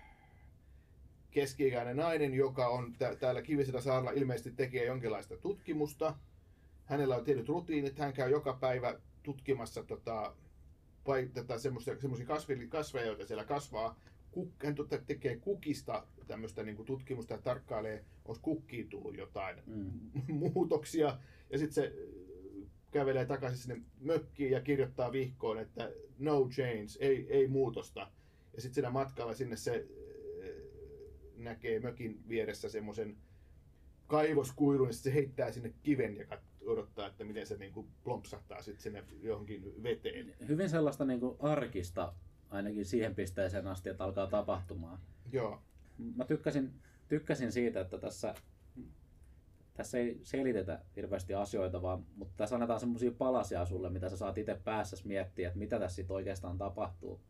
keski-ikäinen 1.30 1.97
nainen, 1.97 2.34
joka 2.34 2.68
on 2.68 2.93
tä- 2.99 3.16
täällä 3.16 3.43
Kivisellä 3.43 3.80
saarella 3.80 4.11
ilmeisesti 4.11 4.51
tekee 4.51 4.84
jonkinlaista 4.84 5.37
tutkimusta. 5.37 6.14
Hänellä 6.84 7.16
on 7.16 7.24
tietyt 7.24 7.49
rutiinit, 7.49 7.99
hän 7.99 8.12
käy 8.12 8.30
joka 8.30 8.53
päivä 8.61 8.99
tutkimassa 9.22 9.82
tota, 9.82 10.37
vai, 11.07 11.28
tätä 11.34 11.59
semmoisia 11.59 11.97
kasveja, 12.68 13.07
joita 13.07 13.26
siellä 13.26 13.45
kasvaa. 13.45 13.97
Kuk, 14.37 14.64
hän 14.64 14.74
tota, 14.74 14.99
tekee 14.99 15.37
kukista 15.37 16.07
tämmöistä 16.26 16.62
niin 16.62 16.84
tutkimusta 16.84 17.34
ja 17.34 17.41
tarkkailee, 17.41 18.05
onko 18.24 18.39
kukkiin 18.43 18.89
tullut 18.89 19.16
jotain 19.16 19.57
Mm. 19.66 20.01
muutoksia. 20.55 21.18
Ja 21.51 21.59
sitten 21.59 21.74
se 21.74 21.87
äh, 21.87 22.68
kävelee 22.91 23.26
takaisin 23.26 23.59
sinne 23.59 23.82
mökkiin 24.01 24.51
ja 24.51 24.61
kirjoittaa 24.61 25.12
vihkoon, 25.12 25.59
että 25.59 25.93
no 26.18 26.49
change, 26.49 26.87
ei, 27.01 27.26
ei 27.28 27.49
muutosta. 27.49 28.01
Ja 28.55 28.62
sitten 28.62 28.74
siinä 28.74 28.91
matkalla 28.91 29.34
sinne 29.34 29.57
se 29.57 29.87
äh, 30.45 30.49
näkee 31.37 31.80
mökin 31.80 32.20
vieressä 32.28 32.68
semmoisen 32.68 33.16
kaivoskuilun, 34.07 34.87
ja 34.89 34.93
sit 34.93 35.03
se 35.03 35.14
heittää 35.14 35.53
sinne 35.53 35.72
kiven 35.82 36.16
ja 36.16 36.24
kat- 36.24 36.68
odottaa, 36.70 37.07
että 37.07 37.24
miten 37.24 37.47
se 37.47 37.57
niinku 37.57 37.87
plompsahtaa 38.05 38.62
sitten 38.62 38.82
sinne 38.82 39.05
johonkin 39.22 39.82
veteen. 39.82 40.34
Hyvin 40.49 40.70
sellaista 40.70 41.05
niin 41.05 41.20
kuin 41.20 41.37
arkista, 41.41 42.14
ainakin 42.57 42.86
siihen 42.86 43.14
pisteeseen 43.14 43.66
asti, 43.66 43.88
että 43.88 44.04
alkaa 44.04 44.26
tapahtumaan. 44.26 44.98
Joo, 45.32 45.62
Mä 46.16 46.24
tykkäsin, 46.24 46.72
tykkäsin 47.09 47.52
siitä, 47.52 47.80
että 47.80 47.98
tässä, 47.98 48.34
tässä 49.74 49.98
ei 49.98 50.20
selitetä 50.22 50.80
hirveästi 50.96 51.34
asioita, 51.34 51.82
vaan, 51.82 52.07
mutta 52.16 52.34
tässä 52.36 52.57
annetaan 52.57 52.80
semmoisia 52.80 53.12
palasia 53.18 53.64
sulle, 53.66 53.90
mitä 53.90 54.09
sä 54.09 54.16
saat 54.16 54.38
itse 54.38 54.61
päässäsi 54.64 55.07
miettiä, 55.07 55.48
että 55.48 55.59
mitä 55.59 55.78
tässä 55.78 55.96
sit 55.96 56.11
oikeastaan 56.11 56.59
tapahtuu. 56.59 57.20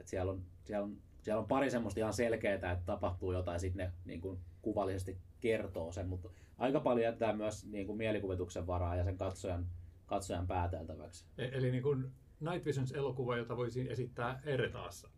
Et 0.00 0.08
siellä, 0.08 0.32
on, 0.32 0.42
siellä, 0.64 0.84
on, 0.84 0.96
siellä 1.22 1.40
on 1.40 1.48
pari 1.48 1.70
semmoista 1.70 2.00
ihan 2.00 2.12
selkeää, 2.12 2.54
että 2.54 2.82
tapahtuu 2.86 3.32
jotain, 3.32 3.54
ja 3.54 3.58
sitten 3.58 3.86
ne 3.86 3.92
niin 4.04 4.20
kuin 4.20 4.38
kuvallisesti 4.62 5.18
kertoo 5.40 5.92
sen, 5.92 6.08
mutta 6.08 6.28
aika 6.58 6.80
paljon 6.80 7.04
jättää 7.04 7.32
myös 7.32 7.66
niin 7.66 7.86
kuin 7.86 7.98
mielikuvituksen 7.98 8.66
varaa 8.66 8.96
ja 8.96 9.04
sen 9.04 9.18
katsojan, 9.18 9.66
katsojan 10.06 10.46
pääteltäväksi. 10.46 11.24
E- 11.38 11.58
Eli 11.58 11.70
niin 11.70 11.82
kuin 11.82 12.12
Night 12.50 12.66
Visions-elokuva, 12.66 13.36
jota 13.36 13.56
voisi 13.56 13.90
esittää 13.90 14.40
Eretaassa. 14.44 15.10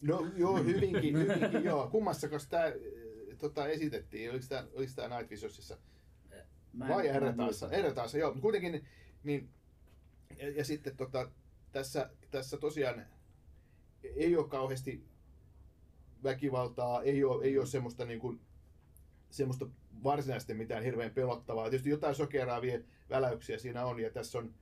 No 0.00 0.26
joo, 0.36 0.64
hyvinkin, 0.64 1.18
hyvinkin 1.18 1.64
joo. 1.64 1.88
Kummassakos 1.90 2.46
tämä 2.46 2.64
tota, 3.38 3.66
esitettiin? 3.66 4.30
Oliko 4.30 4.44
tämä, 4.48 4.66
oliko 4.72 4.92
tämä 4.96 5.16
Night 5.16 5.30
Visionsissa? 5.30 5.78
Mä 6.72 6.88
Vai 6.88 7.06
muista. 7.36 7.68
R-taassa, 7.82 8.18
joo. 8.18 8.30
Mutta 8.30 8.42
kuitenkin, 8.42 8.84
niin, 9.24 9.50
ja, 10.38 10.50
ja 10.50 10.64
sitten 10.64 10.96
tota, 10.96 11.30
tässä, 11.72 12.10
tässä 12.30 12.56
tosiaan 12.56 13.06
ei 14.02 14.36
ole 14.36 14.48
kauheasti 14.48 15.04
väkivaltaa, 16.22 17.02
ei 17.02 17.24
ole, 17.24 17.44
ei 17.44 17.58
ole 17.58 17.66
semmoista, 17.66 18.04
niin 18.04 18.20
kuin, 18.20 18.40
semmoista 19.30 19.66
varsinaisesti 20.04 20.54
mitään 20.54 20.82
hirveän 20.82 21.10
pelottavaa. 21.10 21.70
Tietysti 21.70 21.90
jotain 21.90 22.14
sokeraavia 22.14 22.80
väläyksiä 23.10 23.58
siinä 23.58 23.86
on, 23.86 24.00
ja 24.00 24.10
tässä 24.10 24.38
on 24.38 24.54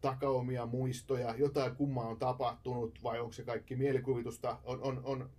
takaumia 0.00 0.66
muistoja, 0.66 1.34
jotain 1.36 1.76
kummaa 1.76 2.08
on 2.08 2.18
tapahtunut, 2.18 3.02
vai 3.02 3.20
onko 3.20 3.32
se 3.32 3.44
kaikki 3.44 3.76
mielikuvitusta, 3.76 4.58
on, 4.64 4.82
on, 4.82 5.00
on, 5.04 5.30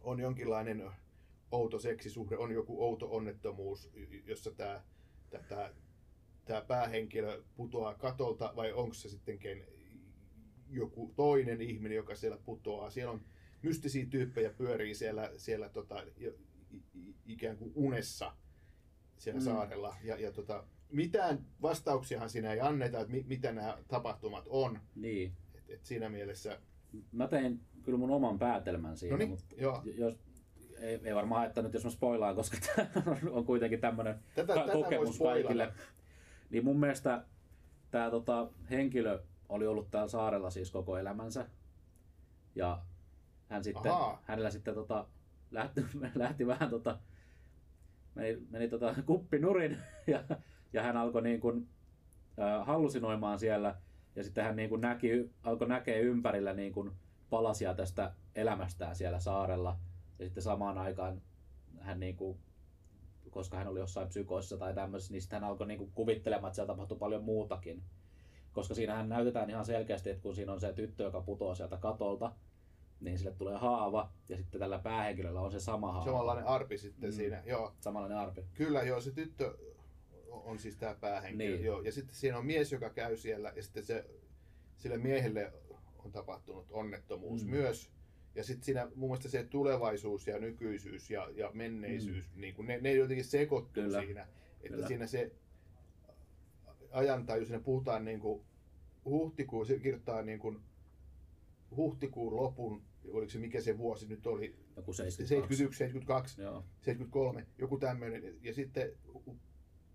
on 0.00 0.20
jonkinlainen 0.20 0.90
outo 1.50 1.78
seksisuhde, 1.78 2.36
on 2.36 2.52
joku 2.52 2.84
outo 2.84 3.08
onnettomuus, 3.10 3.90
jossa 4.26 4.50
tämä 4.50 4.82
tämä, 5.30 5.70
tämä 6.44 6.60
päähenkilö 6.60 7.42
putoaa 7.56 7.94
katolta, 7.94 8.52
vai 8.56 8.72
onko 8.72 8.94
se 8.94 9.08
sittenkin 9.08 9.64
joku 10.70 11.12
toinen 11.16 11.60
ihminen, 11.60 11.96
joka 11.96 12.14
siellä 12.14 12.38
putoaa. 12.38 12.90
Siellä 12.90 13.12
on 13.12 13.24
mystisiä 13.62 14.06
tyyppejä 14.06 14.50
pyörii 14.50 14.94
siellä, 14.94 15.30
siellä 15.36 15.68
tota, 15.68 16.02
ikään 17.26 17.56
kuin 17.56 17.72
unessa 17.74 18.32
siellä 19.18 19.40
Mm. 19.40 19.44
saarella. 19.44 19.96
Ja, 20.04 20.20
ja 20.20 20.32
tota, 20.32 20.64
mitään 20.90 21.44
vastauksiahan 21.62 22.30
siinä 22.30 22.52
ei 22.52 22.60
anneta, 22.60 23.00
että 23.00 23.12
mi, 23.12 23.24
mitä 23.28 23.52
nämä 23.52 23.78
tapahtumat 23.88 24.44
on. 24.48 24.78
Niin. 24.94 25.32
Et, 25.54 25.70
et 25.70 25.84
siinä 25.84 26.08
mielessä, 26.08 26.58
Mä 27.12 27.28
tein 27.28 27.60
kyllä 27.82 27.98
mun 27.98 28.10
oman 28.10 28.38
päätelmän 28.38 28.96
siinä, 28.96 29.12
no 29.14 29.18
niin, 29.18 29.30
mutta 29.30 29.54
joo. 29.58 29.82
jos, 29.84 30.18
ei, 30.78 31.00
ei 31.04 31.14
varmaan 31.14 31.38
haittanut, 31.40 31.74
jos 31.74 31.84
mä 31.84 31.90
spoilaan, 31.90 32.34
koska 32.36 32.56
tämä 32.76 32.88
on 33.30 33.44
kuitenkin 33.44 33.80
tämmöinen 33.80 34.18
Tätä, 34.34 34.54
ka- 34.54 34.60
tätä 34.60 34.72
voi 34.74 34.82
kokemus 34.82 35.18
kaikille. 35.18 35.72
Niin 36.50 36.64
mun 36.64 36.80
mielestä 36.80 37.24
tämä 37.90 38.10
tota, 38.10 38.50
henkilö 38.70 39.22
oli 39.48 39.66
ollut 39.66 39.90
täällä 39.90 40.08
saarella 40.08 40.50
siis 40.50 40.70
koko 40.70 40.98
elämänsä. 40.98 41.46
Ja 42.54 42.82
hän 43.48 43.64
sitten, 43.64 43.92
Ahaa. 43.92 44.22
hänellä 44.24 44.50
sitten 44.50 44.74
tota, 44.74 45.06
lähti, 45.50 45.84
lähti 46.14 46.46
vähän 46.46 46.70
tota, 46.70 46.98
meni, 48.16 48.46
meni 48.50 48.68
tota, 48.68 48.94
kuppi 49.06 49.38
nurin 49.38 49.78
ja, 50.06 50.24
ja 50.72 50.82
hän 50.82 50.96
alkoi 50.96 51.22
niin 51.22 51.40
kuin, 51.40 51.68
äh, 52.40 52.66
hallusinoimaan 52.66 53.38
siellä 53.38 53.74
ja 54.16 54.24
sitten 54.24 54.44
hän 54.44 54.56
niin 54.56 54.68
kuin 54.68 54.80
näki, 54.80 55.30
alkoi 55.42 55.68
näkee 55.68 56.00
ympärillä 56.00 56.54
niin 56.54 56.72
kuin 56.72 56.92
palasia 57.30 57.74
tästä 57.74 58.12
elämästään 58.34 58.96
siellä 58.96 59.20
saarella 59.20 59.78
ja 60.18 60.24
sitten 60.24 60.42
samaan 60.42 60.78
aikaan 60.78 61.22
hän 61.80 62.00
niin 62.00 62.16
kuin, 62.16 62.38
koska 63.30 63.56
hän 63.56 63.68
oli 63.68 63.80
jossain 63.80 64.08
psykoissa 64.08 64.56
tai 64.56 64.74
tämmöisessä, 64.74 65.12
niin 65.12 65.22
sitten 65.22 65.40
hän 65.40 65.50
alkoi 65.50 65.66
niin 65.66 65.78
kuin 65.78 65.92
kuvittelemaan, 65.94 66.48
että 66.48 66.54
siellä 66.54 66.72
tapahtui 66.72 66.98
paljon 66.98 67.24
muutakin. 67.24 67.82
Koska 68.52 68.74
siinähän 68.74 69.08
näytetään 69.08 69.50
ihan 69.50 69.64
selkeästi, 69.64 70.10
että 70.10 70.22
kun 70.22 70.34
siinä 70.34 70.52
on 70.52 70.60
se 70.60 70.72
tyttö, 70.72 71.04
joka 71.04 71.20
putoaa 71.20 71.54
sieltä 71.54 71.76
katolta, 71.76 72.32
niin 73.00 73.18
sille 73.18 73.32
tulee 73.32 73.56
haava 73.56 74.12
ja 74.28 74.36
sitten 74.36 74.60
tällä 74.60 74.78
päähenkilöllä 74.78 75.40
on 75.40 75.52
se 75.52 75.60
sama 75.60 75.92
haava. 75.92 76.04
Samanlainen 76.04 76.46
arpi 76.46 76.78
sitten 76.78 77.10
Mm. 77.10 77.14
siinä. 77.16 77.42
Joo, 77.46 77.74
Samanlainen 77.80 78.18
arpi. 78.18 78.44
Kyllä, 78.54 78.82
joo, 78.82 79.00
se 79.00 79.10
tyttö 79.10 79.56
on 80.30 80.58
siis 80.58 80.76
tämä 80.76 80.94
päähenkilö. 80.94 81.50
Niin. 81.50 81.64
Joo. 81.64 81.80
Ja 81.82 81.92
sitten 81.92 82.16
siinä 82.16 82.38
on 82.38 82.46
mies, 82.46 82.72
joka 82.72 82.90
käy 82.90 83.16
siellä, 83.16 83.52
ja 83.56 83.62
sitten 83.62 83.84
se, 83.84 84.04
sille 84.76 84.98
miehelle 84.98 85.52
on 86.04 86.12
tapahtunut 86.12 86.66
onnettomuus 86.70 87.44
Mm. 87.44 87.50
myös. 87.50 87.90
Ja 88.34 88.44
sitten 88.44 88.64
siinä 88.64 88.88
mun 88.94 89.08
mielestä 89.10 89.28
se 89.28 89.44
tulevaisuus 89.44 90.26
ja 90.26 90.38
nykyisyys 90.38 91.10
ja, 91.10 91.28
ja 91.34 91.50
menneisyys, 91.54 92.30
mm. 92.34 92.40
niin 92.40 92.54
kun 92.54 92.66
ne, 92.66 92.78
ne 92.80 92.92
jotenkin 92.92 93.24
sekoittuu 93.24 93.82
Kyllä. 93.82 94.00
siinä. 94.00 94.20
Että 94.60 94.68
Kyllä. 94.68 94.86
siinä 94.88 95.06
se 95.06 95.32
ajantaju, 96.90 97.46
siinä 97.46 97.60
puhutaan 97.60 98.04
niin 98.04 98.20
kuin 98.20 98.42
huhtikuun, 99.04 99.66
se 99.66 99.78
kirjoittaa 99.78 100.22
niin 100.22 100.38
kuin 100.38 100.60
huhtikuun 101.76 102.36
lopun, 102.36 102.82
oliko 103.12 103.30
se 103.30 103.38
mikä 103.38 103.60
se 103.60 103.78
vuosi 103.78 104.06
nyt 104.08 104.26
oli, 104.26 104.56
Joku 104.76 104.92
72. 104.92 105.16
71, 105.56 105.78
72, 105.78 106.42
Joo. 106.42 106.64
73, 106.80 107.46
joku 107.58 107.78
tämmöinen. 107.78 108.34
Ja 108.42 108.54
sitten 108.54 108.90
hu- 109.14 109.36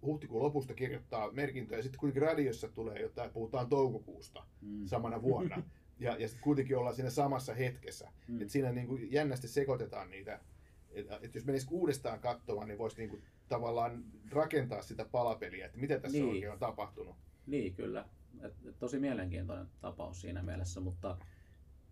huhtikuun 0.01 0.43
lopusta 0.43 0.73
kirjoittaa 0.73 1.31
merkintöjä, 1.31 1.79
ja 1.79 1.83
sitten 1.83 1.99
kuitenkin 1.99 2.21
radiossa 2.21 2.67
tulee 2.67 3.01
jotain, 3.01 3.31
puhutaan 3.31 3.69
toukokuusta 3.69 4.45
Mm. 4.61 4.85
samana 4.85 5.21
vuonna. 5.21 5.63
Ja, 5.99 6.15
ja 6.17 6.27
sitten 6.27 6.43
kuitenkin 6.43 6.77
ollaan 6.77 6.95
siinä 6.95 7.09
samassa 7.09 7.53
hetkessä. 7.53 8.11
Mm. 8.27 8.41
Et 8.41 8.49
siinä 8.49 8.71
niin 8.71 8.87
kuin 8.87 9.11
jännästi 9.11 9.47
sekoitetaan 9.47 10.09
niitä. 10.09 10.39
Että 10.91 11.19
et 11.21 11.35
jos 11.35 11.45
menisi 11.45 11.67
uudestaan 11.71 12.19
katsomaan, 12.19 12.67
niin 12.67 12.77
voisi 12.77 12.97
niin 12.97 13.09
kuin 13.09 13.23
tavallaan 13.47 14.03
rakentaa 14.31 14.81
sitä 14.81 15.05
palapeliä, 15.05 15.65
että 15.65 15.77
mitä 15.77 15.99
tässä 15.99 16.17
niin. 16.17 16.29
oikein 16.29 16.51
on 16.51 16.59
tapahtunut. 16.59 17.15
Niin, 17.47 17.73
kyllä. 17.75 18.05
Et, 18.41 18.53
et 18.65 18.79
tosi 18.79 18.99
mielenkiintoinen 18.99 19.67
tapaus 19.81 20.21
siinä 20.21 20.43
mielessä, 20.43 20.79
mutta 20.79 21.17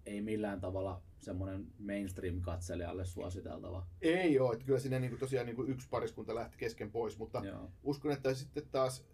ei 0.10 0.22
millään 0.22 0.62
tavalla 0.62 1.02
semmoinen 1.20 1.68
mainstream-katselijalle 1.80 3.06
suositeltava. 3.06 3.88
Ei 4.02 4.40
ole, 4.40 4.54
että 4.54 4.66
kyllä 4.66 4.80
siinä 4.80 5.00
niin 5.00 5.10
kuin 5.12 5.20
tosiaan 5.20 5.46
niin 5.46 5.56
kuin 5.56 5.70
yksi 5.70 5.88
pariskunta 5.90 6.36
lähti 6.36 6.58
kesken 6.58 6.92
pois, 6.92 7.18
mutta 7.18 7.42
Joo. 7.46 7.72
uskon, 7.84 8.12
että 8.12 8.34
sitten 8.34 8.64
taas 8.72 9.06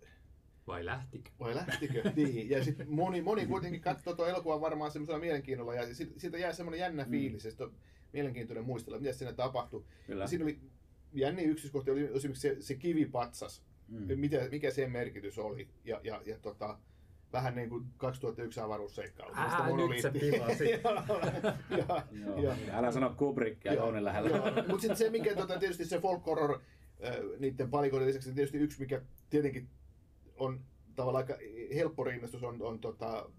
Vai 0.67 0.85
lähtikö? 0.85 1.31
Vai 1.39 1.55
lähtikö? 1.55 2.03
niin. 2.15 2.49
Ja 2.49 2.63
sitten 2.63 2.89
moni, 2.91 3.21
moni 3.21 3.47
kuitenkin 3.47 3.81
katsoo 3.81 4.15
tuon 4.15 4.29
elokuvan 4.29 4.61
varmaan 4.61 4.91
semmoisella 4.91 5.19
mielenkiinnolla 5.19 5.73
ja 5.75 5.95
sit, 5.95 6.13
siitä 6.17 6.37
jää 6.37 6.53
semmoinen 6.53 6.79
jännä 6.79 7.03
Mm. 7.03 7.09
fiilis 7.11 7.45
ja 7.45 7.51
sit 7.51 7.61
on 7.61 7.73
mielenkiintoinen 8.13 8.63
muistella, 8.65 8.99
mitä 8.99 9.13
siinä 9.13 9.33
tapahtui. 9.33 9.83
Kyllä. 10.07 10.23
Ja 10.23 10.27
siinä 10.27 10.43
oli 10.45 10.59
jänni 11.13 11.43
yksityiskohta, 11.43 11.91
oli 11.91 12.09
esimerkiksi 12.13 12.41
se, 12.41 12.57
se 12.59 12.75
kivipatsas, 12.75 13.63
Mm. 13.87 14.19
mitä, 14.19 14.47
mikä 14.51 14.71
sen 14.71 14.91
merkitys 14.91 15.39
oli. 15.39 15.67
Ja, 15.83 16.01
ja, 16.03 16.21
ja 16.25 16.39
tota, 16.39 16.79
vähän 17.35 17.55
niin 17.55 17.69
kuin 17.69 17.85
2001 17.97 18.59
avaruusseikkailu. 18.59 19.33
Ää, 19.35 19.67
nyt 19.67 20.01
se 20.01 20.11
pilasi. 20.11 20.69
Joo. 22.41 22.53
Älä 22.71 22.91
sano 22.91 23.13
Kubrickia 23.17 23.73
Jounin 23.73 24.05
lähellä. 24.05 24.37
Mutta 24.67 24.81
sitten 24.81 24.97
se, 24.97 25.09
mikä 25.09 25.35
tota, 25.35 25.59
tietysti 25.59 25.85
se 25.85 25.99
folk 25.99 26.25
horror 26.25 26.59
äh, 27.05 27.15
niiden 27.39 27.69
palikoiden 27.69 28.07
lisäksi, 28.07 28.29
niin 28.29 28.35
tietysti 28.35 28.57
yksi, 28.57 28.79
mikä 28.79 29.01
tietenkin 29.29 29.69
on 30.37 30.61
tavallaan 30.95 31.23
aika 31.23 31.37
helppo 31.75 32.03
rinnastus, 32.03 32.43
on, 32.43 32.61
on 32.61 32.79
tota 32.79 33.29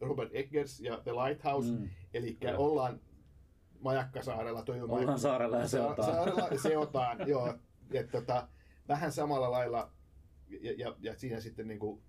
Robert 0.00 0.30
Eggers 0.32 0.80
ja 0.80 1.00
The 1.04 1.12
Lighthouse. 1.12 1.72
Mm. 1.72 1.88
Eli 2.14 2.38
ollaan 2.56 3.00
Majakkasaarella, 3.80 4.62
toi 4.62 4.80
on 4.80 4.90
Ollaan 4.90 5.18
saarella 5.18 5.58
ja 5.58 5.68
Sa- 5.68 5.76
seotaan. 5.76 6.14
Saarella 6.14 6.48
ja 6.50 6.58
seotaan, 6.58 7.28
joo. 7.28 7.54
Ja, 7.92 8.06
tota, 8.06 8.48
vähän 8.88 9.12
samalla 9.12 9.50
lailla, 9.50 9.90
ja, 10.48 10.72
ja, 10.76 10.96
ja 11.00 11.16
siinä 11.18 11.40
sitten 11.40 11.68
niinku, 11.68 12.02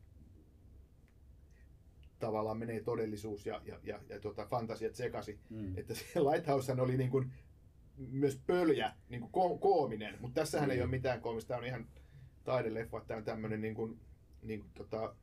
tavallaan 2.20 2.57
menee 2.57 2.80
todellisuus 2.84 3.45
ja, 3.45 3.61
ja, 3.65 3.80
ja, 3.84 3.99
ja 4.09 4.20
tota, 4.20 4.45
fantasiat 4.45 4.95
sekaisin. 4.95 5.39
Mm. 5.49 5.78
Että 5.78 5.93
se 5.93 6.05
Lighthouse 6.32 6.72
oli 6.82 6.97
niin 6.97 7.09
kuin 7.09 7.32
myös 7.97 8.41
pöljä, 8.47 8.91
niin 9.09 9.22
kuin 9.22 9.32
ko- 9.55 9.59
koominen, 9.59 10.18
mutta 10.22 10.41
tässähän 10.41 10.72
ei 10.72 10.78
Mm. 10.78 10.82
ole 10.84 10.89
mitään 10.89 11.22
koomista, 11.22 11.47
tämä 11.47 11.57
on 11.59 11.65
ihan 11.65 11.88
taideleffa, 12.43 13.01
tämä 13.07 13.18
on 13.18 13.24
tämmöinen 13.24 13.61
niin 13.61 13.76
kuin, 13.76 13.99
niin 14.41 14.59
kuin 14.59 14.72
tota, 14.74 15.15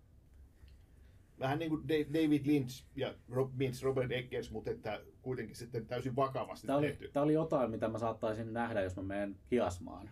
vähän 1.39 1.59
niin 1.59 1.71
kuin 1.71 1.83
Da- 1.89 2.13
David 2.15 2.47
Lynch 2.47 2.85
ja 2.97 3.15
Rob, 3.31 3.51
Robert 3.83 4.13
Eggers, 4.13 4.51
mutta 4.51 4.71
että 4.71 5.01
kuitenkin 5.23 5.57
sitten 5.57 5.87
täysin 5.87 6.17
vakavasti 6.17 6.67
Tämä 6.67 6.79
oli, 6.79 6.87
tehty. 6.87 7.09
tämä 7.13 7.25
oli 7.25 7.33
jotain, 7.33 7.71
mitä 7.71 7.89
mä 7.89 7.99
saattaisin 7.99 8.53
nähdä, 8.53 8.81
jos 8.83 8.97
mä 8.97 9.03
menen 9.03 9.37
kiasmaan. 9.47 10.11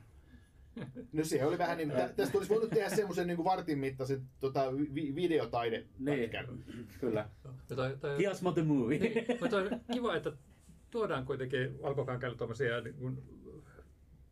No 1.13 1.25
se 1.25 1.45
oli 1.45 1.59
vähän 1.59 1.79
niin 1.79 1.89
kuin, 1.91 2.01
tä- 2.01 2.09
tästä 2.17 2.39
olisi 2.39 2.51
voinut 2.55 2.71
tehdä 2.71 2.89
semmoisen 2.89 3.27
niin 3.27 3.37
kuin 3.37 3.45
vartin 3.45 3.79
mittaisen 3.79 4.23
tota, 4.41 4.73
vi- 4.95 5.15
videotaide 5.15 5.87
Niin, 5.99 6.31
kyllä. 7.01 7.29
Ja 7.71 7.77
toi, 7.77 7.97
toi, 8.01 8.17
Kiasma 8.17 8.53
the 8.53 8.63
movie. 8.63 8.99
niin, 8.99 9.25
mutta 9.41 9.57
on 9.57 9.81
kiva, 9.93 10.17
että 10.17 10.33
tuodaan 10.91 11.27
kuitenkin 11.27 11.83
valkokankaille 11.83 12.37
tuommoisia 12.39 12.81
niin 12.81 12.95
kuin 12.95 13.23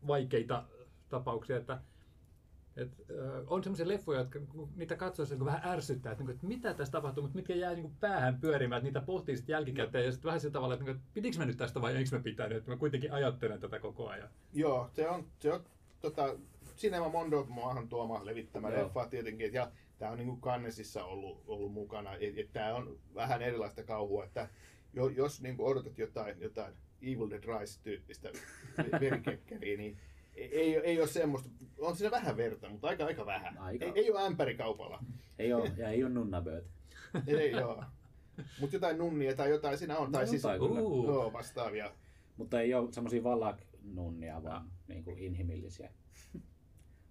vaikeita 0.07 0.63
tapauksia, 1.09 1.57
että 1.57 1.81
et, 2.75 2.91
ö, 3.09 3.43
on 3.47 3.63
semmoisia 3.63 3.87
leffoja, 3.87 4.19
jotka 4.19 4.39
kun 4.39 4.69
niitä 4.75 4.95
katsoessa 4.95 5.35
niin 5.35 5.45
vähän 5.45 5.61
ärsyttää, 5.69 6.11
että, 6.11 6.21
niin 6.21 6.25
kuin, 6.27 6.35
että 6.35 6.47
mitä 6.47 6.73
tässä 6.73 6.91
tapahtuu, 6.91 7.21
mutta 7.23 7.35
mitkä 7.35 7.55
jää 7.55 7.71
niin 7.73 7.81
kuin 7.81 7.95
päähän 7.99 8.39
pyörimään, 8.41 8.79
että 8.79 8.87
niitä 8.87 9.01
pohtii 9.05 9.37
sitten 9.37 9.53
jälkikäteen 9.53 10.05
ja 10.05 10.11
sitten 10.11 10.27
vähän 10.27 10.39
sillä 10.39 10.53
tavalla, 10.53 10.73
että, 10.73 10.85
niin 10.85 10.95
kuin, 10.95 11.01
että 11.01 11.13
pitikö 11.13 11.37
mä 11.37 11.45
nyt 11.45 11.57
tästä 11.57 11.81
vai 11.81 11.95
eikö 11.95 12.09
mä 12.17 12.23
pitänyt, 12.23 12.57
että 12.57 12.71
mä 12.71 12.77
kuitenkin 12.77 13.11
ajattelen 13.13 13.59
tätä 13.59 13.79
koko 13.79 14.07
ajan. 14.07 14.29
Joo, 14.53 14.89
se 14.93 15.09
on, 15.09 15.25
se 15.39 15.53
on 15.53 15.63
tota, 16.01 16.35
Cinema 16.77 17.09
Mondo 17.09 17.45
maahan 17.49 17.89
tuoma 17.89 18.25
levittämä 18.25 18.69
Joo. 18.69 18.83
leffa 18.83 19.07
tietenkin, 19.07 19.53
ja 19.53 19.71
tämä 19.99 20.11
on 20.11 20.17
niin 20.17 20.27
kuin 20.27 20.41
Cannesissa 20.41 21.05
ollut, 21.05 21.43
ollut 21.47 21.73
mukana, 21.73 22.15
et, 22.15 22.37
et 22.37 22.53
tämä 22.53 22.75
on 22.75 22.99
vähän 23.15 23.41
erilaista 23.41 23.83
kauhua, 23.83 24.23
että 24.23 24.49
jo, 24.93 25.07
jos 25.07 25.41
niin 25.41 25.57
kuin 25.57 25.71
odotat 25.71 25.97
jotain, 25.97 26.41
jotain 26.41 26.73
Evil 27.01 27.29
Dead 27.29 27.43
Rise-tyyppistä 27.43 28.29
verikekkeriä, 28.99 29.77
niin 29.77 29.97
ei, 30.35 30.59
ei, 30.59 30.75
ei 30.77 30.99
ole 30.99 31.07
semmoista, 31.07 31.49
on 31.79 31.95
siinä 31.95 32.11
vähän 32.11 32.37
verta, 32.37 32.69
mutta 32.69 32.87
aika, 32.87 33.05
aika 33.05 33.25
vähän. 33.25 33.57
Aika. 33.57 33.85
Ei, 33.85 33.91
ei 33.95 34.11
ole 34.11 34.25
ämpärikaupalla, 34.25 35.03
ei 35.39 35.53
ole, 35.53 35.71
ja 35.77 35.89
ei 35.89 36.03
ole 36.03 36.13
nunnabööt. 36.13 36.65
ei 37.27 37.55
ole. 37.55 37.85
Mutta 38.59 38.75
jotain 38.75 38.97
nunnia 38.97 39.35
tai 39.35 39.49
jotain 39.49 39.77
siinä 39.77 39.97
on, 39.97 40.11
tai 40.11 40.23
No 40.23 40.29
siis 40.29 40.43
jotain. 40.43 40.61
Uh. 40.61 41.05
joo, 41.05 41.33
vastaavia. 41.33 41.91
Mutta 42.37 42.61
ei 42.61 42.73
ole 42.73 42.91
semmoisia 42.91 43.23
valla, 43.23 43.57
nunnia, 43.83 44.43
vaan 44.43 44.71
niin 44.91 45.03
kuin 45.03 45.17
inhimillisiä. 45.17 45.89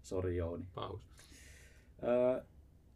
Sori 0.02 0.36
Jouni. 0.36 0.64
Pahus. 0.74 1.08
Öö, 2.02 2.44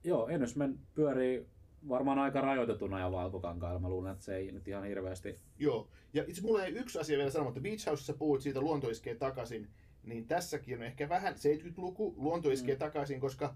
joo, 0.05 0.28
Ennysmen 0.28 0.78
pyörii 0.95 1.47
varmaan 1.89 2.18
aika 2.18 2.41
rajoitetuna 2.41 3.01
ja 3.01 3.12
valkokankailla. 3.12 3.80
Mä 3.80 3.89
luulen, 3.89 4.12
että 4.12 4.24
se 4.24 4.37
ei 4.37 4.53
nyt 4.53 4.68
ihan 4.68 4.85
hirveästi... 4.85 5.37
Joo, 5.59 5.89
ja 6.12 6.24
itse 6.26 6.43
mulla 6.43 6.64
ei 6.64 6.72
yksi 6.72 6.99
asia 6.99 7.18
vielä 7.18 7.30
sanomatta. 7.30 7.61
Beach 7.61 7.87
Housessa 7.87 8.12
puhuit 8.12 8.43
siitä 8.43 8.61
luonto 8.61 8.91
iskee 8.91 9.14
takaisin, 9.14 9.68
niin 10.03 10.26
tässäkin 10.26 10.78
on 10.78 10.85
ehkä 10.85 11.09
vähän 11.09 11.35
70-luku 11.35 12.14
luonto 12.16 12.51
iskee 12.51 12.74
mm. 12.74 12.78
takaisin, 12.78 13.20
koska 13.20 13.55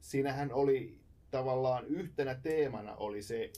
siinähän 0.00 0.52
oli 0.52 1.00
tavallaan 1.30 1.86
yhtenä 1.86 2.34
teemana 2.34 2.94
oli 2.96 3.22
se 3.22 3.52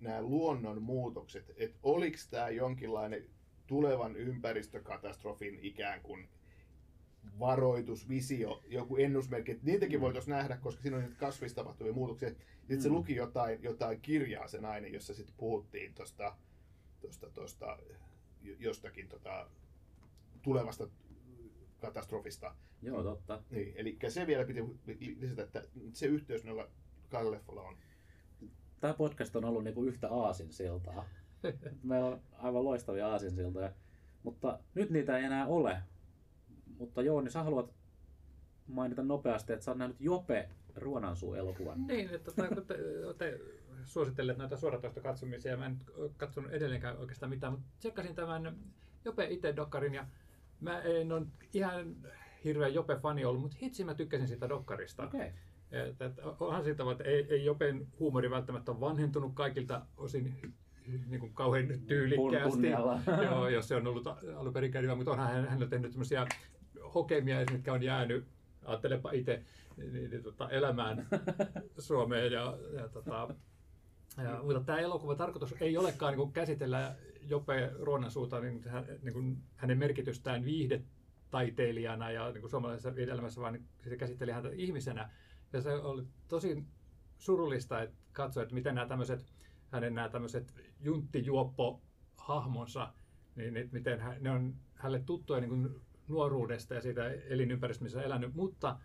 nämä 0.00 0.22
luonnon 0.22 0.82
muutokset, 0.82 1.52
että 1.56 1.78
oliko 1.82 2.16
tämä 2.30 2.48
jonkinlainen 2.48 3.24
tulevan 3.66 4.16
ympäristökatastrofin 4.16 5.58
ikään 5.62 6.00
kuin 6.00 6.28
varoitusvisio, 7.38 8.62
joku 8.68 8.96
ennusmerkki, 8.96 9.52
että 9.52 9.66
niitäkin 9.66 9.98
mm. 9.98 10.02
voitaisiin 10.02 10.32
nähdä, 10.32 10.56
koska 10.56 10.82
siinä 10.82 10.96
on 10.96 11.02
niitä 11.02 11.16
kasvissa 11.16 11.56
tapahtuvia 11.56 11.92
muutoksia. 11.92 12.28
Sitten 12.28 12.76
mm. 12.76 12.82
se 12.82 12.88
luki 12.88 13.14
jotain, 13.14 13.62
jotain 13.62 14.00
kirjaa 14.00 14.48
se 14.48 14.60
nainen, 14.60 14.92
jossa 14.92 15.14
sitten 15.14 15.34
puhuttiin 15.38 15.94
tuosta 15.94 16.36
tosta, 17.00 17.30
tosta, 17.30 17.78
jostakin 18.58 19.08
tota, 19.08 19.46
tulevasta 20.42 20.88
katastrofista. 21.80 22.54
Joo, 22.82 23.02
totta. 23.02 23.42
Niin, 23.50 23.72
eli 23.76 23.98
se 24.08 24.26
vielä 24.26 24.44
piti 24.44 25.16
lisätä, 25.20 25.42
että 25.42 25.62
se 25.92 26.06
yhteys 26.06 26.44
noilla 26.44 26.68
kahdella 27.08 27.62
on. 27.62 27.76
Tämä 28.80 28.94
podcast 28.94 29.36
on 29.36 29.44
ollut 29.44 29.64
niinku 29.64 29.84
yhtä 29.84 30.08
aasinsiltaa. 30.08 31.04
Meillä 31.82 32.06
on 32.06 32.20
aivan 32.32 32.64
loistavia 32.64 33.08
aasinsiltoja, 33.08 33.72
mutta 34.22 34.58
nyt 34.74 34.90
niitä 34.90 35.18
ei 35.18 35.24
enää 35.24 35.46
ole. 35.46 35.82
Mutta 36.80 37.02
Jooni, 37.02 37.30
sä 37.30 37.42
haluat 37.42 37.74
mainita 38.66 39.02
nopeasti, 39.02 39.52
että 39.52 39.64
sä 39.64 39.70
oot 39.70 39.78
nähnyt 39.78 40.00
Jope 40.00 40.48
Ruonansuu-elokuvan. 40.76 41.86
Niin, 41.86 42.10
että 42.10 42.32
tota, 42.32 42.48
kun 42.48 42.66
te, 42.66 42.74
te 43.18 43.40
suosittelet 43.84 44.38
näitä 44.38 44.56
suoratoista 44.56 45.00
katsomisia, 45.00 45.56
mä 45.56 45.66
en 45.66 45.80
katsonut 46.16 46.52
edelleenkään 46.52 46.98
oikeastaan 46.98 47.30
mitään, 47.30 47.52
mutta 47.52 47.68
tsekkasin 47.78 48.14
tämän 48.14 48.56
Jope 49.04 49.24
itse 49.24 49.56
dokkarin 49.56 49.94
ja 49.94 50.06
mä 50.60 50.80
en 50.80 51.12
ole 51.12 51.26
ihan 51.54 51.96
hirveä 52.44 52.68
Jope-fani 52.68 53.24
ollut, 53.24 53.42
mutta 53.42 53.56
hitsi 53.62 53.84
mä 53.84 53.94
tykkäsin 53.94 54.28
siitä 54.28 54.48
dokkarista. 54.48 55.02
Okei. 55.02 55.32
Et, 55.72 56.02
et, 56.02 56.18
onhan 56.40 56.64
siitä, 56.64 56.84
että 56.92 57.04
ei, 57.04 57.26
ei 57.30 57.44
Jopen 57.44 57.86
huumori 57.98 58.30
välttämättä 58.30 58.72
ole 58.72 58.80
vanhentunut 58.80 59.32
kaikilta 59.34 59.86
osin 59.96 60.52
niin 61.06 61.20
kuin 61.20 61.34
kauhean 61.34 61.68
tyylikkäästi. 61.86 62.68
Joo, 63.24 63.48
jos 63.48 63.68
se 63.68 63.76
on 63.76 63.86
ollut 63.86 64.06
alun 64.36 64.52
perin 64.52 64.72
mutta 64.96 65.10
onhan 65.10 65.32
hän, 65.32 65.48
hän 65.48 65.62
on 65.62 65.68
tehnyt 65.68 65.96
hokemia, 66.94 67.44
mitkä 67.52 67.72
on 67.72 67.82
jäänyt, 67.82 68.24
ajattelepa 68.64 69.12
itse, 69.12 69.42
niin, 69.76 70.10
niin, 70.10 70.22
tota, 70.22 70.50
elämään 70.50 71.06
Suomeen. 71.78 72.32
Ja, 72.32 72.58
ja, 72.72 72.88
tota, 72.88 73.34
ja, 74.16 74.40
mutta 74.42 74.60
tämä 74.60 74.78
elokuva 74.78 75.14
tarkoitus 75.14 75.54
ei 75.60 75.76
olekaan 75.76 76.18
niin 76.18 76.32
käsitellä 76.32 76.96
Jope 77.28 77.70
Ruonansuuta 77.78 78.40
niin, 78.40 78.68
hän, 78.68 78.84
niin 79.02 79.12
kuin 79.12 79.42
hänen 79.56 79.78
merkitystään 79.78 80.44
viihdetaiteilijana 80.44 82.10
ja 82.10 82.30
niin 82.30 82.40
kuin 82.40 82.50
suomalaisessa 82.50 82.92
elämässä, 82.96 83.40
vaan 83.40 83.52
niin 83.52 83.66
se 83.88 83.96
käsitteli 83.96 84.32
häntä 84.32 84.48
ihmisenä. 84.52 85.10
Ja 85.52 85.60
se 85.60 85.72
oli 85.72 86.02
tosi 86.28 86.64
surullista 87.18 87.82
että 87.82 87.96
katsoa, 88.12 88.42
että 88.42 88.54
miten 88.54 88.74
nämä 88.74 88.86
tämmöiset, 88.86 89.26
hänen 89.70 89.94
nämä 89.94 90.08
tämmöiset 90.08 90.54
junttijuoppo-hahmonsa, 90.80 92.92
niin, 93.36 93.54
niin 93.54 93.68
miten 93.72 94.00
hän, 94.00 94.16
ne 94.20 94.30
on 94.30 94.54
hänelle 94.74 95.02
tuttuja 95.06 95.40
niin 95.40 95.48
kuin 95.48 95.80
nuoruudesta 96.10 96.74
ja 96.74 96.80
siitä 96.80 97.10
elinympäristöstä, 97.10 97.84
missä 97.84 97.98
on 97.98 98.04
elänyt, 98.04 98.34
mutta 98.34 98.78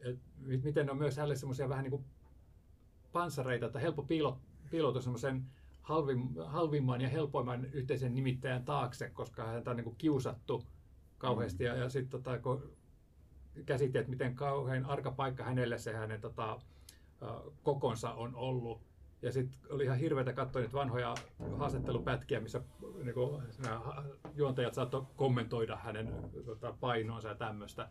et, 0.00 0.18
miten 0.46 0.86
ne 0.86 0.92
on 0.92 0.98
myös 0.98 1.16
hänelle 1.16 1.36
semmoisia 1.36 1.68
vähän 1.68 1.84
niin 1.84 1.90
kuin 1.90 2.04
panssareita, 3.12 3.66
että 3.66 3.78
helppo 3.78 4.02
piilo, 4.02 4.38
piiloutua 4.70 5.02
semmoisen 5.02 5.44
halvim, 5.82 6.28
halvimman 6.46 7.00
ja 7.00 7.08
helpoimman 7.08 7.64
yhteisen 7.64 8.14
nimittäjän 8.14 8.64
taakse, 8.64 9.10
koska 9.10 9.46
häntä 9.46 9.70
on 9.70 9.76
niin 9.76 9.84
kuin 9.84 9.96
kiusattu 9.96 10.64
kauheasti. 11.18 11.64
Mm. 11.64 11.66
Ja, 11.66 11.76
ja 11.76 11.88
sitten 11.88 12.10
tota, 12.10 12.38
kun 12.38 12.72
käsitti, 13.66 13.98
että 13.98 14.10
miten 14.10 14.34
kauhean 14.34 14.84
arka 14.84 15.10
paikka 15.10 15.44
hänelle 15.44 15.78
se 15.78 15.92
hänen 15.92 16.20
tota, 16.20 16.60
kokonsa 17.62 18.12
on 18.12 18.34
ollut. 18.34 18.80
Ja 19.24 19.32
sitten 19.32 19.58
oli 19.70 19.84
ihan 19.84 19.98
hirveätä 19.98 20.32
katsoa 20.32 20.62
niitä 20.62 20.74
vanhoja 20.74 21.14
haastattelupätkiä, 21.56 22.40
missä 22.40 22.62
niin 23.02 23.14
kuin, 23.14 23.42
juontajat 24.34 24.74
saattoi 24.74 25.06
kommentoida 25.16 25.76
hänen 25.76 26.14
tota, 26.44 26.74
painoonsa 26.80 27.28
ja 27.28 27.34
tämmöistä. 27.34 27.88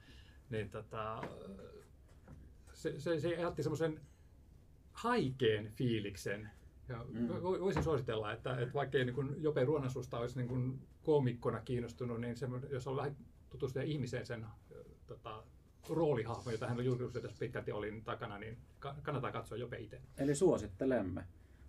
Niin, 0.50 0.70
tota, 0.70 1.22
se, 2.74 3.00
se, 3.00 3.20
se 3.20 3.30
jätti 3.30 3.64
semmoisen 3.64 4.02
haikeen 4.92 5.72
fiiliksen. 5.72 6.50
Ja 6.90 7.06
mm. 7.10 7.28
Voisin 7.42 7.84
suositella, 7.84 8.34
että, 8.34 8.58
että 8.58 8.74
vaikka 8.74 8.98
ei 8.98 9.06
niin 9.06 9.44
Jope 9.44 9.66
Ruonasusta 9.66 10.20
olisi 10.20 10.38
niin 10.38 10.48
kuin 10.48 10.88
koomikkona 11.04 11.60
kiinnostunut, 11.60 12.22
niin 12.22 12.36
se, 12.36 12.48
jos 12.70 12.88
on 12.88 12.96
vähän 12.96 13.16
tutustua 13.50 13.82
ihmiseen 13.82 14.26
sen 14.26 14.46
tota, 15.08 15.44
roolihahmo, 15.90 16.52
jota 16.52 16.68
hän 16.68 16.86
julkisuudessa 16.86 17.40
pitkälti 17.40 17.72
oli 17.72 18.02
takana, 18.06 18.38
niin 18.38 18.58
kannattaa 18.80 19.32
katsoa 19.32 19.58
Jope 19.58 19.78
itse. 19.78 20.02
Eli 20.18 20.36
suosittelemme. 20.36 21.24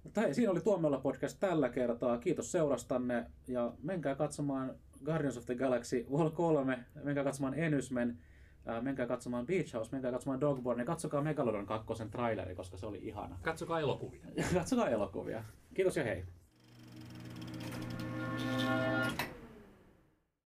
Mutta 0.04 0.20
hei, 0.20 0.34
siinä 0.34 0.52
oli 0.52 0.60
Tuomiolla 0.60 0.98
podcast 0.98 1.40
tällä 1.40 1.68
kertaa. 1.68 2.18
Kiitos 2.18 2.52
seurastanne 2.52 3.26
ja 3.48 3.72
menkää 3.82 4.14
katsomaan 4.14 4.74
Guardians 5.04 5.36
of 5.36 5.44
the 5.44 5.54
Galaxy 5.54 6.06
Vol 6.10 6.30
3, 6.30 6.84
menkää 7.02 7.24
katsomaan 7.24 7.54
Enysmen, 7.54 8.18
menkää 8.80 9.06
katsomaan 9.06 9.46
Beach 9.46 9.74
House, 9.74 9.90
menkää 9.92 10.12
katsomaan 10.12 10.40
Dogborn 10.40 10.78
ja 10.78 10.84
katsokaa 10.84 11.22
Megalodon 11.22 11.66
2 11.66 11.92
traileri, 12.10 12.54
koska 12.54 12.76
se 12.76 12.86
oli 12.86 12.98
ihana. 13.02 13.38
Katsokaa 13.42 13.80
elokuvia. 13.80 14.26
katsokaa 14.54 14.88
elokuvia. 14.88 15.44
Kiitos 15.74 15.96
ja 15.96 16.04
hei. 16.04 16.24